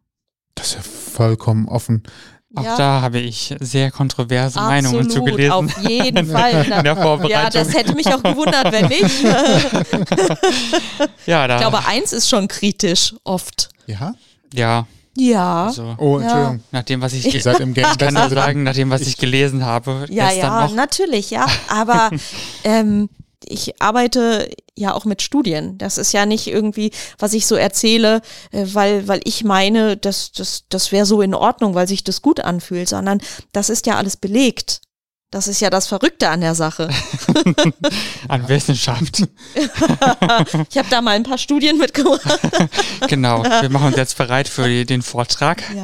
Das 0.55 0.69
ist 0.69 0.75
ja 0.77 0.81
vollkommen 0.81 1.69
offen. 1.69 2.05
Auch 2.57 2.65
ja, 2.65 2.77
da 2.77 3.01
habe 3.03 3.19
ich 3.19 3.55
sehr 3.61 3.91
kontroverse 3.91 4.59
Meinungen 4.59 5.11
zu 5.11 5.23
gelesen. 5.23 5.53
auf 5.53 5.79
jeden 5.89 6.27
Fall. 6.33 6.65
In 6.79 6.85
der 6.85 6.97
Vorbereitung. 6.97 7.31
Ja, 7.31 7.51
das 7.51 7.75
hätte 7.75 7.95
mich 7.95 8.07
auch 8.13 8.23
gewundert, 8.23 8.73
wenn 8.73 8.87
nicht. 8.87 9.03
Ich 9.03 9.23
ja, 11.27 11.47
da, 11.47 11.59
glaube, 11.59 11.85
eins 11.87 12.13
ist 12.13 12.29
schon 12.29 12.49
kritisch, 12.49 13.15
oft. 13.25 13.69
Ja? 13.87 14.15
ja, 14.53 14.87
Ja. 15.17 15.67
also 15.67 15.95
Oh, 15.99 16.19
Ja. 16.19 16.23
Entschuldigung. 16.25 16.61
nach 16.73 16.83
dem, 16.83 17.01
was 17.03 17.13
ich, 17.13 17.43
seid 17.43 17.61
im 17.61 17.75
Game 17.75 17.87
ich 17.93 17.99
kann 17.99 18.15
nur 18.15 18.29
sagen, 18.31 18.63
nach 18.63 18.75
dem, 18.75 18.91
was 18.91 19.03
ich 19.03 19.17
gelesen 19.19 19.65
habe, 19.65 20.07
Ja, 20.11 20.31
ja, 20.33 20.67
noch. 20.67 20.75
natürlich, 20.75 21.31
ja. 21.31 21.47
Aber 21.69 22.11
ähm, 22.65 23.09
ich 23.49 23.81
arbeite 23.81 24.51
ja 24.75 24.95
auch 24.95 25.05
mit 25.05 25.23
Studien. 25.23 25.79
Das 25.79 25.99
ist 25.99 26.13
ja 26.13 26.27
nicht 26.27 26.47
irgendwie, 26.47 26.91
was 27.19 27.33
ich 27.33 27.47
so 27.47 27.55
erzähle, 27.55 28.21
äh, 28.51 28.67
weil, 28.73 29.09
weil 29.09 29.21
ich 29.25 29.45
meine, 29.45 29.97
das, 29.97 30.33
das, 30.33 30.65
das 30.69 30.93
wäre 30.93 31.07
so 31.07 31.23
in 31.23 31.35
Ordnung, 31.35 31.75
weil 31.75 31.89
sich 31.89 32.05
das 32.05 32.23
gut 32.23 32.41
anfühlt, 32.41 32.89
sondern 32.89 33.21
das 33.53 33.71
ist 33.71 33.87
ja 33.87 33.97
alles 33.97 34.17
belegt. 34.17 34.81
Das 35.31 35.49
ist 35.49 35.61
ja 35.61 35.71
das 35.71 35.89
Verrückte 35.89 36.29
an 36.29 36.41
der 36.41 36.55
Sache. 36.55 36.89
An 38.29 38.49
Wissenschaft. 38.49 39.25
Ich 40.71 40.79
habe 40.79 40.89
da 40.91 41.01
mal 41.01 41.17
ein 41.17 41.23
paar 41.25 41.39
Studien 41.39 41.79
mitgebracht. 41.79 42.23
genau. 43.09 43.43
Wir 43.43 43.69
machen 43.69 43.89
uns 43.89 43.97
jetzt 43.97 44.17
bereit 44.17 44.49
für 44.49 44.85
den 44.85 45.03
Vortrag. 45.03 45.63
Ja. 45.75 45.83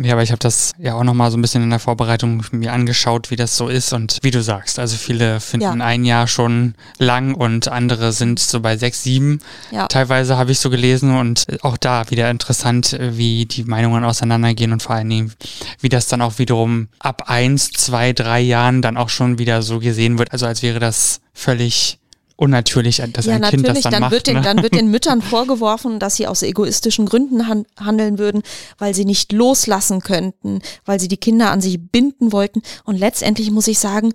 Ja, 0.00 0.12
aber 0.12 0.22
ich 0.22 0.30
habe 0.30 0.38
das 0.38 0.72
ja 0.78 0.94
auch 0.94 1.02
nochmal 1.04 1.30
so 1.30 1.38
ein 1.38 1.42
bisschen 1.42 1.62
in 1.62 1.70
der 1.70 1.78
Vorbereitung 1.78 2.44
mir 2.50 2.72
angeschaut, 2.72 3.30
wie 3.30 3.36
das 3.36 3.56
so 3.56 3.68
ist 3.68 3.92
und 3.92 4.18
wie 4.22 4.30
du 4.30 4.42
sagst. 4.42 4.78
Also 4.78 4.96
viele 4.96 5.40
finden 5.40 5.78
Ja. 5.78 5.84
ein 5.84 6.04
Jahr 6.04 6.26
schon 6.26 6.74
lang 6.98 7.34
und 7.34 7.68
andere 7.68 8.12
sind 8.12 8.38
so 8.38 8.60
bei 8.60 8.76
sechs, 8.76 9.02
sieben. 9.02 9.40
Ja. 9.70 9.86
Teilweise 9.88 10.36
habe 10.36 10.52
ich 10.52 10.58
so 10.60 10.70
gelesen 10.70 11.16
und 11.16 11.46
auch 11.62 11.76
da 11.76 12.10
wieder 12.10 12.30
interessant, 12.30 12.96
wie 13.00 13.46
die 13.46 13.64
Meinungen 13.64 14.04
auseinandergehen 14.04 14.72
und 14.72 14.82
vor 14.82 14.94
allen 14.96 15.08
Dingen, 15.08 15.32
wie 15.80 15.88
das 15.88 16.06
dann 16.08 16.22
auch 16.22 16.38
wiederum 16.38 16.88
ab 16.98 17.24
eins, 17.26 17.70
zwei, 17.70 18.12
drei 18.12 18.40
Jahren 18.40 18.82
dann 18.82 18.96
auch 18.96 19.08
schon 19.08 19.38
wieder 19.38 19.62
so 19.62 19.78
gesehen 19.80 20.18
wird. 20.18 20.32
Also 20.32 20.46
als 20.46 20.62
wäre 20.62 20.80
das 20.80 21.20
völlig 21.32 21.98
unnatürlich, 22.38 23.02
dass 23.12 23.26
ja, 23.26 23.34
ein 23.34 23.42
Kind 23.42 23.66
das 23.66 23.74
natürlich, 23.74 23.82
dann, 23.82 23.92
dann, 23.92 24.00
macht. 24.02 24.12
wird 24.12 24.26
den, 24.28 24.36
ne? 24.36 24.42
dann 24.42 24.62
wird 24.62 24.74
den 24.74 24.88
Müttern 24.90 25.22
vorgeworfen, 25.22 25.98
dass 25.98 26.16
sie 26.16 26.28
aus 26.28 26.42
egoistischen 26.42 27.04
Gründen 27.04 27.48
han 27.48 27.66
handeln 27.78 28.18
würden, 28.18 28.42
weil 28.78 28.94
sie 28.94 29.04
nicht 29.04 29.32
loslassen 29.32 30.00
könnten, 30.00 30.62
weil 30.84 31.00
sie 31.00 31.08
die 31.08 31.16
Kinder 31.16 31.50
an 31.50 31.60
sich 31.60 31.80
binden 31.90 32.30
wollten. 32.30 32.62
Und 32.84 32.96
letztendlich 32.96 33.50
muss 33.50 33.66
ich 33.66 33.80
sagen, 33.80 34.12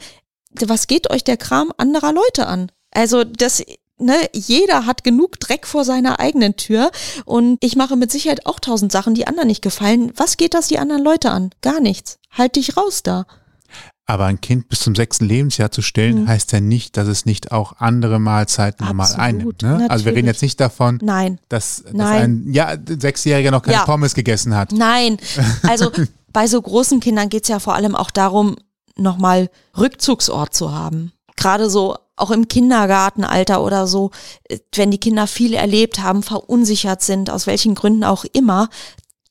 was 0.54 0.88
geht 0.88 1.10
euch 1.10 1.26
der 1.26 1.36
Kram 1.36 1.74
anderer 1.78 2.14
Leute 2.14 2.48
an? 2.48 2.72
Also 2.92 3.26
das, 3.26 3.62
ne, 3.98 4.16
jeder 4.32 4.86
hat 4.86 5.04
genug 5.04 5.40
Dreck 5.42 5.68
vor 5.68 5.84
seiner 5.84 6.22
eigenen 6.22 6.56
Tür 6.56 6.92
und 7.26 7.58
ich 7.60 7.76
mache 7.76 7.98
mit 7.98 8.10
Sicherheit 8.10 8.46
auch 8.46 8.62
tausend 8.62 8.94
Sachen, 8.94 9.16
die 9.16 9.28
anderen 9.28 9.48
nicht 9.48 9.62
gefallen. 9.62 10.14
Was 10.16 10.38
geht 10.38 10.54
das 10.54 10.70
die 10.70 10.80
anderen 10.80 11.04
Leute 11.04 11.30
an? 11.30 11.50
Gar 11.62 11.82
nichts. 11.82 12.20
Halt 12.32 12.56
dich 12.56 12.78
raus 12.78 13.04
da. 13.04 13.26
Aber 14.06 14.26
ein 14.26 14.42
Kind 14.42 14.68
bis 14.68 14.82
zum 14.82 14.96
sechsten 14.96 15.26
Lebensjahr 15.26 15.72
zu 15.72 15.82
stillen, 15.82 16.24
Mhm. 16.24 16.28
heißt 16.28 16.52
ja 16.52 16.60
nicht, 16.60 16.98
dass 16.98 17.08
es 17.08 17.26
nicht 17.26 17.52
auch 17.54 17.74
andere 17.78 18.20
Mahlzeiten 18.20 18.86
normal 18.86 19.06
Absolut, 19.06 19.22
einnimmt. 19.26 19.62
Ne? 19.62 19.88
Also 19.90 20.04
wir 20.06 20.14
reden 20.14 20.28
jetzt 20.28 20.42
nicht 20.42 20.60
davon, 20.60 21.00
Nein, 21.02 21.40
dass, 21.48 21.84
dass 21.84 21.94
Nein. 21.94 22.46
ein 22.48 22.54
ja, 22.54 22.76
Sechsjähriger 22.86 23.52
noch 23.52 23.62
keine 23.62 23.78
Ja. 23.78 23.86
Pommes 23.86 24.14
gegessen 24.14 24.56
hat. 24.56 24.72
nein. 24.74 25.18
Also 25.68 25.90
bei 26.34 26.48
so 26.48 26.62
großen 26.62 27.00
Kindern 27.00 27.30
geht's 27.30 27.48
ja 27.48 27.60
vor 27.60 27.76
allem 27.76 27.96
auch 27.96 28.12
darum, 28.12 28.58
nochmal 28.98 29.50
Rückzugsort 29.78 30.54
zu 30.54 30.74
haben. 30.74 31.14
Gerade 31.38 31.70
so 31.70 31.96
auch 32.16 32.30
im 32.32 32.48
Kindergartenalter 32.48 33.64
oder 33.64 33.88
so, 33.88 34.12
äh, 34.50 34.60
wenn 34.76 34.92
die 34.92 35.00
Kinder 35.00 35.28
viel 35.28 35.54
erlebt 35.54 36.00
haben, 36.00 36.24
verunsichert 36.24 37.02
sind, 37.02 37.30
aus 37.30 37.48
welchen 37.48 37.74
Gründen 37.74 38.04
auch 38.04 38.26
immer, 38.34 38.70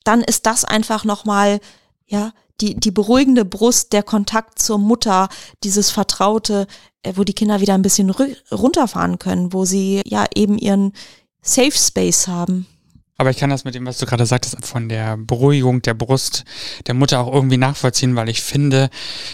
dann 0.03 0.21
ist 0.21 0.45
das 0.47 0.65
einfach 0.65 1.05
nochmal, 1.05 1.59
ja, 2.07 2.33
die, 2.61 2.75
die 2.75 2.91
beruhigende 2.91 3.45
Brust, 3.45 3.93
der 3.93 4.03
Kontakt 4.03 4.59
zur 4.59 4.77
Mutter, 4.77 5.29
dieses 5.63 5.89
Vertraute, 5.89 6.67
äh, 7.03 7.13
wo 7.15 7.23
die 7.23 7.33
Kinder 7.33 7.61
wieder 7.61 7.73
ein 7.73 7.81
bisschen 7.81 8.09
runterfahren 8.09 9.19
können, 9.19 9.53
wo 9.53 9.65
sie 9.65 10.01
ja 10.05 10.25
eben 10.35 10.57
ihren 10.57 10.93
Safe 11.41 11.71
Space 11.71 12.27
haben. 12.27 12.67
Aber 13.17 13.29
ich 13.29 13.37
kann 13.37 13.51
das 13.51 13.63
mit 13.63 13.75
dem, 13.75 13.85
was 13.85 13.99
du 13.99 14.07
gerade 14.07 14.25
sagtest, 14.25 14.65
von 14.65 14.89
der 14.89 15.17
Beruhigung 15.17 15.83
der 15.83 15.93
Brust 15.93 16.45
der 16.87 16.95
Mutter 16.95 17.19
auch 17.19 17.31
irgendwie 17.33 17.57
nachvollziehen, 17.57 18.15
weil 18.15 18.27
ich 18.27 18.41
finde, 18.41 18.89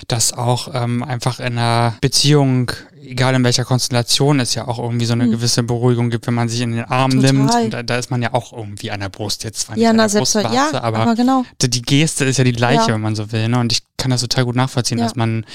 dass 0.10 0.34
auch 0.34 0.70
ähm, 0.74 1.02
einfach 1.02 1.40
in 1.40 1.58
einer 1.58 1.96
Beziehung, 2.02 2.72
egal 3.02 3.36
in 3.36 3.44
welcher 3.46 3.64
Konstellation, 3.64 4.42
es 4.42 4.54
ja 4.54 4.68
auch 4.68 4.80
irgendwie 4.80 5.06
so 5.06 5.14
eine 5.14 5.24
Hm. 5.24 5.32
gewisse 5.32 5.64
Beruhigung 5.64 6.10
gibt, 6.10 6.28
wenn 6.28 6.34
man 6.34 6.50
sich 6.50 6.60
in 6.60 6.74
den 6.74 6.84
Arm 6.86 7.12
Total. 7.12 7.34
nimmt. 7.34 7.56
Und 7.56 7.74
da, 7.74 7.82
da 7.84 7.96
ist 7.98 8.12
man 8.12 8.22
ja 8.22 8.34
auch 8.34 8.52
irgendwie 8.52 8.92
an 8.92 9.00
der 9.00 9.10
Brust 9.10 9.46
jetzt 9.46 9.62
zwar 9.62 9.76
nicht 9.76 9.84
Ja, 9.84 9.92
an 9.92 9.96
na, 9.96 10.04
der 10.04 10.10
selbst, 10.10 10.34
Brustwarze, 10.34 10.56
ja, 10.56 10.82
aber, 10.82 10.98
aber 11.00 11.16
genau. 11.16 11.46
die- 11.62 11.82
Geste 11.82 12.26
ist 12.26 12.38
ja 12.38 12.44
die 12.44 12.52
gleiche, 12.52 12.90
Ja. 12.90 12.94
wenn 12.96 13.02
man 13.02 13.16
so 13.16 13.32
will. 13.32 13.48
Ne? 13.48 13.60
Und 13.60 13.72
ich 13.72 13.80
kann 13.96 14.12
das 14.12 14.20
total 14.22 14.44
gut 14.44 14.56
nachvollziehen, 14.58 14.98
Ja. 14.98 15.06
dass 15.06 15.16
man 15.16 15.46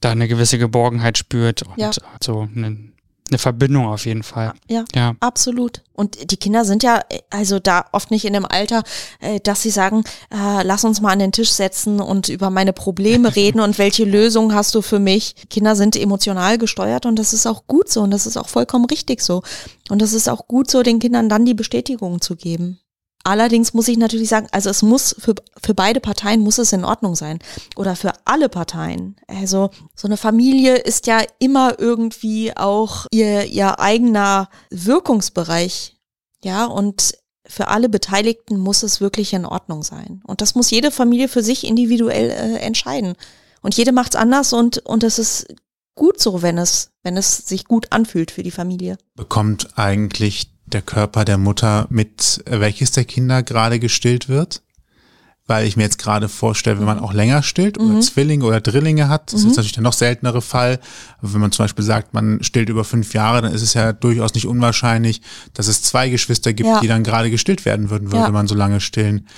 da 0.00 0.10
eine 0.12 0.28
gewisse 0.28 0.56
Geborgenheit 0.58 1.18
spürt 1.18 1.62
und 1.62 2.00
so 2.24 2.48
eine, 2.56 2.78
eine 3.28 3.38
Verbindung 3.38 3.86
auf 3.86 4.06
jeden 4.06 4.22
Fall. 4.22 4.52
Ja. 4.68 4.84
Ja. 4.94 5.14
Absolut. 5.20 5.82
Und 5.92 6.30
die 6.30 6.36
Kinder 6.36 6.64
sind 6.64 6.82
ja 6.82 7.00
also 7.30 7.58
da 7.58 7.86
oft 7.92 8.10
nicht 8.10 8.24
in 8.24 8.34
dem 8.34 8.46
Alter, 8.46 8.82
äh, 9.20 9.40
dass 9.40 9.62
sie 9.62 9.70
sagen, 9.70 10.04
äh, 10.30 10.62
lass 10.62 10.84
uns 10.84 11.00
mal 11.00 11.12
an 11.12 11.18
den 11.18 11.32
Tisch 11.32 11.50
setzen 11.50 12.00
und 12.00 12.28
über 12.28 12.50
meine 12.50 12.72
Probleme 12.72 13.34
reden 13.36 13.60
und 13.60 13.78
welche 13.78 14.04
Lösung 14.04 14.54
hast 14.54 14.74
du 14.74 14.82
für 14.82 14.98
mich. 14.98 15.34
Kinder 15.50 15.74
sind 15.74 15.96
emotional 15.96 16.58
gesteuert 16.58 17.06
und 17.06 17.18
das 17.18 17.32
ist 17.32 17.46
auch 17.46 17.66
gut 17.66 17.88
so 17.88 18.02
und 18.02 18.10
das 18.10 18.26
ist 18.26 18.36
auch 18.36 18.48
vollkommen 18.48 18.84
richtig 18.84 19.20
so. 19.22 19.42
Und 19.88 20.02
es 20.02 20.12
ist 20.12 20.28
auch 20.28 20.46
gut 20.46 20.70
so, 20.70 20.82
den 20.82 20.98
Kindern 20.98 21.28
dann 21.28 21.44
die 21.44 21.54
Bestätigung 21.54 22.20
zu 22.20 22.36
geben. 22.36 22.80
Allerdings 23.26 23.74
muss 23.74 23.88
ich 23.88 23.98
natürlich 23.98 24.28
sagen, 24.28 24.46
also 24.52 24.70
es 24.70 24.82
muss 24.82 25.16
für, 25.18 25.34
für 25.60 25.74
beide 25.74 25.98
Parteien 25.98 26.42
muss 26.42 26.58
es 26.58 26.72
in 26.72 26.84
Ordnung 26.84 27.16
sein. 27.16 27.40
Oder 27.74 27.96
für 27.96 28.12
alle 28.24 28.48
Parteien. 28.48 29.16
Also 29.26 29.70
so 29.96 30.06
eine 30.06 30.16
Familie 30.16 30.76
ist 30.76 31.08
ja 31.08 31.22
immer 31.40 31.76
irgendwie 31.80 32.56
auch 32.56 33.06
ihr, 33.10 33.46
ihr 33.46 33.80
eigener 33.80 34.48
Wirkungsbereich. 34.70 35.96
Ja, 36.44 36.66
und 36.66 37.18
für 37.44 37.66
alle 37.66 37.88
Beteiligten 37.88 38.58
muss 38.58 38.84
es 38.84 39.00
wirklich 39.00 39.32
in 39.32 39.44
Ordnung 39.44 39.82
sein. 39.82 40.22
Und 40.24 40.40
das 40.40 40.54
muss 40.54 40.70
jede 40.70 40.92
Familie 40.92 41.26
für 41.26 41.42
sich 41.42 41.66
individuell 41.66 42.30
äh, 42.30 42.58
entscheiden. 42.58 43.14
Und 43.60 43.76
jede 43.76 43.90
macht's 43.90 44.14
anders 44.14 44.52
und, 44.52 44.78
und 44.78 45.02
es 45.02 45.18
ist 45.18 45.48
gut 45.96 46.20
so, 46.20 46.42
wenn 46.42 46.58
es, 46.58 46.92
wenn 47.02 47.16
es 47.16 47.38
sich 47.38 47.64
gut 47.64 47.88
anfühlt 47.90 48.30
für 48.30 48.44
die 48.44 48.52
Familie. 48.52 48.98
Bekommt 49.16 49.76
eigentlich 49.76 50.52
der 50.66 50.82
Körper 50.82 51.24
der 51.24 51.38
Mutter 51.38 51.86
mit, 51.90 52.42
welches 52.46 52.90
der 52.92 53.04
Kinder 53.04 53.42
gerade 53.42 53.78
gestillt 53.78 54.28
wird? 54.28 54.62
Weil 55.48 55.64
ich 55.68 55.76
mir 55.76 55.84
jetzt 55.84 55.98
gerade 55.98 56.28
vorstelle, 56.28 56.78
wenn 56.80 56.86
man 56.86 56.98
auch 56.98 57.12
länger 57.12 57.44
stillt 57.44 57.78
oder 57.78 57.94
Mhm. 57.94 58.02
Zwillinge 58.02 58.44
oder 58.44 58.60
Drillinge 58.60 59.08
hat, 59.08 59.32
das 59.32 59.42
ist 59.42 59.46
natürlich 59.54 59.70
der 59.72 59.84
noch 59.84 59.92
seltenere 59.92 60.42
Fall. 60.42 60.80
Aber 61.18 61.34
wenn 61.34 61.40
man 61.40 61.52
zum 61.52 61.62
Beispiel 61.64 61.84
sagt, 61.84 62.14
man 62.14 62.42
stillt 62.42 62.68
über 62.68 62.82
fünf 62.82 63.14
Jahre, 63.14 63.42
dann 63.42 63.52
ist 63.52 63.62
es 63.62 63.74
ja 63.74 63.92
durchaus 63.92 64.34
nicht 64.34 64.48
unwahrscheinlich, 64.48 65.22
dass 65.54 65.68
es 65.68 65.82
zwei 65.82 66.08
Geschwister 66.08 66.52
gibt, 66.52 66.68
Ja. 66.68 66.80
die 66.80 66.88
dann 66.88 67.04
gerade 67.04 67.30
gestillt 67.30 67.64
werden 67.64 67.90
würden, 67.90 68.10
würde 68.10 68.24
Ja. 68.24 68.30
man 68.32 68.48
so 68.48 68.56
lange 68.56 68.80
stillen. 68.80 69.28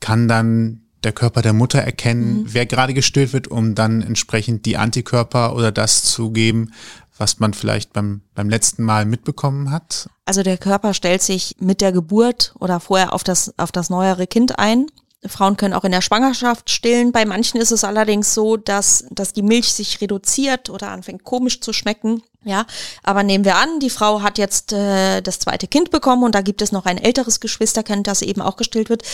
Kann 0.00 0.26
dann 0.26 0.80
der 1.04 1.12
Körper 1.12 1.42
der 1.42 1.52
Mutter 1.52 1.78
erkennen, 1.78 2.40
Mhm. 2.42 2.46
wer 2.54 2.66
gerade 2.66 2.92
gestillt 2.92 3.32
wird, 3.32 3.46
um 3.46 3.76
dann 3.76 4.02
entsprechend 4.02 4.66
die 4.66 4.76
Antikörper 4.76 5.54
oder 5.54 5.70
das 5.70 6.02
zu 6.02 6.32
geben, 6.32 6.72
was 7.16 7.38
man 7.38 7.54
vielleicht 7.54 7.92
beim, 7.92 8.22
beim 8.34 8.48
letzten 8.48 8.84
Mal 8.84 9.04
mitbekommen 9.04 9.70
hat? 9.70 10.08
Also 10.24 10.42
der 10.42 10.58
Körper 10.58 10.94
stellt 10.94 11.22
sich 11.22 11.56
mit 11.60 11.80
der 11.80 11.92
Geburt 11.92 12.54
oder 12.58 12.80
vorher 12.80 13.12
auf 13.12 13.24
das, 13.24 13.52
auf 13.58 13.72
das 13.72 13.90
neuere 13.90 14.26
Kind 14.26 14.58
ein. 14.58 14.86
Frauen 15.24 15.56
können 15.56 15.74
auch 15.74 15.84
in 15.84 15.92
der 15.92 16.00
Schwangerschaft 16.00 16.68
stillen. 16.70 17.12
Bei 17.12 17.24
manchen 17.24 17.60
ist 17.60 17.70
es 17.70 17.84
allerdings 17.84 18.34
so, 18.34 18.56
dass, 18.56 19.04
dass 19.10 19.32
die 19.32 19.42
Milch 19.42 19.72
sich 19.72 20.00
reduziert 20.00 20.68
oder 20.68 20.88
anfängt 20.88 21.22
komisch 21.22 21.60
zu 21.60 21.72
schmecken. 21.72 22.22
Ja, 22.44 22.66
aber 23.04 23.22
nehmen 23.22 23.44
wir 23.44 23.56
an, 23.56 23.78
die 23.78 23.90
Frau 23.90 24.22
hat 24.22 24.36
jetzt 24.36 24.72
äh, 24.72 25.20
das 25.20 25.38
zweite 25.38 25.68
Kind 25.68 25.92
bekommen 25.92 26.24
und 26.24 26.34
da 26.34 26.40
gibt 26.40 26.60
es 26.60 26.72
noch 26.72 26.86
ein 26.86 26.98
älteres 26.98 27.38
Geschwisterkind, 27.38 28.08
das 28.08 28.22
eben 28.22 28.42
auch 28.42 28.56
gestillt 28.56 28.88
wird. 28.88 29.04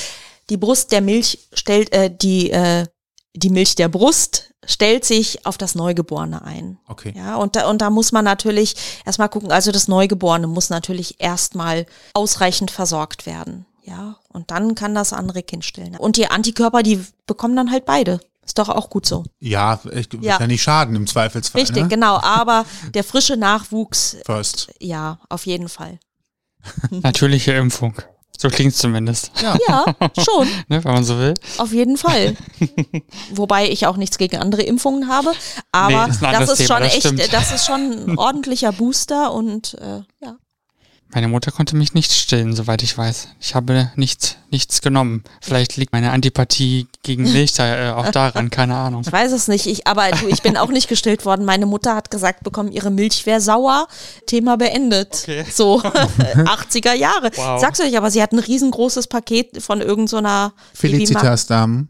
Die 0.49 0.57
Brust 0.57 0.93
der 0.93 1.03
Milch 1.03 1.47
stellt, 1.53 1.93
äh, 1.93 2.11
die, 2.11 2.51
äh, 2.51 2.87
die 3.39 3.51
Milch 3.51 3.75
der 3.75 3.89
Brust 3.89 4.53
stellt 4.67 5.05
sich 5.05 5.47
auf 5.47 5.57
das 5.57 5.75
Neugeborene 5.75 6.43
ein. 6.43 6.79
Okay. 6.89 7.15
Ja, 7.17 7.37
und 7.37 7.57
da, 7.57 7.69
und 7.71 7.81
da 7.81 7.91
muss 7.91 8.13
man 8.13 8.25
natürlich 8.25 8.75
erstmal 9.07 9.29
gucken, 9.29 9.51
also 9.51 9.73
das 9.73 9.89
Neugeborene 9.89 10.47
muss 10.47 10.69
natürlich 10.71 11.17
erstmal 11.21 11.87
ausreichend 12.15 12.71
versorgt 12.71 13.25
werden. 13.27 13.65
Ja, 13.85 14.17
und 14.29 14.51
dann 14.51 14.75
kann 14.75 14.95
das 14.95 15.15
andere 15.15 15.43
Kind 15.43 15.65
stillen. 15.65 15.97
Und 15.97 16.17
die 16.19 16.27
Antikörper, 16.31 16.83
die 16.83 17.03
bekommen 17.27 17.57
dann 17.57 17.71
halt 17.71 17.87
beide. 17.87 18.21
Ist 18.45 18.59
doch 18.59 18.69
auch 18.69 18.91
gut 18.91 19.07
so. 19.07 19.25
Ja, 19.41 19.81
ich, 19.93 20.13
wird 20.13 20.25
Ja. 20.25 20.39
ja 20.41 20.47
nicht 20.47 20.63
schaden 20.63 20.95
im 20.97 21.07
Zweifelsfall. 21.07 21.61
Richtig, 21.63 21.83
ne? 21.85 21.89
genau. 21.89 22.19
Aber 22.21 22.67
der 22.95 23.05
frische 23.05 23.37
Nachwuchs, 23.37 24.17
First. 24.27 24.71
ja, 24.81 25.19
auf 25.31 25.47
jeden 25.47 25.69
Fall. 25.71 25.99
Natürliche 26.91 27.53
Impfung. 27.53 27.95
So 28.41 28.49
klingt 28.49 28.73
es 28.73 28.79
zumindest, 28.79 29.33
Ja. 29.43 29.57
Ja, 29.69 29.85
schon, 30.23 30.47
ne, 30.69 30.83
wenn 30.85 30.93
man 30.95 31.05
so 31.05 31.19
will. 31.19 31.35
auf 31.59 31.73
jeden 31.73 31.97
Fall. 31.97 32.37
Wobei 33.35 33.69
ich 33.69 33.87
auch 33.87 33.97
nichts 33.97 34.17
gegen 34.17 34.37
andere 34.39 34.63
Impfungen 34.63 35.09
habe. 35.09 35.33
Aber 35.73 36.07
Nee, 36.07 36.11
ist 36.13 36.23
ein 36.25 36.33
das 36.33 36.51
ist 36.51 36.57
Thema, 36.59 36.69
schon 36.77 36.83
das 36.85 36.93
echt, 36.95 37.07
stimmt. 37.07 37.33
das 37.33 37.53
ist 37.53 37.67
schon 37.67 37.81
ein 38.11 38.19
ordentlicher 38.19 38.71
Booster 38.73 39.33
und 39.33 39.75
äh, 39.81 40.03
ja. 40.25 40.37
Meine 41.11 41.29
Mutter 41.29 41.51
konnte 41.51 41.75
mich 41.75 41.95
nicht 41.95 42.13
stillen, 42.13 42.55
soweit 42.55 42.83
ich 42.83 42.97
weiß. 42.97 43.29
Ich 43.41 43.55
habe 43.55 43.91
nichts, 43.97 44.37
nichts 44.51 44.83
genommen. 44.83 45.25
Vielleicht 45.41 45.79
liegt 45.79 45.93
meine 45.93 46.11
Antipathie 46.11 46.87
gegen 47.03 47.23
Milch 47.33 47.55
da, 47.55 47.89
äh, 47.89 47.93
auch 47.93 48.11
daran, 48.11 48.51
keine 48.51 48.75
Ahnung. 48.75 49.03
Ich 49.07 49.13
weiß 49.13 49.33
es 49.33 49.49
nicht, 49.49 49.67
ich, 49.67 49.87
aber 49.87 50.11
du, 50.11 50.29
ich 50.29 50.43
bin 50.43 50.59
auch 50.59 50.69
nicht 50.69 50.87
gestillt 50.89 51.25
worden. 51.25 51.47
Meine 51.47 51.65
Mutter 51.65 51.95
hat 51.97 52.11
gesagt 52.11 52.45
bekommen, 52.45 52.71
ihre 52.73 52.91
Milch 52.91 53.25
wäre 53.25 53.41
sauer. 53.41 53.89
Thema 54.27 54.57
beendet. 54.57 55.21
Okay. 55.23 55.47
So 55.51 55.81
80er 55.83 56.93
Jahre. 56.93 57.31
Wow. 57.35 57.59
Sag's 57.59 57.81
euch, 57.81 57.97
aber 57.97 58.11
sie 58.11 58.23
hat 58.23 58.33
ein 58.33 58.39
riesengroßes 58.39 59.07
Paket 59.07 59.63
von 59.63 59.81
irgendeiner 59.81 60.53
Felicitas-Damen. 60.75 61.89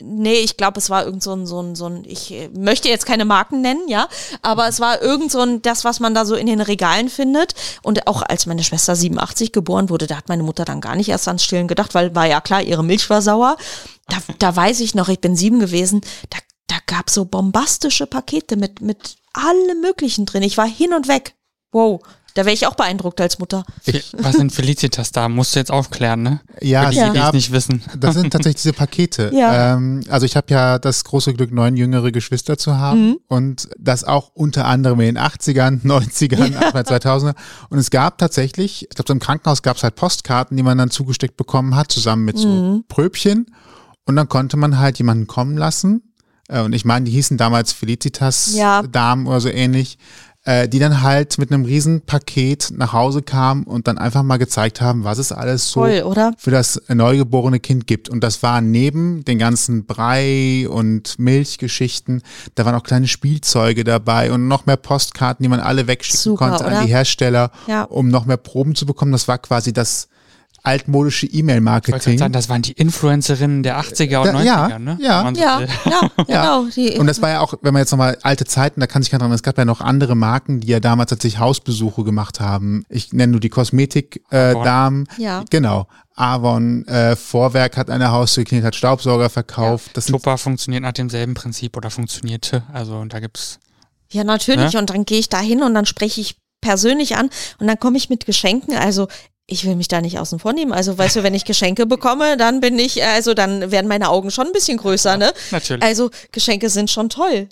Nee, 0.00 0.40
ich 0.40 0.56
glaube, 0.56 0.78
es 0.78 0.90
war 0.90 1.04
irgend 1.04 1.22
so 1.22 1.32
ein, 1.32 1.46
so 1.46 1.60
ein, 1.60 1.74
so 1.74 1.86
ein, 1.86 2.04
ich 2.06 2.30
äh, 2.30 2.48
möchte 2.48 2.88
jetzt 2.88 3.06
keine 3.06 3.24
Marken 3.24 3.62
nennen, 3.62 3.88
ja, 3.88 4.08
aber 4.42 4.68
es 4.68 4.78
war 4.78 5.00
irgend 5.00 5.30
so 5.30 5.40
ein, 5.40 5.62
das, 5.62 5.84
was 5.84 6.00
man 6.00 6.14
da 6.14 6.26
so 6.26 6.34
in 6.34 6.46
den 6.46 6.60
Regalen 6.60 7.08
findet. 7.08 7.54
Und 7.82 8.06
auch 8.06 8.22
als 8.22 8.46
meine 8.46 8.62
Schwester 8.62 8.94
87 8.94 9.52
geboren 9.52 9.88
wurde, 9.88 10.06
da 10.06 10.16
hat 10.16 10.28
meine 10.28 10.42
Mutter 10.42 10.64
dann 10.64 10.80
gar 10.80 10.96
nicht 10.96 11.08
erst 11.08 11.28
ans 11.28 11.44
Stillen 11.44 11.68
gedacht, 11.68 11.94
weil 11.94 12.14
war 12.14 12.26
ja 12.26 12.40
klar, 12.40 12.62
ihre 12.62 12.84
Milch 12.84 13.08
war 13.08 13.22
sauer. 13.22 13.56
Da, 14.08 14.18
da 14.38 14.54
weiß 14.54 14.80
ich 14.80 14.94
noch, 14.94 15.08
ich 15.08 15.20
bin 15.20 15.34
sieben 15.34 15.60
gewesen, 15.60 16.02
da, 16.30 16.38
da 16.66 16.76
gab 16.86 17.08
so 17.08 17.24
bombastische 17.24 18.06
Pakete 18.06 18.56
mit, 18.56 18.80
mit 18.80 19.16
allem 19.32 19.80
Möglichen 19.80 20.26
drin. 20.26 20.42
Ich 20.42 20.58
war 20.58 20.68
hin 20.68 20.92
und 20.92 21.08
weg. 21.08 21.34
Wow. 21.72 22.00
Da 22.36 22.44
wäre 22.44 22.52
ich 22.54 22.66
auch 22.66 22.74
beeindruckt 22.74 23.20
als 23.20 23.38
Mutter. 23.38 23.64
Was 24.18 24.36
sind 24.36 24.52
Felicitas 24.52 25.10
da? 25.10 25.28
Musst 25.28 25.54
du 25.54 25.58
jetzt 25.58 25.70
aufklären, 25.72 26.22
ne? 26.22 26.40
Ja, 26.60 26.84
Für 26.84 26.90
die, 26.90 26.98
es 26.98 27.02
die 27.04 27.08
es 27.08 27.14
gab, 27.14 27.34
nicht 27.34 27.50
wissen. 27.52 27.82
das 27.98 28.14
sind 28.14 28.30
tatsächlich 28.32 28.62
diese 28.62 28.74
Pakete. 28.74 29.30
Ja. 29.34 29.74
Ähm, 29.74 30.02
also 30.08 30.26
ich 30.26 30.36
habe 30.36 30.46
ja 30.50 30.78
das 30.78 31.02
große 31.04 31.32
Glück, 31.34 31.50
neun 31.50 31.76
jüngere 31.76 32.12
Geschwister 32.12 32.58
zu 32.58 32.78
haben 32.78 33.08
Mhm. 33.08 33.16
und 33.28 33.68
das 33.78 34.04
auch 34.04 34.30
unter 34.34 34.66
anderem 34.66 35.00
in 35.00 35.14
den 35.14 35.18
80ern, 35.18 35.82
90ern, 35.84 36.54
Anfang 36.56 36.82
2000er. 36.84 37.34
Und 37.70 37.78
es 37.78 37.90
gab 37.90 38.18
tatsächlich, 38.18 38.82
ich 38.82 38.88
glaube, 38.90 39.08
so 39.08 39.12
im 39.14 39.20
Krankenhaus 39.20 39.62
gab 39.62 39.78
es 39.78 39.82
halt 39.82 39.96
Postkarten, 39.96 40.56
die 40.56 40.62
man 40.62 40.76
dann 40.78 40.90
zugesteckt 40.90 41.36
bekommen 41.36 41.74
hat, 41.74 41.90
zusammen 41.90 42.24
mit 42.26 42.38
so 42.38 42.48
Mhm. 42.48 42.84
Pröbchen. 42.88 43.46
Und 44.04 44.14
dann 44.16 44.28
konnte 44.28 44.56
man 44.56 44.78
halt 44.78 44.98
jemanden 44.98 45.26
kommen 45.26 45.56
lassen. 45.56 46.02
Äh, 46.48 46.60
Und 46.60 46.74
ich 46.74 46.84
meine, 46.84 47.06
die 47.06 47.12
hießen 47.12 47.36
damals 47.38 47.72
Felicitas 47.72 48.54
Ja. 48.54 48.82
Damen 48.82 49.26
oder 49.26 49.40
so 49.40 49.48
ähnlich, 49.48 49.98
äh, 50.46 50.68
die 50.68 50.78
dann 50.78 51.02
halt 51.02 51.38
mit 51.38 51.50
einem 51.52 51.64
riesen 51.64 52.00
Paket 52.02 52.72
nach 52.74 52.92
Hause 52.92 53.20
kamen 53.20 53.64
und 53.64 53.88
dann 53.88 53.98
einfach 53.98 54.22
mal 54.22 54.36
gezeigt 54.38 54.80
haben, 54.80 55.02
was 55.04 55.18
es 55.18 55.32
alles 55.32 55.70
so 55.72 55.80
Toll, 55.80 56.02
oder? 56.04 56.32
für 56.38 56.52
das 56.52 56.80
neugeborene 56.88 57.58
Kind 57.60 57.86
gibt. 57.86 58.08
Und 58.08 58.22
das 58.22 58.42
war 58.44 58.60
neben 58.60 59.24
den 59.24 59.38
ganzen 59.38 59.86
Brei 59.86 60.66
und 60.68 61.18
Milchgeschichten, 61.18 62.22
da 62.54 62.64
waren 62.64 62.74
auch 62.76 62.84
kleine 62.84 63.08
Spielzeuge 63.08 63.82
dabei 63.84 64.32
und 64.32 64.48
noch 64.48 64.66
mehr 64.66 64.76
Postkarten, 64.76 65.42
die 65.42 65.48
man 65.48 65.60
alle 65.60 65.86
wegschicken 65.86 66.20
Super, 66.20 66.48
konnte 66.50 66.64
oder? 66.64 66.78
an 66.78 66.86
die 66.86 66.92
Hersteller, 66.92 67.50
Ja. 67.66 67.82
um 67.82 68.08
noch 68.08 68.24
mehr 68.26 68.36
Proben 68.36 68.74
zu 68.74 68.86
bekommen. 68.86 69.12
Das 69.12 69.28
war 69.28 69.38
quasi 69.38 69.72
das 69.72 70.08
altmodische 70.66 71.26
E-Mail-Marketing. 71.26 72.18
sagen, 72.18 72.32
das 72.32 72.48
waren 72.48 72.62
die 72.62 72.72
Influencerinnen 72.72 73.62
der 73.62 73.78
80er 73.78 74.18
und 74.18 74.26
Da- 74.26 74.32
90er, 74.32 74.44
ja, 74.70 74.78
ne? 74.78 74.98
ja. 75.00 75.32
So 75.34 75.40
Ja, 75.40 75.60
ja, 75.88 76.10
genau. 76.26 76.64
Die, 76.74 76.98
Und 76.98 77.06
das 77.06 77.22
war 77.22 77.30
ja 77.30 77.40
auch, 77.40 77.54
wenn 77.62 77.72
man 77.72 77.80
jetzt 77.82 77.90
nochmal 77.92 78.18
alte 78.22 78.44
Zeiten, 78.44 78.80
da 78.80 78.86
kann 78.86 79.02
sich 79.02 79.10
keiner 79.10 79.24
dran, 79.24 79.32
es 79.32 79.42
gab 79.42 79.56
ja 79.58 79.64
noch 79.64 79.80
andere 79.80 80.14
Marken, 80.16 80.60
die 80.60 80.68
ja 80.68 80.80
damals 80.80 81.10
tatsächlich 81.10 81.38
Hausbesuche 81.38 82.04
gemacht 82.04 82.40
haben. 82.40 82.84
Ich 82.88 83.12
nenne 83.12 83.32
nur 83.32 83.40
die 83.40 83.48
Kosmetik-Damen. 83.48 85.06
Äh. 85.18 85.22
Ja. 85.22 85.44
Genau. 85.50 85.86
Avon, 86.14 86.86
äh, 86.88 87.14
Vorwerk 87.14 87.76
hat 87.76 87.90
eine 87.90 88.10
Haustür 88.10 88.44
geknallt, 88.44 88.64
hat 88.64 88.74
Staubsauger 88.76 89.28
verkauft. 89.28 89.90
Das 89.94 90.06
sind, 90.06 90.14
Tupa 90.14 90.36
funktioniert 90.38 90.82
nach 90.82 90.92
demselben 90.92 91.34
Prinzip 91.34 91.76
oder 91.76 91.90
funktionierte. 91.90 92.62
Also 92.72 93.04
da 93.04 93.20
gibt's 93.20 93.58
Ja, 94.10 94.24
natürlich. 94.24 94.72
Ne? 94.72 94.78
Und 94.78 94.90
dann 94.90 95.04
gehe 95.04 95.18
ich 95.18 95.28
da 95.28 95.40
hin 95.40 95.62
und 95.62 95.74
dann 95.74 95.84
spreche 95.84 96.20
ich 96.22 96.36
persönlich 96.62 97.16
an 97.16 97.28
und 97.58 97.66
dann 97.66 97.78
komme 97.78 97.98
ich 97.98 98.08
mit 98.08 98.24
Geschenken. 98.24 98.74
Also 98.76 99.08
ich 99.46 99.64
will 99.64 99.76
mich 99.76 99.88
da 99.88 100.00
nicht 100.00 100.18
außen 100.18 100.38
vor 100.38 100.52
nehmen. 100.52 100.72
Also 100.72 100.96
weißt 100.98 101.16
du, 101.16 101.22
wenn 101.22 101.34
ich 101.34 101.44
Geschenke 101.44 101.86
bekomme, 101.86 102.36
dann 102.36 102.60
bin 102.60 102.78
ich, 102.78 103.04
also 103.04 103.32
dann 103.34 103.70
werden 103.70 103.86
meine 103.86 104.08
Augen 104.08 104.30
schon 104.30 104.46
ein 104.46 104.52
bisschen 104.52 104.76
größer, 104.78 105.16
ne? 105.16 105.32
natürlich. 105.50 105.82
Also 105.82 106.10
Geschenke 106.32 106.68
sind 106.68 106.90
schon 106.90 107.08
toll. 107.08 107.48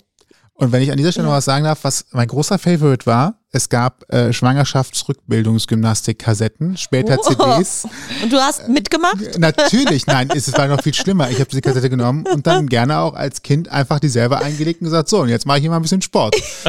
und 0.55 0.71
wenn 0.71 0.81
ich 0.81 0.91
an 0.91 0.97
dieser 0.97 1.11
Stelle 1.11 1.27
noch 1.27 1.33
was 1.33 1.45
sagen 1.45 1.63
darf, 1.63 1.83
was 1.83 2.05
mein 2.11 2.27
großer 2.27 2.59
Favorite 2.59 3.05
war, 3.05 3.39
es 3.55 3.69
gab 3.69 4.11
äh, 4.13 4.33
Schwangerschaftsrückbildungsgymnastik-Kassetten, 4.33 6.75
später 6.77 7.17
Oh. 7.19 7.23
CDs. 7.23 7.87
Und 8.21 8.33
du 8.33 8.37
hast 8.37 8.67
mitgemacht? 8.67 9.39
Natürlich, 9.39 10.05
nein, 10.07 10.27
es 10.35 10.51
war 10.53 10.67
noch 10.67 10.81
viel 10.81 10.93
schlimmer. 10.93 11.29
Ich 11.29 11.39
habe 11.39 11.49
diese 11.49 11.61
Kassette 11.61 11.89
genommen 11.89 12.25
und 12.31 12.45
dann 12.45 12.67
gerne 12.67 12.99
auch 12.99 13.13
als 13.13 13.41
Kind 13.41 13.69
einfach 13.69 13.99
die 13.99 14.09
selber 14.09 14.41
eingelegt 14.41 14.81
und 14.81 14.85
gesagt, 14.85 15.07
so, 15.07 15.21
und 15.21 15.29
jetzt 15.29 15.45
mache 15.45 15.59
ich 15.59 15.61
hier 15.61 15.69
mal 15.71 15.77
ein 15.77 15.81
bisschen 15.83 16.01
Sport. 16.01 16.35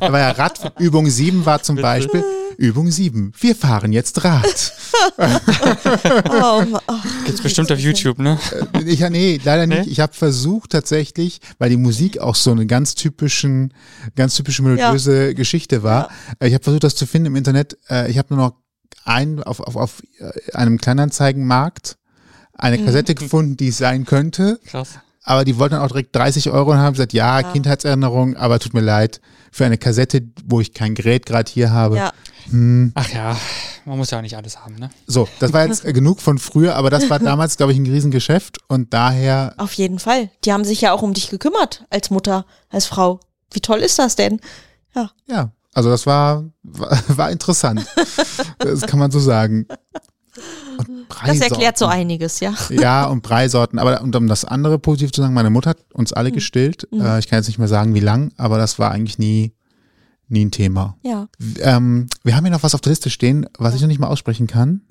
da 0.00 0.12
war 0.12 0.20
ja 0.20 0.30
Rad, 0.30 0.72
Übung 0.78 1.10
7 1.10 1.44
war 1.44 1.62
zum 1.62 1.76
Beispiel, 1.76 2.24
Übung 2.56 2.90
7, 2.90 3.32
wir 3.40 3.56
fahren 3.56 3.92
jetzt 3.92 4.24
Rad. 4.24 4.72
Oh, 6.30 6.62
oh. 6.88 6.94
Gibt's 7.24 7.40
bestimmt 7.40 7.72
auf 7.72 7.78
YouTube, 7.78 8.18
ne? 8.18 8.38
Ich, 8.84 9.00
nee, 9.00 9.40
leider 9.42 9.66
nicht. 9.66 9.86
Nee? 9.86 9.92
Ich 9.92 10.00
habe 10.00 10.12
versucht 10.12 10.70
tatsächlich, 10.70 11.40
weil 11.58 11.70
die 11.70 11.76
Musik 11.76 12.18
auch 12.18 12.34
so 12.34 12.50
eine 12.50 12.66
ganz 12.66 12.94
typischen, 12.94 13.72
ganz 14.14 14.36
typische 14.36 14.62
melodiöse 14.62 15.34
Geschichte 15.34 15.71
war. 15.82 16.10
Äh, 16.38 16.48
Ich 16.48 16.54
habe 16.54 16.64
versucht, 16.64 16.84
das 16.84 16.94
zu 16.94 17.06
finden 17.06 17.26
im 17.26 17.36
Internet. 17.36 17.78
Äh, 17.88 18.10
Ich 18.10 18.18
habe 18.18 18.34
nur 18.34 18.44
noch 18.46 18.54
ein 19.04 19.42
auf, 19.42 19.60
auf, 19.60 19.76
auf 19.76 20.02
äh, 20.18 20.52
einem 20.56 20.78
Kleinanzeigenmarkt 20.78 21.96
eine 22.54 22.78
Mhm. 22.78 22.84
Kassette 22.86 23.14
gefunden, 23.14 23.56
die 23.56 23.68
es 23.68 23.78
sein 23.78 24.04
könnte. 24.04 24.60
Krass. 24.66 24.90
Aber 25.24 25.44
die 25.44 25.56
wollten 25.58 25.74
dann 25.76 25.82
auch 25.84 25.88
direkt 25.88 26.14
30 26.16 26.50
Euro 26.50 26.72
und 26.72 26.78
haben 26.78 26.94
gesagt, 26.94 27.12
ja, 27.12 27.42
Kindheitserinnerung, 27.44 28.36
aber 28.36 28.58
tut 28.58 28.74
mir 28.74 28.80
leid, 28.80 29.20
für 29.52 29.64
eine 29.64 29.78
Kassette, 29.78 30.22
wo 30.44 30.60
ich 30.60 30.74
kein 30.74 30.94
Gerät 30.94 31.26
gerade 31.26 31.50
hier 31.50 31.70
habe. 31.70 31.96
Ja. 31.96 32.12
Ach 32.94 33.08
ja, 33.10 33.36
man 33.84 33.98
muss 33.98 34.10
ja 34.10 34.18
auch 34.18 34.22
nicht 34.22 34.36
alles 34.36 34.58
haben, 34.58 34.74
ne? 34.76 34.90
So, 35.06 35.28
das 35.38 35.52
war 35.52 35.64
jetzt 35.66 35.84
genug 35.94 36.20
von 36.20 36.38
früher, 36.38 36.74
aber 36.74 36.90
das 36.90 37.08
war 37.08 37.20
damals, 37.20 37.56
glaube 37.56 37.72
ich, 37.72 37.78
ein 37.78 37.86
Riesengeschäft 37.86 38.58
und 38.68 38.92
daher 38.92 39.54
Auf 39.58 39.72
jeden 39.74 40.00
Fall. 40.00 40.28
Die 40.44 40.52
haben 40.52 40.64
sich 40.64 40.80
ja 40.80 40.92
auch 40.92 41.02
um 41.02 41.14
dich 41.14 41.30
gekümmert 41.30 41.84
als 41.90 42.10
Mutter, 42.10 42.44
als 42.68 42.86
Frau. 42.86 43.20
Wie 43.52 43.60
toll 43.60 43.78
ist 43.78 43.98
das 44.00 44.16
denn? 44.16 44.40
Ja. 44.94 45.10
Ja, 45.26 45.50
also 45.74 45.90
das 45.90 46.06
war, 46.06 46.44
war, 46.62 46.98
war 47.16 47.30
interessant. 47.30 47.86
das 48.58 48.82
kann 48.82 48.98
man 48.98 49.10
so 49.10 49.20
sagen. 49.20 49.66
Und 50.78 51.06
Das 51.26 51.40
erklärt 51.40 51.76
so 51.78 51.86
einiges, 51.86 52.40
ja. 52.40 52.54
Ja, 52.70 53.06
und 53.06 53.22
Breisorten. 53.22 53.78
Aber 53.78 54.00
und 54.02 54.16
um 54.16 54.26
das 54.26 54.44
andere 54.44 54.78
positiv 54.78 55.12
zu 55.12 55.20
sagen, 55.20 55.34
meine 55.34 55.50
Mutter 55.50 55.70
hat 55.70 55.78
uns 55.92 56.12
alle 56.12 56.32
gestillt. 56.32 56.88
Äh, 56.92 57.18
ich 57.18 57.28
kann 57.28 57.38
jetzt 57.38 57.48
nicht 57.48 57.58
mehr 57.58 57.68
sagen, 57.68 57.94
wie 57.94 58.00
lang, 58.00 58.32
aber 58.36 58.58
das 58.58 58.78
war 58.78 58.90
eigentlich 58.90 59.18
nie, 59.18 59.52
nie 60.28 60.44
ein 60.46 60.50
Thema. 60.50 60.96
Ja. 61.02 61.28
Ähm, 61.60 62.06
wir 62.24 62.34
haben 62.34 62.44
hier 62.44 62.52
noch 62.52 62.62
was 62.62 62.74
auf 62.74 62.80
der 62.80 62.90
Liste 62.90 63.10
stehen, 63.10 63.46
was 63.58 63.74
ich 63.74 63.82
noch 63.82 63.88
nicht 63.88 64.00
mal 64.00 64.08
aussprechen 64.08 64.46
kann. 64.46 64.82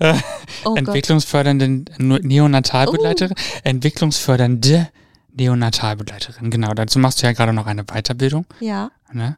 Oh. 0.64 0.74
Entwicklungsfördernde 0.76 1.84
Neonatalbegleiterin, 1.98 3.34
entwicklungsfördernde 3.64 4.88
Neonatalbegleiterin. 5.34 6.50
Genau, 6.50 6.72
dazu 6.74 6.98
machst 6.98 7.22
du 7.22 7.26
ja 7.26 7.32
gerade 7.32 7.52
noch 7.52 7.66
eine 7.66 7.84
Weiterbildung. 7.84 8.46
Ja. 8.60 8.90
Ne? 9.14 9.36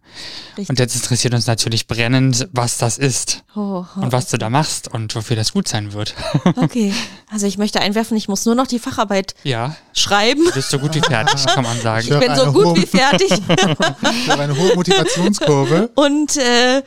Und 0.68 0.78
jetzt 0.78 0.94
interessiert 0.94 1.34
uns 1.34 1.48
natürlich 1.48 1.88
brennend, 1.88 2.48
was 2.52 2.78
das 2.78 2.96
ist 2.96 3.42
Oh, 3.56 3.84
oh. 3.96 4.00
und 4.00 4.12
was 4.12 4.28
du 4.28 4.38
da 4.38 4.48
machst 4.48 4.86
und 4.86 5.12
wofür 5.16 5.34
das 5.34 5.52
gut 5.52 5.66
sein 5.66 5.92
wird. 5.92 6.14
Okay. 6.56 6.94
Also 7.32 7.46
ich 7.46 7.58
möchte 7.58 7.80
einwerfen, 7.80 8.16
ich 8.16 8.28
muss 8.28 8.44
nur 8.46 8.54
noch 8.54 8.68
die 8.68 8.78
Facharbeit 8.78 9.34
ja, 9.42 9.74
schreiben. 9.92 10.44
du 10.44 10.52
bist 10.52 10.70
so 10.70 10.78
gut 10.78 10.94
wie 10.94 11.00
fertig, 11.00 11.44
kann 11.52 11.64
man 11.64 11.80
sagen. 11.80 12.06
Ich 12.06 12.10
Ich 12.12 12.18
bin 12.20 12.36
so 12.36 12.52
gut 12.52 12.66
hohe- 12.66 12.76
wie 12.76 12.86
fertig. 12.86 13.30
ich 13.32 14.26
höre 14.28 14.38
eine 14.38 14.56
hohe 14.56 14.74
Motivationskurve. 14.76 15.90
Und, 15.96 16.36
äh, 16.36 16.82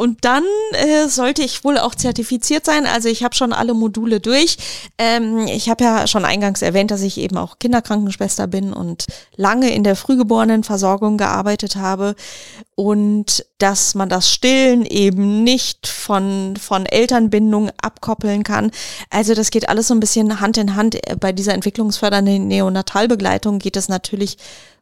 und 0.00 0.24
dann 0.24 0.44
äh, 0.72 1.08
sollte 1.08 1.42
ich 1.42 1.62
wohl 1.62 1.76
auch 1.76 1.94
zertifiziert 1.94 2.64
sein. 2.64 2.86
Also 2.86 3.10
ich 3.10 3.22
habe 3.22 3.34
schon 3.34 3.52
alle 3.52 3.74
Module 3.74 4.18
durch. 4.18 4.56
Ähm, 4.96 5.46
ich 5.46 5.68
habe 5.68 5.84
ja 5.84 6.06
schon 6.06 6.24
eingangs 6.24 6.62
erwähnt, 6.62 6.90
dass 6.90 7.02
ich 7.02 7.18
eben 7.18 7.36
auch 7.36 7.58
Kinderkrankenschwester 7.58 8.46
bin 8.46 8.72
und 8.72 9.04
lange 9.36 9.74
in 9.74 9.84
der 9.84 9.96
Frühgeborenenversorgung 9.96 11.18
gearbeitet 11.18 11.76
habe. 11.76 12.14
Und 12.76 13.44
dass 13.58 13.94
man 13.94 14.08
das 14.08 14.30
Stillen 14.30 14.86
eben 14.86 15.44
nicht 15.44 15.86
von, 15.86 16.56
von 16.56 16.86
Elternbindung 16.86 17.68
abkoppeln 17.82 18.42
kann. 18.42 18.70
Also 19.10 19.34
das 19.34 19.50
geht 19.50 19.68
alles 19.68 19.88
so 19.88 19.94
ein 19.94 20.00
bisschen 20.00 20.40
Hand 20.40 20.56
in 20.56 20.76
Hand. 20.76 20.96
Bei 21.20 21.32
dieser 21.32 21.52
entwicklungsfördernden 21.52 22.48
Neonatalbegleitung 22.48 23.58
geht 23.58 23.76
es 23.76 23.90
natürlich 23.90 24.38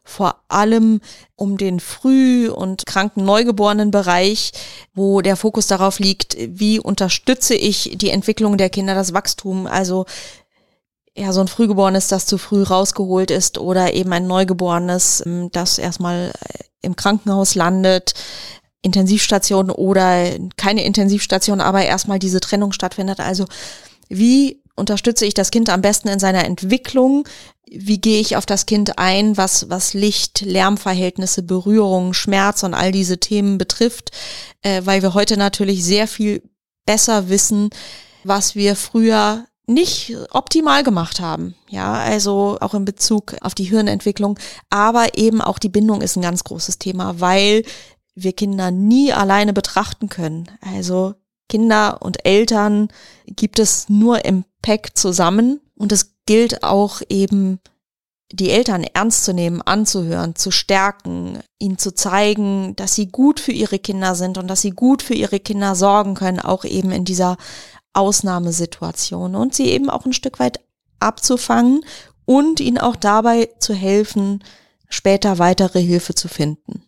vor 0.09 0.41
allem 0.47 1.01
um 1.35 1.57
den 1.57 1.79
früh- 1.79 2.49
und 2.49 2.85
kranken 2.85 3.23
Neugeborenenbereich, 3.23 4.51
wo 4.93 5.21
der 5.21 5.35
Fokus 5.35 5.67
darauf 5.67 5.99
liegt, 5.99 6.35
wie 6.39 6.79
unterstütze 6.79 7.55
ich 7.55 7.93
die 7.95 8.09
Entwicklung 8.09 8.57
der 8.57 8.69
Kinder, 8.69 8.95
das 8.95 9.13
Wachstum, 9.13 9.67
also 9.67 10.05
ja, 11.15 11.33
so 11.33 11.41
ein 11.41 11.47
Frühgeborenes, 11.47 12.07
das 12.07 12.25
zu 12.25 12.37
früh 12.37 12.63
rausgeholt 12.63 13.29
ist 13.29 13.57
oder 13.57 13.93
eben 13.93 14.11
ein 14.13 14.27
Neugeborenes, 14.27 15.23
ähm, 15.25 15.49
das 15.51 15.77
erstmal 15.77 16.31
äh, 16.31 16.63
im 16.81 16.95
Krankenhaus 16.95 17.55
landet, 17.55 18.13
Intensivstation 18.81 19.69
oder 19.69 20.29
keine 20.55 20.85
Intensivstation, 20.85 21.59
aber 21.59 21.83
erstmal 21.83 22.19
diese 22.19 22.39
Trennung 22.39 22.71
stattfindet. 22.71 23.19
Also 23.19 23.45
wie 24.07 24.61
unterstütze 24.75 25.25
ich 25.25 25.33
das 25.33 25.51
Kind 25.51 25.69
am 25.69 25.81
besten 25.81 26.07
in 26.07 26.19
seiner 26.19 26.45
Entwicklung? 26.45 27.27
Wie 27.71 28.01
gehe 28.01 28.19
ich 28.19 28.35
auf 28.35 28.45
das 28.45 28.65
Kind 28.65 28.97
ein, 28.97 29.37
was, 29.37 29.69
was 29.69 29.93
Licht, 29.93 30.41
Lärmverhältnisse, 30.41 31.43
Berührung, 31.43 32.13
Schmerz 32.13 32.63
und 32.63 32.73
all 32.73 32.91
diese 32.91 33.19
Themen 33.19 33.57
betrifft? 33.57 34.11
Äh, 34.61 34.81
weil 34.85 35.01
wir 35.01 35.13
heute 35.13 35.37
natürlich 35.37 35.83
sehr 35.83 36.07
viel 36.07 36.41
besser 36.85 37.29
wissen, 37.29 37.69
was 38.23 38.55
wir 38.55 38.75
früher 38.75 39.45
nicht 39.67 40.15
optimal 40.31 40.83
gemacht 40.83 41.19
haben. 41.19 41.55
Ja, 41.69 41.93
also 41.93 42.57
auch 42.59 42.73
in 42.73 42.85
Bezug 42.85 43.35
auf 43.41 43.53
die 43.53 43.65
Hirnentwicklung. 43.65 44.39
Aber 44.69 45.17
eben 45.17 45.41
auch 45.41 45.59
die 45.59 45.69
Bindung 45.69 46.01
ist 46.01 46.15
ein 46.15 46.23
ganz 46.23 46.43
großes 46.43 46.79
Thema, 46.79 47.19
weil 47.19 47.63
wir 48.15 48.33
Kinder 48.33 48.71
nie 48.71 49.13
alleine 49.13 49.53
betrachten 49.53 50.09
können. 50.09 50.49
Also 50.61 51.13
Kinder 51.47 52.01
und 52.01 52.25
Eltern 52.25 52.89
gibt 53.27 53.59
es 53.59 53.89
nur 53.89 54.25
im 54.25 54.43
Pack 54.61 54.97
zusammen 54.97 55.61
und 55.75 55.91
es 55.91 56.15
gilt 56.29 56.61
auch 56.61 57.01
eben 57.09 57.59
die 58.31 58.51
Eltern 58.51 58.83
ernst 58.83 59.25
zu 59.25 59.33
nehmen, 59.33 59.63
anzuhören, 59.63 60.35
zu 60.35 60.51
stärken, 60.51 61.39
ihnen 61.57 61.79
zu 61.79 61.91
zeigen, 61.91 62.75
dass 62.75 62.93
sie 62.93 63.07
gut 63.07 63.39
für 63.39 63.51
ihre 63.51 63.79
Kinder 63.79 64.13
sind 64.13 64.37
und 64.37 64.47
dass 64.47 64.61
sie 64.61 64.69
gut 64.69 65.01
für 65.01 65.15
ihre 65.15 65.39
Kinder 65.39 65.73
sorgen 65.73 66.13
können, 66.13 66.39
auch 66.39 66.65
eben 66.65 66.91
in 66.91 67.03
dieser 67.03 67.37
Ausnahmesituation 67.93 69.35
und 69.35 69.55
sie 69.55 69.69
eben 69.69 69.89
auch 69.89 70.05
ein 70.05 70.13
Stück 70.13 70.39
weit 70.39 70.59
abzufangen 70.99 71.83
und 72.25 72.59
ihnen 72.59 72.77
auch 72.77 72.95
dabei 72.95 73.49
zu 73.57 73.73
helfen, 73.73 74.43
später 74.87 75.39
weitere 75.39 75.81
Hilfe 75.81 76.13
zu 76.13 76.27
finden. 76.27 76.83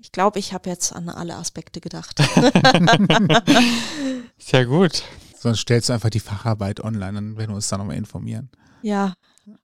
Ich 0.00 0.10
glaube, 0.10 0.40
ich 0.40 0.52
habe 0.52 0.68
jetzt 0.68 0.92
an 0.92 1.10
alle 1.10 1.36
Aspekte 1.36 1.80
gedacht. 1.80 2.18
Sehr 4.36 4.66
gut. 4.66 5.04
Sonst 5.40 5.60
stellst 5.60 5.88
du 5.88 5.92
einfach 5.92 6.10
die 6.10 6.20
Facharbeit 6.20 6.80
online, 6.82 7.12
dann 7.14 7.36
werden 7.36 7.50
wir 7.50 7.54
uns 7.56 7.68
da 7.68 7.78
nochmal 7.78 7.96
informieren. 7.96 8.50
ja, 8.82 9.14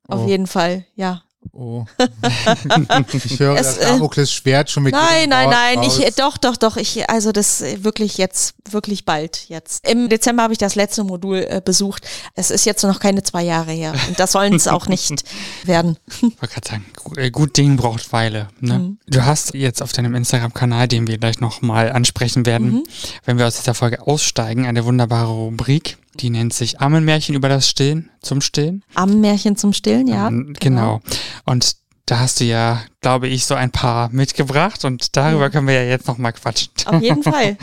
auf 0.09 0.21
Oh. 0.23 0.27
jeden 0.27 0.47
Fall, 0.47 0.87
ja. 0.95 1.23
Oh. 1.53 1.85
ich 3.13 3.39
höre 3.39 3.57
Es, 3.57 3.79
das 3.79 4.19
äh, 4.19 4.27
Schwert 4.27 4.71
schon 4.71 4.83
mit 4.83 4.93
Nein, 4.93 5.29
nein, 5.29 5.51
nein, 5.51 5.83
ich, 5.83 6.05
äh, 6.05 6.11
doch, 6.17 6.37
doch, 6.37 6.57
doch, 6.57 6.77
ich, 6.77 7.09
also 7.09 7.33
das 7.33 7.61
äh, 7.61 7.85
wirklich 7.85 8.19
jetzt, 8.19 8.55
wirklich 8.71 9.05
bald 9.05 9.49
jetzt. 9.49 9.87
Im 9.87 10.09
Dezember 10.09 10.43
habe 10.43 10.53
ich 10.53 10.59
das 10.59 10.75
letzte 10.75 11.05
Modul 11.05 11.47
äh, 11.49 11.61
besucht. 11.65 12.07
Es 12.35 12.51
ist 12.51 12.65
jetzt 12.65 12.83
noch 12.83 13.01
keine 13.01 13.23
zwei 13.23 13.43
Jahre 13.43 13.73
her 13.73 13.95
und 14.09 14.19
das 14.19 14.33
sollen 14.33 14.55
es 14.55 14.69
auch 14.69 14.87
nicht 14.87 15.25
werden. 15.65 15.97
Ich 16.17 16.23
wollte 16.23 16.55
gerade 16.55 16.69
sagen, 16.69 16.85
äh, 17.17 17.31
gut 17.31 17.57
Ding 17.57 17.77
braucht 17.77 18.13
Weile. 18.13 18.49
Ne? 18.61 18.79
Mhm. 18.79 18.99
Du 19.07 19.25
hast 19.25 19.55
jetzt 19.55 19.83
auf 19.83 19.93
deinem 19.93 20.15
Instagram-Kanal, 20.15 20.89
den 20.89 21.07
wir 21.07 21.19
gleich 21.19 21.41
nochmal 21.41 21.93
ansprechen 21.93 22.47
werden, 22.47 22.65
Mhm. 22.65 22.83
wenn 23.25 23.39
wir 23.39 23.47
aus 23.47 23.57
dieser 23.57 23.75
Folge 23.75 24.07
aussteigen, 24.07 24.67
eine 24.67 24.85
wunderbare 24.85 25.31
Rubrik, 25.31 25.99
die 26.21 26.31
nennt 26.31 26.53
sich 26.55 26.81
Ammenmärchen 26.81 27.35
über 27.35 27.49
das 27.49 27.69
Stillen, 27.69 28.11
zum 28.23 28.41
Stillen. 28.41 28.83
Ammenmärchen 28.95 29.57
zum 29.57 29.73
Stillen, 29.73 30.07
ja. 30.07 30.29
Ähm, 30.29 30.55
genau. 30.61 31.01
Und 31.45 31.77
da 32.07 32.21
hast 32.21 32.41
du 32.41 32.45
ja, 32.45 32.83
glaube 33.01 33.29
ich, 33.29 33.47
so 33.47 33.55
ein 33.55 33.71
paar 33.71 34.11
mitgebracht 34.11 34.85
und 34.85 35.17
darüber 35.17 35.43
Ja. 35.45 35.51
können 35.51 35.67
wir 35.67 35.75
ja 35.75 35.83
jetzt 35.91 36.07
nochmal 36.07 36.33
quatschen. 36.33 36.71
Auf 36.87 37.01
jeden 37.03 37.23
Fall. 37.33 37.57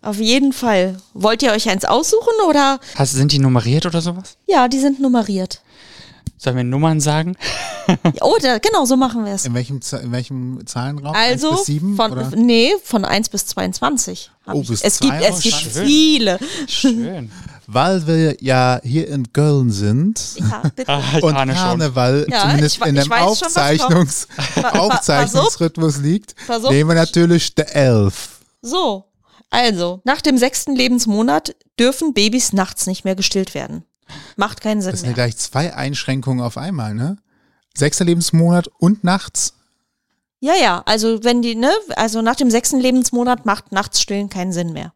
Auf 0.00 0.18
jeden 0.18 0.52
Fall. 0.52 0.96
Wollt 1.12 1.42
ihr 1.42 1.52
euch 1.52 1.68
eins 1.68 1.84
aussuchen 1.84 2.32
oder? 2.48 2.78
Hast, 2.94 3.12
sind 3.12 3.32
die 3.32 3.38
nummeriert 3.40 3.84
oder 3.84 4.00
sowas? 4.00 4.36
Ja, 4.46 4.68
die 4.68 4.78
sind 4.78 5.00
nummeriert. 5.00 5.60
Sollen 6.40 6.56
wir 6.56 6.64
Nummern 6.64 7.00
sagen? 7.00 7.36
Oh, 8.20 8.36
da, 8.42 8.58
genau, 8.58 8.84
so 8.84 8.96
machen 8.98 9.24
wir 9.24 9.32
es. 9.32 9.46
In 9.46 9.54
welchem, 9.54 9.80
in 10.02 10.12
welchem 10.12 10.66
Zahlenraum? 10.66 11.14
Also, 11.16 11.48
Eins 11.48 11.56
bis 11.60 11.66
sieben, 11.66 11.96
von, 11.96 12.12
oder? 12.12 12.30
nee, 12.36 12.72
von 12.84 13.06
1 13.06 13.30
bis 13.30 13.46
22. 13.46 14.30
hab 14.46 14.54
Oh, 14.56 14.60
ich. 14.60 14.68
bis 14.68 14.82
es 14.82 15.00
gibt, 15.00 15.14
zwei? 15.14 15.24
es 15.26 15.40
gibt 15.40 15.54
schön. 15.56 15.86
viele. 15.86 16.38
Schön. 16.68 17.32
Weil 17.70 18.06
wir 18.06 18.42
ja 18.42 18.80
hier 18.82 19.08
in 19.08 19.30
Köln 19.30 19.70
sind 19.70 20.18
Ja, 20.36 20.62
bitte. 20.74 20.90
Ah, 20.90 21.02
und. 21.20 21.34
Karneval 21.34 22.26
Ja, 22.30 22.40
zumindest 22.40 22.76
ich 22.78 22.86
in 22.86 22.96
schon, 23.36 23.48
was 23.48 23.56
Aufzeichnungs 23.56 24.26
Pa- 24.54 24.62
pa- 24.62 24.78
Aufzeichnungsrhythmus 24.78 25.98
liegt, 25.98 26.34
auf. 26.46 26.70
nehmen 26.70 26.88
wir 26.88 26.94
natürlich 26.94 27.54
der 27.54 27.76
Elf. 27.76 28.40
So, 28.62 29.04
also, 29.50 30.00
nach 30.04 30.22
dem 30.22 30.38
sechsten 30.38 30.74
Lebensmonat 30.74 31.54
dürfen 31.78 32.14
Babys 32.14 32.54
nachts 32.54 32.86
nicht 32.86 33.04
mehr 33.04 33.14
gestillt 33.14 33.52
werden. 33.54 33.84
Macht 34.36 34.62
keinen 34.62 34.80
Sinn 34.80 34.92
Das 34.92 35.00
sind 35.00 35.10
ja 35.10 35.14
gleich 35.14 35.36
zwei 35.36 35.74
Einschränkungen 35.74 36.42
auf 36.42 36.56
einmal, 36.56 36.94
ne? 36.94 37.18
Sechster 37.76 38.06
Lebensmonat 38.06 38.68
und 38.78 39.04
nachts. 39.04 39.52
Ja, 40.40 40.54
ja, 40.54 40.82
also 40.86 41.22
wenn 41.22 41.42
die, 41.42 41.54
ne, 41.54 41.70
also 41.96 42.22
nach 42.22 42.36
dem 42.36 42.50
sechsten 42.50 42.80
Lebensmonat 42.80 43.44
macht 43.44 43.72
nachts 43.72 44.00
stillen 44.00 44.30
keinen 44.30 44.52
Sinn 44.54 44.72
mehr. 44.72 44.94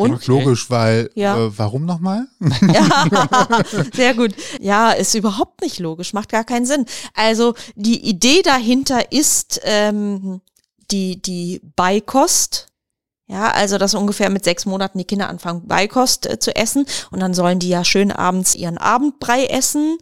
Und? 0.00 0.12
Okay. 0.14 0.24
Logisch, 0.26 0.70
weil 0.70 1.10
Ja. 1.14 1.36
äh, 1.46 1.58
warum 1.58 1.84
nochmal? 1.84 2.26
Ja, 2.72 3.06
sehr 3.94 4.14
gut. 4.14 4.34
Ja, 4.60 4.92
ist 4.92 5.14
überhaupt 5.14 5.60
nicht 5.62 5.78
logisch, 5.78 6.12
macht 6.12 6.28
gar 6.30 6.44
keinen 6.44 6.66
Sinn. 6.66 6.86
Also 7.14 7.54
die 7.74 8.08
Idee 8.08 8.42
dahinter 8.42 9.12
ist 9.12 9.60
ähm, 9.64 10.40
die, 10.90 11.20
die 11.20 11.60
Beikost. 11.76 12.66
Ja, 13.30 13.50
also 13.50 13.76
dass 13.76 13.94
ungefähr 13.94 14.30
mit 14.30 14.42
sechs 14.44 14.64
Monaten 14.64 14.96
die 14.96 15.04
Kinder 15.04 15.28
anfangen, 15.28 15.66
Beikost 15.68 16.24
äh, 16.26 16.38
zu 16.38 16.56
essen 16.56 16.86
und 17.10 17.20
dann 17.20 17.34
sollen 17.34 17.58
die 17.58 17.68
ja 17.68 17.84
schön 17.84 18.10
abends 18.10 18.54
ihren 18.54 18.78
Abendbrei 18.78 19.44
essen 19.44 19.98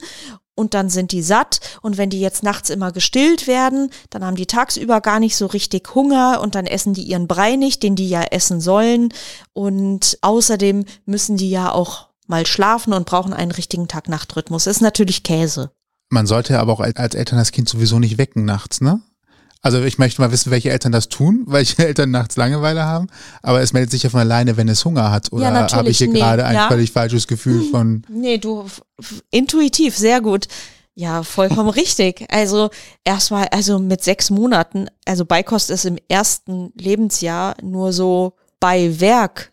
und 0.57 0.75
dann 0.75 0.89
sind 0.89 1.13
die 1.13 1.23
satt 1.23 1.61
und 1.83 1.97
wenn 1.99 2.11
die 2.11 2.21
jetzt 2.21 2.43
nachts 2.43 2.71
immer 2.71 2.91
gestillt 2.91 3.47
werden, 3.47 3.91
dann 4.11 4.25
haben 4.25 4.35
die 4.35 4.47
tagsüber 4.47 5.01
gar 5.01 5.21
nicht 5.21 5.37
so 5.37 5.47
richtig 5.47 5.95
Hunger 5.95 6.41
und 6.43 6.57
dann 6.57 6.67
essen 6.67 6.95
die 6.95 7.05
ihren 7.05 7.29
Brei 7.29 7.55
nicht, 7.55 7.85
den 7.85 7.95
die 7.95 8.09
ja 8.09 8.23
essen 8.23 8.61
sollen 8.61 9.11
und 9.53 10.19
außerdem 10.23 10.85
müssen 11.05 11.37
die 11.37 11.51
ja 11.51 11.71
auch 11.71 12.09
mal 12.27 12.47
schlafen 12.47 12.93
und 12.93 13.07
brauchen 13.07 13.33
einen 13.33 13.53
richtigen 13.53 13.87
Tag-Nacht-Rhythmus. 13.87 14.67
Ist 14.67 14.81
natürlich 14.81 15.23
Käse. 15.23 15.71
Man 16.09 16.27
sollte 16.27 16.59
aber 16.59 16.73
auch 16.73 16.81
als 16.81 17.15
Eltern 17.15 17.39
das 17.39 17.53
Kind 17.53 17.69
sowieso 17.69 17.99
nicht 17.99 18.19
wecken 18.19 18.45
nachts, 18.45 18.81
ne? 18.81 19.01
Also 19.67 19.83
ich 19.83 19.99
möchte 19.99 20.21
mal 20.21 20.31
wissen, 20.31 20.53
welche 20.53 20.71
Eltern 20.71 20.93
das 20.93 21.09
tun, 21.09 21.43
welche 21.49 21.79
Eltern 21.85 22.13
nachts 22.13 22.37
Langeweile 22.37 22.85
haben, 22.85 23.09
aber 23.43 23.61
es 23.61 23.73
meldet 23.73 23.91
sich 23.91 24.05
ja 24.05 24.11
von 24.11 24.21
alleine, 24.21 24.57
wenn 24.57 24.69
es 24.69 24.85
Hunger 24.85 25.11
hat. 25.11 25.33
Oder 25.33 25.53
Ja, 25.53 25.73
habe 25.73 25.91
ich 25.91 25.99
hier 25.99 26.07
nee, 26.07 26.21
gerade 26.21 26.45
ein 26.45 26.55
ja. 26.55 26.69
völlig 26.69 26.93
falsches 26.93 27.27
Gefühl 27.27 27.69
von 27.71 28.05
Nee, 28.09 28.39
du 28.39 28.67
intuitiv, 29.33 29.97
sehr 29.97 30.21
gut. 30.21 30.47
Ja, 30.95 31.25
vollkommen 31.25 31.69
richtig. 31.83 32.27
Also 32.31 32.71
erstmal, 33.03 33.49
also 33.49 33.81
mit 33.81 34.05
sechs 34.05 34.31
Monaten, 34.31 34.87
also 35.05 35.25
Beikost 35.25 35.71
ist 35.71 35.85
im 35.85 35.99
ersten 36.09 36.73
Lebensjahr 36.77 37.57
nur 37.61 37.93
so 37.93 38.35
bei 38.61 39.01
Werk. 39.01 39.53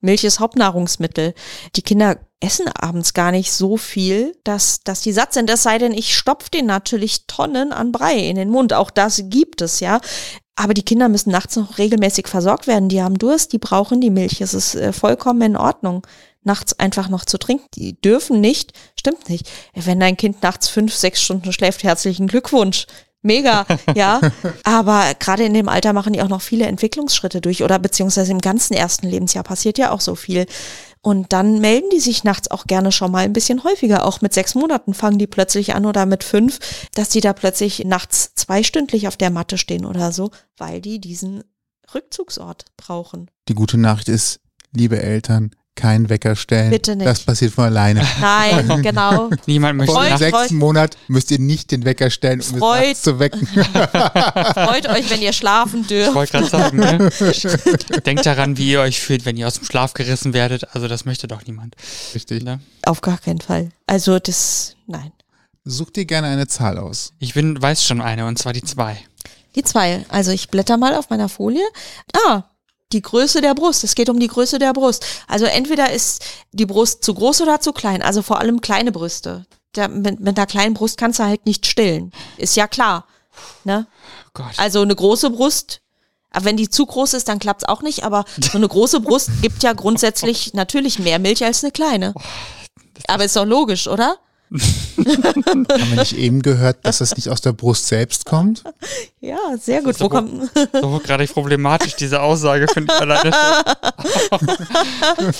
Milch 0.00 0.24
ist 0.24 0.40
Hauptnahrungsmittel. 0.40 1.34
Die 1.76 1.82
Kinder 1.82 2.16
essen 2.44 2.68
abends 2.68 3.14
gar 3.14 3.30
nicht 3.30 3.52
so 3.52 3.76
viel, 3.76 4.36
dass, 4.44 4.80
dass 4.84 5.00
die 5.00 5.12
satt 5.12 5.32
sind. 5.32 5.48
Es 5.48 5.62
sei 5.62 5.78
denn, 5.78 5.92
ich 5.92 6.14
stopf 6.14 6.50
denen 6.50 6.68
natürlich 6.68 7.26
Tonnen 7.26 7.72
an 7.72 7.90
Brei 7.90 8.16
in 8.16 8.36
den 8.36 8.50
Mund. 8.50 8.72
Auch 8.74 8.90
das 8.90 9.22
gibt 9.24 9.62
es, 9.62 9.80
ja. 9.80 10.00
Aber 10.56 10.74
die 10.74 10.82
Kinder 10.82 11.08
müssen 11.08 11.30
nachts 11.30 11.56
noch 11.56 11.78
regelmäßig 11.78 12.28
versorgt 12.28 12.66
werden. 12.66 12.88
Die 12.88 13.02
haben 13.02 13.18
Durst, 13.18 13.52
die 13.52 13.58
brauchen 13.58 14.00
die 14.00 14.10
Milch. 14.10 14.40
Es 14.40 14.54
ist 14.54 14.74
äh, 14.74 14.92
vollkommen 14.92 15.42
in 15.42 15.56
Ordnung, 15.56 16.06
nachts 16.42 16.78
einfach 16.78 17.08
noch 17.08 17.24
zu 17.24 17.38
trinken. 17.38 17.66
Die 17.74 18.00
dürfen 18.00 18.40
nicht, 18.40 18.72
stimmt 18.98 19.28
nicht. 19.28 19.50
Wenn 19.74 19.98
dein 19.98 20.16
Kind 20.16 20.42
nachts 20.42 20.68
fünf, 20.68 20.94
sechs 20.94 21.22
Stunden 21.22 21.52
schläft, 21.52 21.82
herzlichen 21.82 22.28
Glückwunsch. 22.28 22.86
Mega, 23.22 23.66
ja. 23.94 24.20
Aber 24.62 25.14
gerade 25.18 25.44
in 25.44 25.54
dem 25.54 25.68
Alter 25.68 25.92
machen 25.94 26.12
die 26.12 26.22
auch 26.22 26.28
noch 26.28 26.42
viele 26.42 26.66
Entwicklungsschritte 26.66 27.40
durch 27.40 27.64
oder 27.64 27.78
beziehungsweise 27.78 28.30
im 28.30 28.40
ganzen 28.40 28.74
ersten 28.74 29.08
Lebensjahr 29.08 29.44
passiert 29.44 29.78
ja 29.78 29.90
auch 29.90 30.02
so 30.02 30.14
viel. 30.14 30.46
Und 31.04 31.34
dann 31.34 31.60
melden 31.60 31.90
die 31.92 32.00
sich 32.00 32.24
nachts 32.24 32.50
auch 32.50 32.66
gerne 32.66 32.90
schon 32.90 33.12
mal 33.12 33.24
ein 33.24 33.34
bisschen 33.34 33.62
häufiger. 33.62 34.06
Auch 34.06 34.22
mit 34.22 34.32
sechs 34.32 34.54
Monaten 34.54 34.94
fangen 34.94 35.18
die 35.18 35.26
plötzlich 35.26 35.74
an 35.74 35.84
oder 35.84 36.06
mit 36.06 36.24
fünf, 36.24 36.58
dass 36.94 37.10
die 37.10 37.20
da 37.20 37.34
plötzlich 37.34 37.84
nachts 37.84 38.34
zweistündlich 38.34 39.06
auf 39.06 39.18
der 39.18 39.28
Matte 39.28 39.58
stehen 39.58 39.84
oder 39.84 40.12
so, 40.12 40.30
weil 40.56 40.80
die 40.80 41.02
diesen 41.02 41.44
Rückzugsort 41.94 42.64
brauchen. 42.78 43.30
die 43.48 43.54
gute 43.54 43.76
Nachricht 43.76 44.08
ist, 44.08 44.40
liebe 44.72 45.02
Eltern, 45.02 45.50
kein 45.76 46.08
Wecker 46.08 46.36
stellen. 46.36 46.70
Bitte 46.70 46.94
nicht. 46.96 47.06
Das 47.06 47.20
passiert 47.20 47.52
von 47.52 47.64
alleine. 47.64 48.06
Nein, 48.20 48.82
genau. 48.82 49.30
Niemand 49.46 49.76
möchte 49.78 49.92
Vor 49.94 50.16
sechsten 50.18 50.56
Monat 50.56 50.96
müsst 51.08 51.30
ihr 51.30 51.38
nicht 51.38 51.70
den 51.70 51.84
Wecker 51.84 52.10
stellen, 52.10 52.40
um 52.40 52.46
es 52.54 52.58
Freut- 52.60 52.86
nachts 52.88 53.02
zu 53.02 53.18
wecken. 53.18 53.46
Freut 53.46 54.88
euch, 54.88 55.10
wenn 55.10 55.20
ihr 55.22 55.32
schlafen 55.32 55.80
Ich 55.82 55.86
dürft. 55.88 56.14
wollte 56.14 56.32
gerade 56.32 56.48
sagen, 56.48 56.76
ne? 56.78 57.10
denkt 58.06 58.24
daran, 58.26 58.56
wie 58.56 58.70
ihr 58.72 58.80
euch 58.80 59.00
fühlt, 59.00 59.24
wenn 59.24 59.36
ihr 59.36 59.46
aus 59.46 59.54
dem 59.54 59.64
Schlaf 59.64 59.94
gerissen 59.94 60.32
werdet. 60.32 60.74
Also 60.74 60.88
das 60.88 61.04
möchte 61.04 61.26
doch 61.26 61.44
niemand. 61.46 61.74
Richtig. 62.14 62.42
Ne? 62.44 62.60
Auf 62.86 63.00
gar 63.00 63.18
keinen 63.18 63.40
Fall. 63.40 63.70
Also 63.86 64.18
das, 64.18 64.76
nein. 64.86 65.12
Such 65.64 65.90
dir 65.90 66.04
gerne 66.04 66.28
eine 66.28 66.46
Zahl 66.46 66.78
aus. 66.78 67.14
Ich 67.18 67.34
bin, 67.34 67.60
weiß 67.60 67.84
schon 67.84 68.00
eine, 68.00 68.26
und 68.26 68.38
zwar 68.38 68.52
die 68.52 68.62
zwei. 68.62 68.98
Die 69.56 69.62
zwei. 69.62 70.04
Also 70.08 70.30
ich 70.30 70.50
blätter 70.50 70.76
mal 70.76 70.94
auf 70.94 71.10
meiner 71.10 71.28
Folie. 71.28 71.62
Ah, 72.28 72.42
die 72.94 73.02
Größe 73.02 73.40
der 73.40 73.54
Brust. 73.54 73.84
Es 73.84 73.94
geht 73.94 74.08
um 74.08 74.18
die 74.18 74.28
Größe 74.28 74.58
der 74.58 74.72
Brust. 74.72 75.04
Also 75.26 75.44
entweder 75.44 75.92
ist 75.92 76.24
die 76.52 76.64
Brust 76.64 77.04
zu 77.04 77.12
groß 77.12 77.42
oder 77.42 77.60
zu 77.60 77.72
klein. 77.72 78.00
Also 78.00 78.22
vor 78.22 78.40
allem 78.40 78.60
kleine 78.60 78.92
Brüste. 78.92 79.46
Der, 79.74 79.88
mit, 79.88 80.20
mit 80.20 80.38
einer 80.38 80.46
kleinen 80.46 80.74
Brust 80.74 80.96
kannst 80.96 81.18
du 81.18 81.24
halt 81.24 81.44
nicht 81.44 81.66
stillen. 81.66 82.12
Ist 82.38 82.56
ja 82.56 82.68
klar. 82.68 83.06
Ne? 83.64 83.86
Oh 84.26 84.30
Gott. 84.34 84.54
Also 84.56 84.80
eine 84.80 84.94
große 84.94 85.30
Brust. 85.30 85.80
Aber 86.30 86.46
wenn 86.46 86.56
die 86.56 86.70
zu 86.70 86.86
groß 86.86 87.14
ist, 87.14 87.28
dann 87.28 87.40
klappt's 87.40 87.64
auch 87.64 87.82
nicht. 87.82 88.04
Aber 88.04 88.24
so 88.40 88.56
eine 88.56 88.68
große 88.68 89.00
Brust 89.00 89.30
gibt 89.42 89.62
ja 89.62 89.72
grundsätzlich 89.72 90.54
natürlich 90.54 90.98
mehr 90.98 91.18
Milch 91.18 91.44
als 91.44 91.62
eine 91.62 91.72
kleine. 91.72 92.14
Aber 93.08 93.24
ist 93.24 93.36
doch 93.36 93.44
logisch, 93.44 93.88
oder? 93.88 94.18
Haben 94.54 95.66
wir 95.90 95.96
nicht 95.96 96.16
eben 96.16 96.42
gehört, 96.42 96.78
dass 96.82 96.98
das 96.98 97.16
nicht 97.16 97.28
aus 97.28 97.40
der 97.40 97.52
Brust 97.52 97.86
selbst 97.88 98.24
kommt? 98.24 98.62
Ja, 99.20 99.38
sehr 99.60 99.82
gut. 99.82 99.98
Wo 100.00 100.08
kommt, 100.08 100.50
So 100.80 101.00
gerade 101.02 101.26
problematisch, 101.26 101.96
diese 101.96 102.20
Aussage, 102.22 102.66
finde 102.72 102.92
ich 102.94 103.00
alleine 103.00 103.32
schon. 103.32 104.40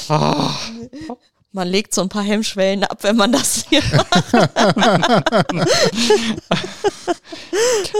man 1.54 1.68
legt 1.68 1.94
so 1.94 2.02
ein 2.02 2.08
paar 2.08 2.24
Hemmschwellen 2.24 2.82
ab, 2.82 2.98
wenn 3.02 3.16
man 3.16 3.30
das 3.30 3.64
hier 3.68 3.80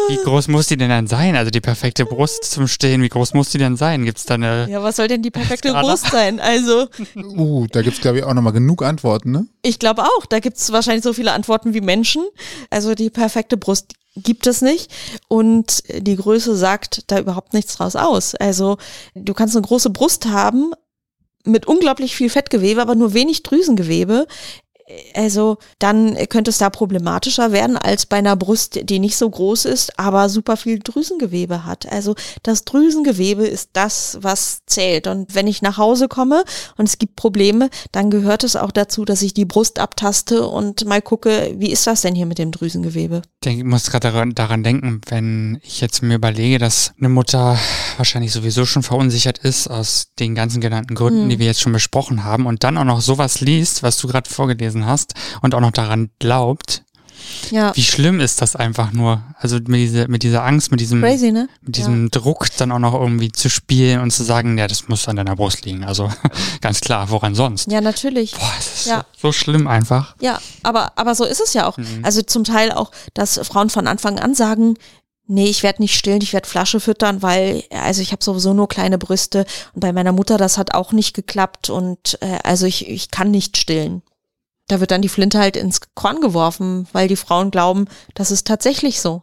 wie 0.09 0.17
groß 0.25 0.49
muss 0.49 0.67
die 0.67 0.77
denn 0.77 0.89
dann 0.89 1.07
sein? 1.07 1.37
Also 1.37 1.53
die 1.53 1.61
perfekte 1.61 2.05
Brust 2.05 2.45
zum 2.45 2.67
Stehen, 2.67 3.01
wie 3.03 3.09
groß 3.09 3.33
muss 3.35 3.51
die 3.51 3.59
denn 3.59 3.77
sein? 3.77 4.05
Gibt 4.05 4.19
es 4.19 4.27
da 4.27 4.35
eine. 4.35 4.67
Ja, 4.69 4.83
was 4.83 4.97
soll 4.97 5.07
denn 5.07 5.23
die 5.23 5.31
perfekte 5.31 5.69
Skala? 5.69 5.87
Brust 5.87 6.11
sein? 6.11 6.41
Also, 6.41 6.89
Uh, 7.15 7.67
da 7.71 7.83
gibt's 7.83 8.01
glaube 8.01 8.19
ich 8.19 8.25
auch 8.25 8.35
nochmal 8.35 8.53
genug 8.53 8.83
Antworten, 8.83 9.31
ne? 9.31 9.47
ich 9.63 9.79
glaube 9.79 10.03
auch, 10.03 10.27
da 10.27 10.41
gibt's 10.41 10.73
wahrscheinlich 10.73 11.05
so 11.05 11.13
viele 11.13 11.33
Antworten 11.33 11.75
wie 11.75 11.81
Menschen. 11.81 12.25
Also 12.71 12.95
die 12.95 13.11
perfekte 13.11 13.57
Brust 13.57 13.95
gibt 14.17 14.47
es 14.47 14.63
nicht. 14.63 14.91
Und 15.29 15.83
die 15.97 16.17
Größe 16.17 16.57
sagt 16.57 17.11
da 17.11 17.19
überhaupt 17.19 17.55
nichts 17.55 17.77
draus 17.77 17.97
aus. 17.97 18.35
Also 18.35 18.79
du 19.15 19.33
kannst 19.35 19.57
eine 19.57 19.67
große 19.67 19.91
Brust 19.91 20.27
haben 20.27 20.73
mit 21.45 21.67
unglaublich 21.67 22.17
viel 22.17 22.31
Fettgewebe, 22.31 22.81
aber 22.81 22.95
nur 22.95 23.15
wenig 23.15 23.43
Drüsengewebe. 23.43 24.27
Also 25.15 25.59
dann 25.79 26.17
könnte 26.29 26.51
es 26.51 26.59
da 26.59 26.69
problematischer 26.71 27.53
werden 27.53 27.77
als 27.77 28.07
bei 28.07 28.17
einer 28.19 28.37
Brust, 28.37 28.81
die 28.89 28.99
nicht 28.99 29.17
so 29.17 29.29
groß 29.31 29.65
ist, 29.65 29.99
aber 29.99 30.29
super 30.29 30.57
viel 30.57 30.79
Drüsengewebe 30.79 31.65
hat. 31.65 31.91
Also 31.91 32.15
das 32.43 32.65
Drüsengewebe 32.65 33.47
ist 33.47 33.71
das, 33.73 34.19
was 34.21 34.59
zählt. 34.67 35.07
Und 35.07 35.35
wenn 35.35 35.47
ich 35.47 35.63
nach 35.63 35.79
Hause 35.79 36.09
komme 36.09 36.45
und 36.77 36.89
es 36.89 36.99
gibt 36.99 37.17
Probleme, 37.17 37.71
dann 37.93 38.11
gehört 38.11 38.45
es 38.45 38.57
auch 38.57 38.71
dazu, 38.71 39.05
dass 39.05 39.23
ich 39.23 39.33
die 39.35 39.45
Brust 39.45 39.79
abtaste 39.79 40.47
und 40.47 40.85
mal 40.85 41.01
gucke, 41.03 41.55
wie 41.59 41.71
ist 41.73 41.87
das 41.87 42.03
denn 42.03 42.15
hier 42.15 42.27
mit 42.27 42.39
dem 42.39 42.53
Drüsengewebe? 42.53 43.23
ich 43.47 43.63
muss 43.63 43.91
gerade 43.91 44.09
daran, 44.11 44.35
daran 44.35 44.63
denken, 44.63 45.01
wenn 45.09 45.61
ich 45.63 45.81
jetzt 45.81 46.03
mir 46.03 46.15
überlege, 46.15 46.59
dass 46.59 46.93
eine 46.99 47.11
Mutter 47.11 47.59
wahrscheinlich 47.99 48.33
sowieso 48.33 48.65
schon 48.65 48.83
verunsichert 48.83 49.39
ist 49.39 49.69
aus 49.69 50.09
den 50.19 50.35
ganzen 50.35 50.61
genannten 50.61 50.95
Gründen, 50.95 51.25
Mhm. 51.27 51.29
die 51.29 51.39
wir 51.39 51.47
jetzt 51.47 51.61
schon 51.61 51.73
besprochen 51.73 52.25
haben 52.25 52.47
und 52.47 52.65
dann 52.65 52.79
auch 52.79 52.85
noch 52.85 53.01
sowas 53.01 53.41
liest, 53.41 53.83
was 53.83 53.99
du 53.99 54.09
gerade 54.09 54.29
vorgelesen 54.31 54.74
hast 54.87 55.15
und 55.43 55.55
auch 55.55 55.61
noch 55.61 55.73
daran 55.73 56.11
glaubt, 56.19 56.83
Ja, 57.51 57.75
wie 57.75 57.83
schlimm 57.83 58.21
ist 58.21 58.43
das 58.43 58.55
einfach 58.57 58.93
nur? 58.93 59.23
Also 59.39 59.57
mit, 59.57 59.75
diese, 59.81 60.09
mit 60.09 60.23
dieser 60.23 60.45
Angst, 60.45 60.71
mit 60.71 60.81
diesem, 60.81 61.01
crazy, 61.01 61.33
ne? 61.33 61.49
mit 61.63 61.77
diesem 61.77 62.11
Druck 62.11 62.49
dann 62.59 62.71
auch 62.73 62.79
noch 62.79 62.95
irgendwie 62.95 63.33
zu 63.33 63.49
spielen 63.49 64.01
und 64.01 64.11
zu 64.11 64.25
sagen, 64.25 64.59
ja, 64.59 64.67
das 64.67 64.89
muss 64.89 65.09
an 65.09 65.17
deiner 65.17 65.37
Brust 65.37 65.65
liegen. 65.65 65.85
Also 65.85 66.11
ganz 66.61 66.81
klar, 66.81 67.09
woran 67.11 67.35
sonst? 67.35 67.71
Ja, 67.71 67.81
natürlich. 67.81 68.33
Boah, 68.33 68.53
es 68.59 68.75
ist 68.81 68.87
Ja. 68.87 69.05
so, 69.13 69.29
so 69.29 69.33
schlimm 69.33 69.67
einfach. 69.67 70.17
Ja, 70.21 70.39
aber, 70.63 70.93
aber 70.99 71.15
so 71.15 71.25
ist 71.25 71.41
es 71.41 71.55
ja 71.55 71.67
auch. 71.67 71.77
Mhm. 71.79 72.01
Also 72.03 72.23
zum 72.23 72.45
Teil 72.45 72.73
auch, 72.73 72.91
dass 73.15 73.39
Frauen 73.45 73.71
von 73.71 73.87
Anfang 73.87 74.19
an 74.19 74.35
sagen, 74.35 74.75
Nee, 75.27 75.47
ich 75.47 75.63
werde 75.63 75.81
nicht 75.81 75.97
stillen, 75.97 76.21
ich 76.21 76.35
werde 76.35 76.47
Flasche 76.47 76.81
füttern, 76.81 77.23
weil, 77.23 77.65
also 77.71 78.03
ich 78.03 78.13
habe 78.13 78.23
sowieso 78.23 78.53
nur 78.53 78.69
kleine 78.69 78.99
Brüste 78.99 79.47
und 79.73 79.81
bei 79.81 79.91
meiner 79.91 80.13
Mutter, 80.13 80.37
das 80.37 80.59
hat 80.59 80.75
auch 80.75 80.93
nicht 80.93 81.15
geklappt 81.15 81.71
und 81.71 82.19
äh, 82.21 82.41
also 82.45 82.67
ich, 82.67 82.91
ich 82.91 83.11
kann 83.11 83.31
nicht 83.31 83.57
stillen. 83.57 84.03
Da 84.69 84.81
wird 84.81 84.91
dann 84.91 85.03
die 85.03 85.09
Flinte 85.09 85.39
halt 85.39 85.57
ins 85.57 85.81
Korn 85.95 86.21
geworfen, 86.21 86.87
weil 86.93 87.07
die 87.09 87.17
Frauen 87.17 87.51
glauben, 87.51 87.87
das 88.15 88.31
ist 88.31 88.47
tatsächlich 88.47 89.01
so. 89.01 89.23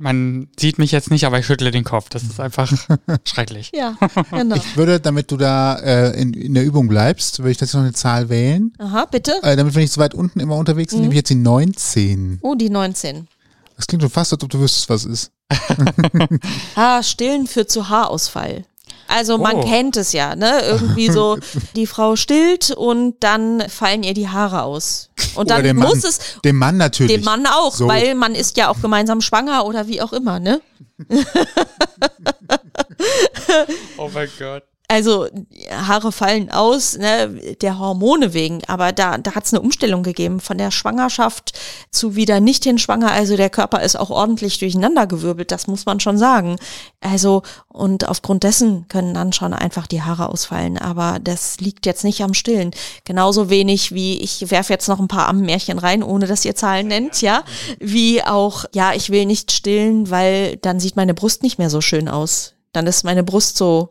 Man 0.00 0.48
sieht 0.58 0.78
mich 0.78 0.92
jetzt 0.92 1.10
nicht, 1.10 1.24
aber 1.26 1.40
ich 1.40 1.46
schüttle 1.46 1.72
den 1.72 1.82
Kopf. 1.82 2.08
Das 2.08 2.22
ist 2.22 2.38
einfach 2.38 2.72
schrecklich. 3.24 3.72
Ja, 3.74 3.96
genau. 4.30 4.54
Ich 4.54 4.76
würde, 4.76 5.00
damit 5.00 5.30
du 5.32 5.36
da 5.36 5.74
äh, 5.80 6.18
in, 6.20 6.32
in 6.34 6.54
der 6.54 6.64
Übung 6.64 6.86
bleibst, 6.86 7.40
würde 7.40 7.50
ich 7.50 7.56
das 7.58 7.74
noch 7.74 7.80
eine 7.80 7.92
Zahl 7.92 8.28
wählen. 8.28 8.72
Aha, 8.78 9.06
bitte. 9.06 9.32
Äh, 9.42 9.56
damit 9.56 9.74
wir 9.74 9.82
nicht 9.82 9.92
so 9.92 10.00
weit 10.00 10.14
unten 10.14 10.38
immer 10.38 10.54
unterwegs 10.56 10.92
sind, 10.92 11.00
Mhm. 11.00 11.02
nehme 11.06 11.14
ich 11.14 11.18
jetzt 11.18 11.30
die 11.30 11.34
19. 11.34 12.38
Oh, 12.42 12.54
die 12.54 12.70
19. 12.70 13.26
Das 13.76 13.88
klingt 13.88 14.02
schon 14.02 14.10
fast, 14.10 14.32
als 14.32 14.42
ob 14.44 14.50
du 14.50 14.60
wüsstest, 14.60 14.88
was 14.88 15.04
ist. 15.04 15.32
Ah, 16.76 17.02
Stillen 17.02 17.46
führt 17.48 17.70
zu 17.70 17.88
Haarausfall. 17.88 18.64
Also 19.08 19.38
man 19.38 19.56
Oh. 19.56 19.64
kennt 19.64 19.96
es 19.96 20.12
ja, 20.12 20.36
ne? 20.36 20.60
Irgendwie 20.60 21.10
so, 21.10 21.38
die 21.76 21.86
Frau 21.86 22.14
stillt 22.14 22.70
und 22.70 23.16
dann 23.20 23.64
fallen 23.68 24.02
ihr 24.02 24.14
die 24.14 24.28
Haare 24.28 24.62
aus. 24.62 25.10
Und 25.34 25.50
dann 25.50 25.64
dem 25.64 25.78
Mann. 25.78 25.88
muss 25.88 26.04
es 26.04 26.20
Dem 26.44 26.56
Mann 26.56 26.76
natürlich. 26.76 27.16
dem 27.16 27.24
Mann 27.24 27.46
auch, 27.46 27.74
So. 27.74 27.88
weil 27.88 28.14
man 28.14 28.34
ist 28.34 28.56
ja 28.58 28.68
auch 28.68 28.80
gemeinsam 28.80 29.20
schwanger 29.20 29.64
oder 29.66 29.86
wie 29.88 30.00
auch 30.02 30.12
immer, 30.12 30.38
ne? 30.40 30.60
Oh 33.96 34.10
mein 34.12 34.28
Gott. 34.38 34.62
Also 34.90 35.26
Haare 35.70 36.12
fallen 36.12 36.50
aus, 36.50 36.96
ne, 36.96 37.28
der 37.60 37.78
Hormone 37.78 38.32
wegen, 38.32 38.62
aber 38.68 38.92
da, 38.92 39.18
da 39.18 39.34
hat 39.34 39.44
es 39.44 39.52
eine 39.52 39.60
Umstellung 39.60 40.02
gegeben 40.02 40.40
von 40.40 40.56
der 40.56 40.70
Schwangerschaft 40.70 41.52
zu 41.90 42.16
wieder 42.16 42.40
nicht 42.40 42.64
hin 42.64 42.78
schwanger. 42.78 43.12
Also 43.12 43.36
der 43.36 43.50
Körper 43.50 43.82
ist 43.82 43.96
auch 43.96 44.08
ordentlich 44.08 44.58
durcheinandergewirbelt, 44.58 45.50
das 45.50 45.66
muss 45.66 45.84
man 45.84 46.00
schon 46.00 46.16
sagen. 46.16 46.56
Also 47.02 47.42
und 47.68 48.08
aufgrund 48.08 48.44
dessen 48.44 48.88
können 48.88 49.12
dann 49.12 49.34
schon 49.34 49.52
einfach 49.52 49.86
die 49.86 50.00
Haare 50.00 50.30
ausfallen, 50.30 50.78
aber 50.78 51.18
das 51.22 51.60
liegt 51.60 51.84
jetzt 51.84 52.02
nicht 52.02 52.22
am 52.22 52.32
Stillen. 52.32 52.70
Genauso 53.04 53.50
wenig 53.50 53.92
wie 53.92 54.18
ich 54.20 54.50
werfe 54.50 54.72
jetzt 54.72 54.88
noch 54.88 55.00
ein 55.00 55.08
paar 55.08 55.28
Ammenmärchen 55.28 55.78
rein, 55.78 56.02
ohne 56.02 56.26
dass 56.26 56.46
ihr 56.46 56.56
Zahlen 56.56 56.88
nennt, 56.88 57.20
ja, 57.20 57.44
wie 57.78 58.24
auch 58.24 58.64
ja, 58.72 58.94
ich 58.94 59.10
will 59.10 59.26
nicht 59.26 59.52
stillen, 59.52 60.08
weil 60.08 60.56
dann 60.56 60.80
sieht 60.80 60.96
meine 60.96 61.12
Brust 61.12 61.42
nicht 61.42 61.58
mehr 61.58 61.68
so 61.68 61.82
schön 61.82 62.08
aus. 62.08 62.54
Dann 62.72 62.86
ist 62.86 63.04
meine 63.04 63.22
Brust 63.22 63.58
so 63.58 63.90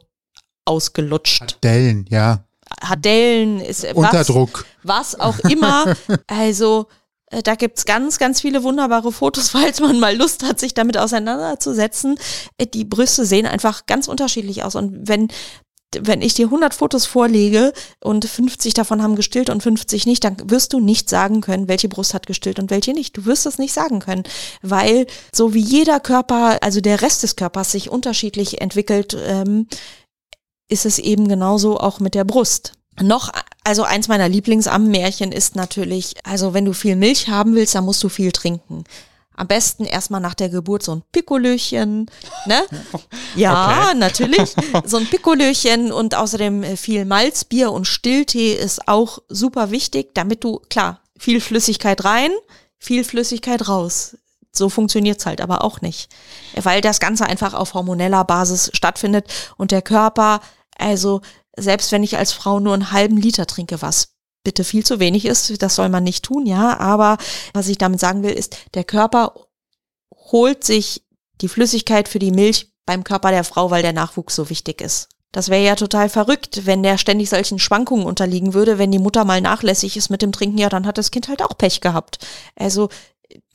ausgelutscht. 0.67 1.57
Dellen, 1.63 2.05
ja. 2.09 2.43
Hadellen 2.81 3.59
ist 3.59 3.83
was, 3.83 3.93
Unterdruck. 3.95 4.65
was 4.83 5.19
auch 5.19 5.39
immer. 5.39 5.95
Also 6.27 6.87
äh, 7.31 7.41
da 7.41 7.55
gibt's 7.55 7.85
ganz, 7.85 8.19
ganz 8.19 8.41
viele 8.41 8.63
wunderbare 8.63 9.11
Fotos, 9.11 9.49
falls 9.51 9.79
man 9.79 9.99
mal 9.99 10.15
Lust 10.15 10.43
hat, 10.43 10.59
sich 10.59 10.73
damit 10.73 10.97
auseinanderzusetzen. 10.97 12.19
Äh, 12.57 12.67
Die 12.67 12.85
Brüste 12.85 13.25
sehen 13.25 13.45
einfach 13.45 13.85
ganz 13.85 14.07
unterschiedlich 14.07 14.63
aus. 14.63 14.75
Und 14.75 15.07
wenn 15.07 15.29
wenn 15.97 16.21
ich 16.21 16.33
dir 16.33 16.47
100 16.47 16.73
Fotos 16.73 17.05
vorlege 17.05 17.71
und 18.01 18.25
50 18.25 18.73
davon 18.73 19.01
haben 19.01 19.15
gestillt 19.15 19.49
und 19.49 19.63
50 19.63 20.05
nicht, 20.05 20.21
dann 20.23 20.35
wirst 20.49 20.73
du 20.73 20.81
nicht 20.81 21.09
sagen 21.09 21.39
können, 21.39 21.69
welche 21.69 21.87
Brust 21.87 22.13
hat 22.13 22.27
gestillt 22.27 22.59
und 22.59 22.69
welche 22.69 22.91
nicht. 22.91 23.15
Du 23.15 23.25
wirst 23.25 23.45
es 23.45 23.57
nicht 23.57 23.73
sagen 23.73 23.99
können, 23.99 24.23
weil 24.61 25.07
so 25.33 25.53
wie 25.53 25.61
jeder 25.61 26.01
Körper, 26.01 26.57
also 26.61 26.81
der 26.81 27.01
Rest 27.01 27.23
des 27.23 27.37
Körpers 27.37 27.71
sich 27.71 27.89
unterschiedlich 27.89 28.59
entwickelt, 28.59 29.17
ähm, 29.25 29.67
ist 30.67 30.85
es 30.85 30.99
eben 30.99 31.27
genauso 31.27 31.79
auch 31.79 31.99
mit 31.99 32.15
der 32.15 32.23
Brust. 32.23 32.73
Noch, 33.01 33.31
also 33.63 33.83
eins 33.83 34.07
meiner 34.07 34.27
Lieblingsammärchen 34.27 35.31
ist 35.31 35.55
natürlich, 35.55 36.15
also 36.23 36.53
wenn 36.53 36.65
du 36.65 36.73
viel 36.73 36.95
Milch 36.95 37.29
haben 37.29 37.53
willst, 37.53 37.75
dann 37.75 37.85
musst 37.85 38.03
du 38.03 38.09
viel 38.09 38.31
trinken. 38.31 38.85
Am 39.35 39.45
besten 39.45 39.85
erstmal 39.85 40.19
nach 40.19 40.33
der 40.33 40.49
Geburt 40.49 40.81
so 40.81 40.95
ein 40.95 41.03
Pikolöchen, 41.11 42.09
ne? 42.47 42.63
Ja, 43.35 43.93
natürlich. 43.95 44.55
So 44.83 44.97
ein 44.97 45.05
Pikolöchen 45.05 45.91
und 45.91 46.15
außerdem 46.15 46.63
äh, 46.63 46.75
viel 46.75 47.05
Malzbier 47.05 47.71
und 47.71 47.85
Stilltee 47.85 48.53
ist 48.53 48.87
auch 48.87 49.19
super 49.29 49.69
wichtig, 49.69 50.15
damit 50.15 50.43
du, 50.43 50.59
klar, 50.69 51.01
viel 51.19 51.39
Flüssigkeit 51.39 52.03
rein, 52.03 52.31
viel 52.79 53.03
Flüssigkeit 53.03 53.67
raus. 53.67 54.17
So 54.51 54.69
funktioniert's 54.69 55.27
halt 55.27 55.41
aber 55.41 55.63
auch 55.63 55.81
nicht. 55.81 56.09
Weil 56.55 56.81
das 56.81 56.99
Ganze 56.99 57.27
einfach 57.27 57.53
auf 57.53 57.75
hormoneller 57.75 58.23
Basis 58.23 58.71
stattfindet 58.73 59.27
und 59.55 59.69
der 59.69 59.83
Körper, 59.83 60.41
also 60.77 61.21
selbst 61.57 61.91
wenn 61.91 62.03
ich 62.03 62.17
als 62.17 62.33
Frau 62.33 62.59
nur 62.59 62.73
einen 62.73 62.91
halben 62.91 63.17
Liter 63.17 63.45
trinke, 63.45 63.81
was 63.81 64.09
bitte 64.43 64.63
viel 64.63 64.85
zu 64.85 64.99
wenig 64.99 65.25
ist, 65.25 65.61
das 65.61 65.75
soll 65.75 65.89
man 65.89 66.03
nicht 66.03 66.23
tun, 66.23 66.45
ja, 66.45 66.79
aber 66.79 67.17
was 67.53 67.67
ich 67.67 67.77
damit 67.77 67.99
sagen 67.99 68.23
will, 68.23 68.31
ist, 68.31 68.57
der 68.75 68.83
Körper 68.83 69.33
holt 70.31 70.63
sich 70.63 71.03
die 71.41 71.49
Flüssigkeit 71.49 72.07
für 72.07 72.19
die 72.19 72.31
Milch 72.31 72.71
beim 72.85 73.03
Körper 73.03 73.31
der 73.31 73.43
Frau, 73.43 73.71
weil 73.71 73.81
der 73.81 73.93
Nachwuchs 73.93 74.35
so 74.35 74.49
wichtig 74.49 74.81
ist. 74.81 75.09
Das 75.33 75.49
wäre 75.49 75.63
ja 75.63 75.75
total 75.75 76.09
verrückt, 76.09 76.65
wenn 76.65 76.83
der 76.83 76.97
ständig 76.97 77.29
solchen 77.29 77.59
Schwankungen 77.59 78.05
unterliegen 78.05 78.53
würde. 78.53 78.77
Wenn 78.77 78.91
die 78.91 78.99
Mutter 78.99 79.25
mal 79.25 79.41
nachlässig 79.41 79.97
ist 79.97 80.09
mit 80.09 80.21
dem 80.21 80.31
Trinken, 80.31 80.57
ja, 80.57 80.69
dann 80.69 80.87
hat 80.87 80.97
das 80.97 81.11
Kind 81.11 81.27
halt 81.27 81.43
auch 81.43 81.57
Pech 81.57 81.81
gehabt. 81.81 82.25
Also 82.55 82.89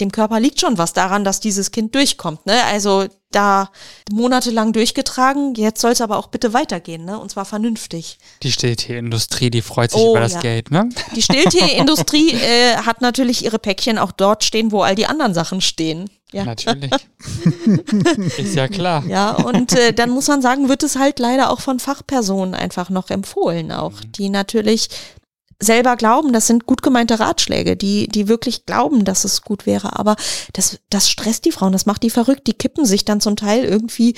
dem 0.01 0.13
Körper 0.13 0.41
liegt 0.41 0.61
schon 0.61 0.79
was 0.79 0.93
daran, 0.93 1.25
dass 1.25 1.41
dieses 1.41 1.71
Kind 1.71 1.95
durchkommt. 1.95 2.47
Ne? 2.47 2.63
Also 2.65 3.07
da 3.31 3.71
monatelang 4.13 4.73
durchgetragen, 4.73 5.55
jetzt 5.55 5.81
soll 5.81 5.93
es 5.93 6.01
aber 6.01 6.19
auch 6.19 6.29
bitte 6.29 6.53
weitergehen, 6.53 7.05
ne? 7.05 7.19
Und 7.19 7.31
zwar 7.31 7.45
vernünftig. 7.45 8.19
Die 8.43 8.53
Stilltierindustrie, 8.53 9.51
die 9.51 9.63
freut 9.63 9.91
sich 9.91 10.01
Oh, 10.01 10.11
über 10.11 10.21
das 10.21 10.35
ja. 10.35 10.41
Geld, 10.41 10.71
ne? 10.71 10.89
Die 11.17 11.23
Stilltierindustrie 11.23 12.33
äh, 12.33 12.77
hat 12.77 13.01
natürlich 13.01 13.45
ihre 13.45 13.59
Päckchen 13.59 13.99
auch 13.99 14.13
dort 14.13 14.45
stehen, 14.45 14.71
wo 14.71 14.83
all 14.83 14.95
die 14.95 15.07
anderen 15.07 15.35
Sachen 15.35 15.61
stehen. 15.61 16.11
Ja. 16.33 16.45
Natürlich. 16.45 16.91
Ist 18.39 18.55
ja 18.55 18.67
klar. 18.69 19.05
Ja, 19.07 19.33
und 19.33 19.73
äh, 19.75 19.93
dann 19.93 20.11
muss 20.11 20.29
man 20.29 20.41
sagen, 20.41 20.69
wird 20.69 20.83
es 20.83 20.97
halt 20.97 21.19
leider 21.19 21.51
auch 21.51 21.61
von 21.61 21.79
Fachpersonen 21.79 22.55
einfach 22.55 22.89
noch 22.89 23.11
empfohlen, 23.11 23.71
auch, 23.71 23.93
die 24.17 24.31
natürlich 24.31 24.89
selber 25.63 25.97
glauben, 25.97 26.33
das 26.33 26.47
sind 26.47 26.67
gut 26.67 26.83
gemeinte 26.83 27.21
Ratschläge, 27.21 27.77
die, 27.77 28.09
die 28.09 28.29
wirklich 28.29 28.67
glauben, 28.67 29.05
dass 29.05 29.25
es 29.25 29.43
gut 29.43 29.67
wäre. 29.67 29.99
Aber 29.99 30.17
das, 30.53 30.81
das 30.91 31.09
stresst 31.09 31.45
die 31.45 31.53
Frauen, 31.53 31.73
das 31.73 31.87
macht 31.87 32.03
die 32.03 32.11
verrückt. 32.11 32.47
Die 32.47 32.55
kippen 32.55 32.85
sich 32.85 33.05
dann 33.05 33.21
zum 33.21 33.37
Teil 33.37 33.65
irgendwie 33.65 34.15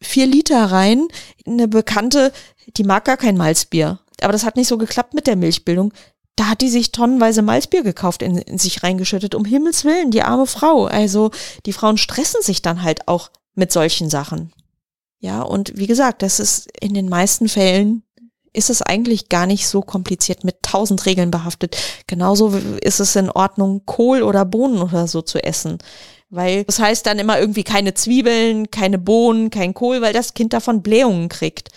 vier 0.00 0.26
Liter 0.26 0.66
rein. 0.66 1.08
Eine 1.46 1.68
Bekannte, 1.68 2.32
die 2.76 2.84
mag 2.84 3.04
gar 3.04 3.16
kein 3.16 3.36
Malzbier. 3.36 4.00
Aber 4.22 4.32
das 4.32 4.44
hat 4.44 4.56
nicht 4.56 4.68
so 4.68 4.78
geklappt 4.78 5.14
mit 5.14 5.26
der 5.26 5.36
Milchbildung. 5.36 5.92
Da 6.36 6.46
hat 6.46 6.62
die 6.62 6.70
sich 6.70 6.92
tonnenweise 6.92 7.42
Malzbier 7.42 7.82
gekauft, 7.82 8.22
in, 8.22 8.38
in 8.38 8.58
sich 8.58 8.82
reingeschüttet. 8.82 9.34
Um 9.34 9.44
Himmels 9.44 9.84
Willen, 9.84 10.10
die 10.10 10.22
arme 10.22 10.46
Frau. 10.46 10.86
Also 10.86 11.30
die 11.66 11.72
Frauen 11.72 11.98
stressen 11.98 12.42
sich 12.42 12.62
dann 12.62 12.82
halt 12.82 13.08
auch 13.08 13.30
mit 13.54 13.72
solchen 13.72 14.08
Sachen. 14.08 14.52
Ja, 15.18 15.42
und 15.42 15.76
wie 15.76 15.86
gesagt, 15.86 16.22
das 16.22 16.40
ist 16.40 16.68
in 16.80 16.94
den 16.94 17.10
meisten 17.10 17.48
Fällen 17.48 18.02
ist 18.52 18.70
es 18.70 18.82
eigentlich 18.82 19.28
gar 19.28 19.46
nicht 19.46 19.68
so 19.68 19.80
kompliziert 19.80 20.44
mit 20.44 20.62
tausend 20.62 21.06
Regeln 21.06 21.30
behaftet. 21.30 21.76
Genauso 22.06 22.48
ist 22.80 23.00
es 23.00 23.14
in 23.16 23.30
Ordnung, 23.30 23.82
Kohl 23.86 24.22
oder 24.22 24.44
Bohnen 24.44 24.82
oder 24.82 25.06
so 25.06 25.22
zu 25.22 25.42
essen. 25.42 25.78
Weil 26.30 26.64
das 26.64 26.78
heißt 26.78 27.06
dann 27.06 27.18
immer 27.18 27.38
irgendwie 27.40 27.64
keine 27.64 27.94
Zwiebeln, 27.94 28.70
keine 28.70 28.98
Bohnen, 28.98 29.50
kein 29.50 29.74
Kohl, 29.74 30.00
weil 30.00 30.12
das 30.12 30.34
Kind 30.34 30.52
davon 30.52 30.82
Blähungen 30.82 31.28
kriegt. 31.28 31.70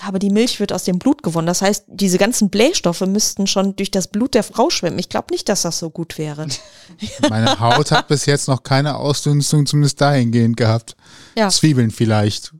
Aber 0.00 0.18
die 0.18 0.30
Milch 0.30 0.58
wird 0.58 0.72
aus 0.72 0.84
dem 0.84 0.98
Blut 0.98 1.22
gewonnen. 1.22 1.46
Das 1.46 1.60
heißt, 1.60 1.84
diese 1.86 2.16
ganzen 2.16 2.48
Blähstoffe 2.48 3.02
müssten 3.02 3.46
schon 3.46 3.76
durch 3.76 3.90
das 3.90 4.08
Blut 4.08 4.32
der 4.32 4.42
Frau 4.42 4.70
schwimmen. 4.70 4.98
Ich 4.98 5.10
glaube 5.10 5.26
nicht, 5.30 5.50
dass 5.50 5.62
das 5.62 5.78
so 5.78 5.90
gut 5.90 6.16
wäre. 6.16 6.46
Meine 7.28 7.60
Haut 7.60 7.90
hat 7.90 8.08
bis 8.08 8.24
jetzt 8.24 8.48
noch 8.48 8.62
keine 8.62 8.96
Ausdünstung, 8.96 9.66
zumindest 9.66 10.00
dahingehend 10.00 10.56
gehabt. 10.56 10.96
Ja. 11.36 11.50
Zwiebeln 11.50 11.90
vielleicht. 11.90 12.54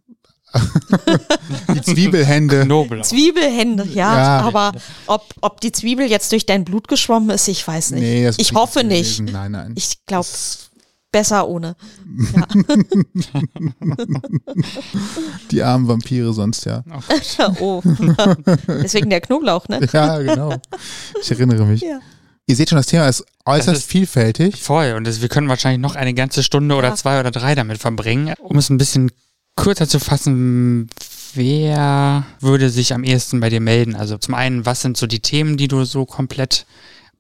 Die 1.75 1.83
Zwiebelhände. 1.83 2.65
Knoblauch. 2.65 3.05
Zwiebelhände, 3.05 3.85
ja, 3.93 4.17
Ja. 4.17 4.41
aber 4.43 4.73
ob, 5.07 5.25
ob 5.41 5.61
die 5.61 5.73
Zwiebel 5.73 6.07
jetzt 6.07 6.31
durch 6.33 6.47
dein 6.47 6.65
Blut 6.65 6.89
geschwommen 6.89 7.31
ist, 7.31 7.49
ich 7.49 7.67
weiß 7.67 7.93
nicht. 7.93 8.03
Nee, 8.03 8.31
ich 8.37 8.53
hoffe 8.53 8.85
nicht. 8.85 9.19
gewesen. 9.19 9.33
Nein, 9.33 9.53
nein. 9.53 9.73
Ich 9.77 10.05
glaube, 10.07 10.27
besser 11.11 11.47
ohne. 11.49 11.77
Ja. 12.35 12.47
Die 15.51 15.63
armen 15.63 15.89
Vampire 15.89 16.33
sonst 16.33 16.65
ja. 16.65 16.83
oh. 17.61 17.83
Deswegen 18.69 19.11
der 19.11 19.21
Knoblauch, 19.21 19.69
ne? 19.69 19.87
Ja, 19.93 20.19
genau. 20.19 20.55
Ich 21.21 21.31
erinnere 21.31 21.65
mich. 21.67 21.83
Ja. 21.83 22.01
Ihr 22.47 22.57
seht 22.57 22.71
schon, 22.71 22.77
das 22.77 22.87
Thema 22.87 23.09
ist 23.09 23.25
äußerst 23.45 23.69
Das 23.69 23.79
ist- 23.79 23.91
vielfältig. 23.91 24.61
Voll. 24.63 24.95
Und 24.97 25.05
das, 25.07 25.21
wir 25.21 25.29
können 25.29 25.49
wahrscheinlich 25.49 25.81
noch 25.81 25.95
eine 25.95 26.15
ganze 26.15 26.43
Stunde 26.43 26.75
oder 26.75 26.89
Ja. 26.89 26.95
zwei 26.97 27.21
oder 27.21 27.31
drei 27.31 27.55
damit 27.55 27.79
verbringen. 27.79 28.35
Um 28.41 28.57
es 28.59 28.69
ein 28.71 28.79
bisschen 28.79 29.13
kürzer 29.57 29.89
zu 29.89 29.99
fassen, 30.01 30.89
wer 31.35 32.25
würde 32.41 32.71
sich 32.71 32.95
am 32.95 33.05
ehesten 33.05 33.41
bei 33.41 33.51
dir 33.51 33.61
melden? 33.61 33.95
Also 33.95 34.19
zum 34.19 34.35
einen, 34.35 34.67
was 34.67 34.83
sind 34.83 34.97
so 34.97 35.07
die 35.07 35.21
Themen, 35.21 35.57
die 35.57 35.69
du 35.69 35.85
so 35.85 36.07
komplett 36.07 36.67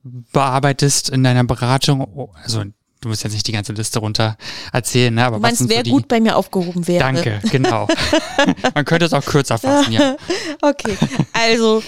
bearbeitest 0.03 1.11
in 1.11 1.22
deiner 1.24 1.45
Beratung? 1.45 2.01
Oh, 2.14 2.30
Also 2.43 2.64
du 3.01 3.09
musst 3.09 3.24
jetzt 3.24 3.33
nicht 3.33 3.47
die 3.47 3.53
ganze 3.53 3.72
Liste 3.72 3.99
runter 3.99 4.37
erzählen, 4.72 5.14
ne? 5.14 5.24
aber 5.24 5.37
Du 5.37 5.43
was 5.43 5.49
meinst, 5.49 5.59
sind 5.59 5.70
so 5.70 5.76
wer 5.76 5.83
die... 5.83 5.91
gut 5.91 6.09
bei 6.09 6.20
mir 6.20 6.37
aufgehoben 6.37 6.87
wäre? 6.87 7.01
Danke, 7.01 7.41
genau. 7.51 7.89
Man 8.74 8.85
könnte 8.85 9.07
es 9.07 9.12
auch 9.12 9.24
kürzer 9.24 9.59
fassen, 9.59 9.93
ja. 9.93 10.16
Okay, 10.62 10.97
also 11.33 11.83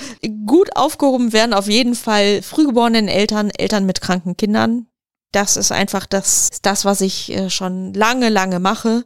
gut 0.46 0.76
aufgehoben 0.76 1.32
werden 1.32 1.54
auf 1.54 1.68
jeden 1.68 1.94
Fall 1.94 2.42
frühgeborenen 2.42 3.08
Eltern, 3.08 3.50
Eltern 3.50 3.86
mit 3.86 4.00
kranken 4.00 4.36
Kindern. 4.36 4.86
Das 5.32 5.56
ist 5.56 5.72
einfach 5.72 6.06
das, 6.06 6.50
das 6.62 6.84
was 6.84 7.00
ich 7.00 7.32
äh, 7.32 7.50
schon 7.50 7.92
lange, 7.94 8.28
lange 8.28 8.60
mache. 8.60 9.04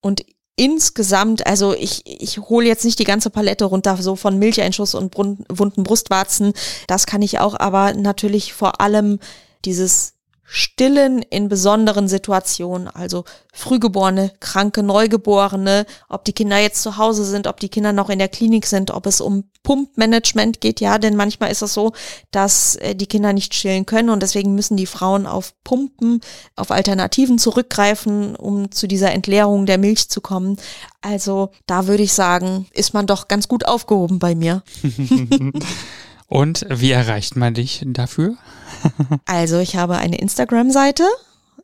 Und 0.00 0.24
insgesamt, 0.60 1.46
also 1.46 1.72
ich, 1.72 2.02
ich 2.04 2.36
hole 2.36 2.66
jetzt 2.66 2.84
nicht 2.84 2.98
die 2.98 3.04
ganze 3.04 3.30
Palette 3.30 3.64
runter, 3.64 3.96
so 3.96 4.14
von 4.14 4.38
Milcheinschuss 4.38 4.94
und 4.94 5.16
wunden 5.16 5.84
Brustwarzen. 5.84 6.52
Das 6.86 7.06
kann 7.06 7.22
ich 7.22 7.38
auch, 7.38 7.58
aber 7.58 7.94
natürlich 7.94 8.52
vor 8.52 8.82
allem 8.82 9.20
dieses 9.64 10.12
Stillen 10.52 11.22
in 11.22 11.48
besonderen 11.48 12.08
Situationen, 12.08 12.88
also 12.88 13.22
Frühgeborene, 13.54 14.32
kranke 14.40 14.82
Neugeborene, 14.82 15.86
ob 16.08 16.24
die 16.24 16.32
Kinder 16.32 16.58
jetzt 16.58 16.82
zu 16.82 16.96
Hause 16.96 17.24
sind, 17.24 17.46
ob 17.46 17.60
die 17.60 17.68
Kinder 17.68 17.92
noch 17.92 18.10
in 18.10 18.18
der 18.18 18.26
Klinik 18.26 18.66
sind, 18.66 18.90
ob 18.90 19.06
es 19.06 19.20
um 19.20 19.44
Pumpmanagement 19.62 20.60
geht, 20.60 20.80
ja, 20.80 20.98
denn 20.98 21.14
manchmal 21.14 21.52
ist 21.52 21.62
es 21.62 21.72
so, 21.72 21.92
dass 22.32 22.74
äh, 22.74 22.96
die 22.96 23.06
Kinder 23.06 23.32
nicht 23.32 23.54
stillen 23.54 23.86
können 23.86 24.10
und 24.10 24.24
deswegen 24.24 24.56
müssen 24.56 24.76
die 24.76 24.86
Frauen 24.86 25.24
auf 25.24 25.54
Pumpen, 25.62 26.20
auf 26.56 26.72
Alternativen 26.72 27.38
zurückgreifen, 27.38 28.34
um 28.34 28.72
zu 28.72 28.88
dieser 28.88 29.12
Entleerung 29.12 29.66
der 29.66 29.78
Milch 29.78 30.08
zu 30.08 30.20
kommen. 30.20 30.56
Also 31.00 31.50
da 31.66 31.86
würde 31.86 32.02
ich 32.02 32.12
sagen, 32.12 32.66
ist 32.72 32.92
man 32.92 33.06
doch 33.06 33.28
ganz 33.28 33.46
gut 33.46 33.68
aufgehoben 33.68 34.18
bei 34.18 34.34
mir. 34.34 34.64
und 36.30 36.64
wie 36.70 36.92
erreicht 36.92 37.36
man 37.36 37.54
dich 37.54 37.82
dafür? 37.86 38.36
also 39.26 39.58
ich 39.58 39.76
habe 39.76 39.96
eine 39.96 40.18
Instagram-Seite, 40.18 41.04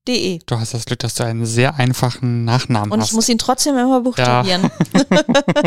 .de. 0.09 0.39
Du 0.47 0.59
hast 0.59 0.75
das 0.75 0.85
Glück, 0.85 0.99
dass 1.01 1.15
du 1.15 1.25
einen 1.25 1.47
sehr 1.47 1.77
einfachen 1.77 2.45
Nachnamen 2.45 2.93
Und 2.93 3.01
hast. 3.01 3.09
Und 3.09 3.13
ich 3.13 3.17
muss 3.17 3.29
ihn 3.29 3.39
trotzdem 3.39 3.77
immer 3.77 4.01
buchstabieren. 4.01 4.71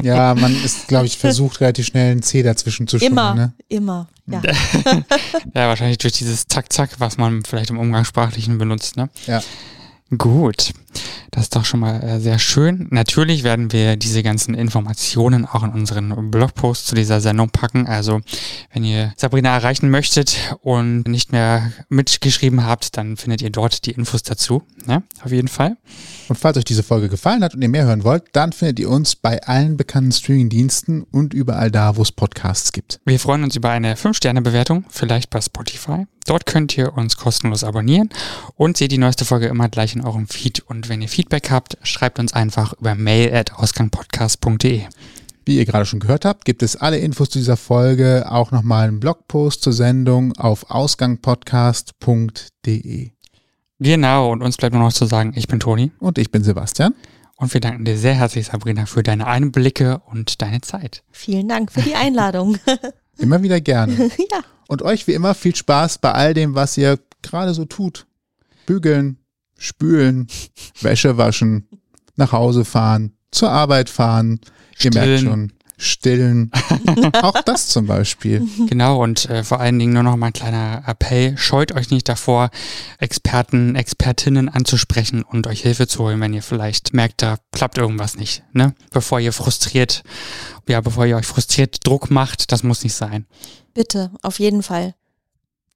Ja, 0.02 0.04
ja 0.04 0.36
man 0.36 0.56
ist, 0.64 0.88
glaube 0.88 1.06
ich, 1.06 1.18
versucht, 1.18 1.62
relativ 1.62 1.88
schnell 1.88 2.12
einen 2.12 2.24
C 2.24 2.44
dazwischen 2.44 2.88
zu 2.88 3.00
schwimmen. 3.00 3.14
Immer, 3.14 3.36
ne? 3.36 3.54
immer, 3.68 4.08
ja. 4.28 4.42
ja, 5.54 5.68
wahrscheinlich 5.68 5.98
durch 5.98 6.14
dieses 6.14 6.48
Zack-Zack, 6.48 7.00
was 7.00 7.18
man 7.18 7.44
vielleicht 7.44 7.70
im 7.70 7.80
Umgangssprachlichen 7.80 8.58
benutzt, 8.58 8.96
ne? 8.96 9.10
Ja. 9.28 9.42
Gut, 10.18 10.72
das 11.32 11.44
ist 11.44 11.56
doch 11.56 11.66
schon 11.66 11.80
mal 11.80 12.02
äh, 12.02 12.20
sehr 12.20 12.40
schön. 12.40 12.88
Natürlich 12.90 13.44
werden 13.44 13.72
wir 13.72 13.96
diese 13.96 14.24
ganzen 14.24 14.54
Informationen 14.54 15.46
auch 15.46 15.64
in 15.64 15.72
unseren 15.72 16.32
Blogpost 16.32 16.88
zu 16.88 16.96
dieser 16.96 17.22
Sendung 17.22 17.50
packen. 17.50 17.88
Also 17.88 18.22
wenn 18.74 18.84
ihr 18.84 19.14
Sabrina 19.16 19.56
erreichen 19.56 19.90
möchtet 19.90 20.38
und 20.62 21.08
nicht 21.08 21.32
mehr 21.32 21.72
mitgeschrieben 21.90 22.66
habt, 22.66 22.98
dann 22.98 23.18
findet 23.18 23.42
ihr 23.42 23.52
dort 23.52 23.86
die 23.86 23.92
Infos 23.92 24.24
dazu. 24.24 24.64
Ja, 24.88 25.04
auf 25.24 25.32
jeden 25.32 25.48
Fall. 25.48 25.78
Und 26.30 26.38
falls 26.38 26.58
euch 26.58 26.66
diese 26.66 26.84
Folge 26.84 27.10
gefallen 27.10 27.44
hat 27.44 27.56
und 27.56 27.62
ihr 27.62 27.70
mehr 27.70 27.86
hören 27.86 28.04
wollt, 28.04 28.24
dann 28.34 28.52
findet 28.52 28.80
ihr 28.80 28.90
uns 28.90 29.16
bei 29.16 29.42
allen 29.44 29.78
bekannten 29.78 30.12
Streamingdiensten 30.12 31.04
und 31.04 31.34
überall 31.34 31.72
da, 31.72 31.96
wo 31.96 32.02
es 32.02 32.12
Podcasts 32.12 32.72
gibt. 32.72 33.00
Wir 33.06 33.20
freuen 33.20 33.44
uns 33.44 33.56
über 33.56 33.70
eine 33.70 33.96
5-Sterne-Bewertung, 33.96 34.86
vielleicht 34.90 35.30
bei 35.30 35.42
Spotify. 35.42 36.06
Dort 36.30 36.46
könnt 36.46 36.78
ihr 36.78 36.94
uns 36.94 37.18
kostenlos 37.18 37.64
abonnieren 37.64 38.10
und 38.56 38.78
seht 38.78 38.92
die 38.92 39.00
neueste 39.00 39.26
Folge 39.26 39.48
immer 39.48 39.68
gleich 39.68 39.96
in 39.96 40.06
eurem 40.06 40.28
Feed. 40.28 40.60
Und 40.80 40.88
wenn 40.88 41.02
ihr 41.02 41.10
Feedback 41.10 41.52
habt, 41.52 41.78
schreibt 41.84 42.20
uns 42.20 42.32
einfach 42.32 42.72
über 42.72 42.96
mail 42.96 43.36
at 43.36 43.54
ausgangpodcast.de. 43.54 44.84
Wie 45.46 45.58
ihr 45.58 45.66
gerade 45.66 45.86
schon 45.86 46.00
gehört 46.00 46.24
habt, 46.24 46.46
gibt 46.46 46.64
es 46.64 46.78
alle 46.78 47.00
Infos 47.00 47.32
zu 47.32 47.38
dieser 47.38 47.58
Folge, 47.58 48.32
auch 48.32 48.52
nochmal 48.52 48.88
einen 48.88 49.02
Blogpost 49.02 49.62
zur 49.62 49.74
Sendung 49.74 50.32
auf 50.38 50.72
ausgangpodcast.de. 50.72 53.12
Genau, 53.80 54.32
und 54.32 54.42
uns 54.42 54.56
bleibt 54.56 54.74
nur 54.74 54.84
noch 54.84 54.94
zu 54.94 55.06
sagen, 55.06 55.34
ich 55.36 55.50
bin 55.50 55.60
Toni. 55.60 55.92
Und 56.00 56.18
ich 56.18 56.32
bin 56.32 56.46
Sebastian. 56.46 56.96
Und 57.36 57.54
wir 57.54 57.60
danken 57.60 57.84
dir 57.84 57.98
sehr 57.98 58.14
herzlich, 58.14 58.46
Sabrina, 58.46 58.86
für 58.86 59.04
deine 59.04 59.28
Einblicke 59.28 60.02
und 60.06 60.42
deine 60.42 60.62
Zeit. 60.62 61.04
Vielen 61.12 61.50
Dank 61.50 61.74
für 61.74 61.82
die 61.82 61.96
Einladung. 61.96 62.58
Immer 63.18 63.44
wieder 63.44 63.60
gerne. 63.60 63.96
ja. 64.32 64.40
Und 64.70 64.82
euch 64.82 65.08
wie 65.08 65.14
immer 65.14 65.36
viel 65.36 65.58
Spaß 65.58 65.98
bei 65.98 66.14
all 66.14 66.34
dem, 66.34 66.56
was 66.56 66.78
ihr 66.78 67.00
gerade 67.22 67.54
so 67.54 67.66
tut. 67.66 68.08
Bügeln, 68.66 69.19
spülen, 69.60 70.28
Wäsche 70.82 71.18
waschen, 71.18 71.68
nach 72.16 72.32
Hause 72.32 72.66
fahren, 72.66 73.14
zur 73.32 73.52
Arbeit 73.52 73.90
fahren. 73.90 74.40
Stillen. 74.76 74.94
Ihr 74.96 75.02
merkt 75.02 75.24
schon, 75.24 75.54
stillen. 75.80 76.52
Auch 77.22 77.42
das 77.42 77.68
zum 77.68 77.88
Beispiel. 77.88 78.46
Genau, 78.68 79.02
und 79.02 79.30
äh, 79.30 79.44
vor 79.44 79.60
allen 79.60 79.80
Dingen 79.80 79.94
nur 79.94 80.04
noch 80.04 80.18
mal 80.18 80.28
ein 80.28 80.34
kleiner 80.34 80.84
Appell. 80.86 81.38
Scheut 81.38 81.72
euch 81.72 81.90
nicht 81.90 82.08
davor, 82.08 82.50
Experten, 83.00 83.76
Expertinnen 83.76 84.50
anzusprechen 84.50 85.24
und 85.24 85.48
euch 85.48 85.62
Hilfe 85.62 85.88
zu 85.88 86.04
holen, 86.04 86.20
wenn 86.20 86.34
ihr 86.34 86.44
vielleicht 86.44 86.94
merkt, 86.94 87.22
da 87.22 87.38
klappt 87.52 87.78
irgendwas 87.78 88.18
nicht. 88.18 88.44
Ne? 88.54 88.76
Bevor 88.92 89.20
ihr 89.20 89.34
frustriert, 89.34 90.04
ja, 90.68 90.82
bevor 90.82 91.06
ihr 91.06 91.16
euch 91.16 91.26
frustriert 91.26 91.86
Druck 91.88 92.12
macht, 92.12 92.52
das 92.52 92.64
muss 92.64 92.84
nicht 92.84 92.94
sein. 92.96 93.26
Bitte, 93.74 94.12
auf 94.22 94.40
jeden 94.40 94.64
Fall. 94.64 94.94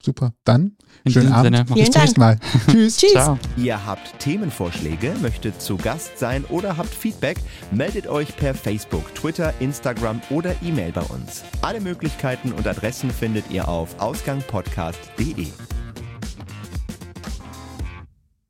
Super. 0.03 0.33
Dann 0.43 0.75
In 1.05 1.11
schönen 1.13 1.31
Abend. 1.31 1.55
Sinne. 1.55 1.65
Bis 1.75 1.91
zum 1.91 2.01
nächsten 2.01 2.19
Mal. 2.19 2.39
Tschüss. 2.69 2.97
Tschüss. 2.99 3.11
Ciao. 3.11 3.39
Ihr 3.57 3.85
habt 3.85 4.19
Themenvorschläge, 4.19 5.15
möchtet 5.21 5.61
zu 5.61 5.77
Gast 5.77 6.19
sein 6.19 6.43
oder 6.45 6.77
habt 6.77 6.93
Feedback, 6.93 7.37
meldet 7.71 8.07
euch 8.07 8.35
per 8.35 8.53
Facebook, 8.53 9.15
Twitter, 9.15 9.53
Instagram 9.59 10.21
oder 10.29 10.53
E-Mail 10.61 10.91
bei 10.91 11.01
uns. 11.03 11.43
Alle 11.61 11.79
Möglichkeiten 11.79 12.51
und 12.51 12.67
Adressen 12.67 13.11
findet 13.11 13.49
ihr 13.49 13.67
auf 13.67 13.99
ausgangpodcast.de. 13.99 15.47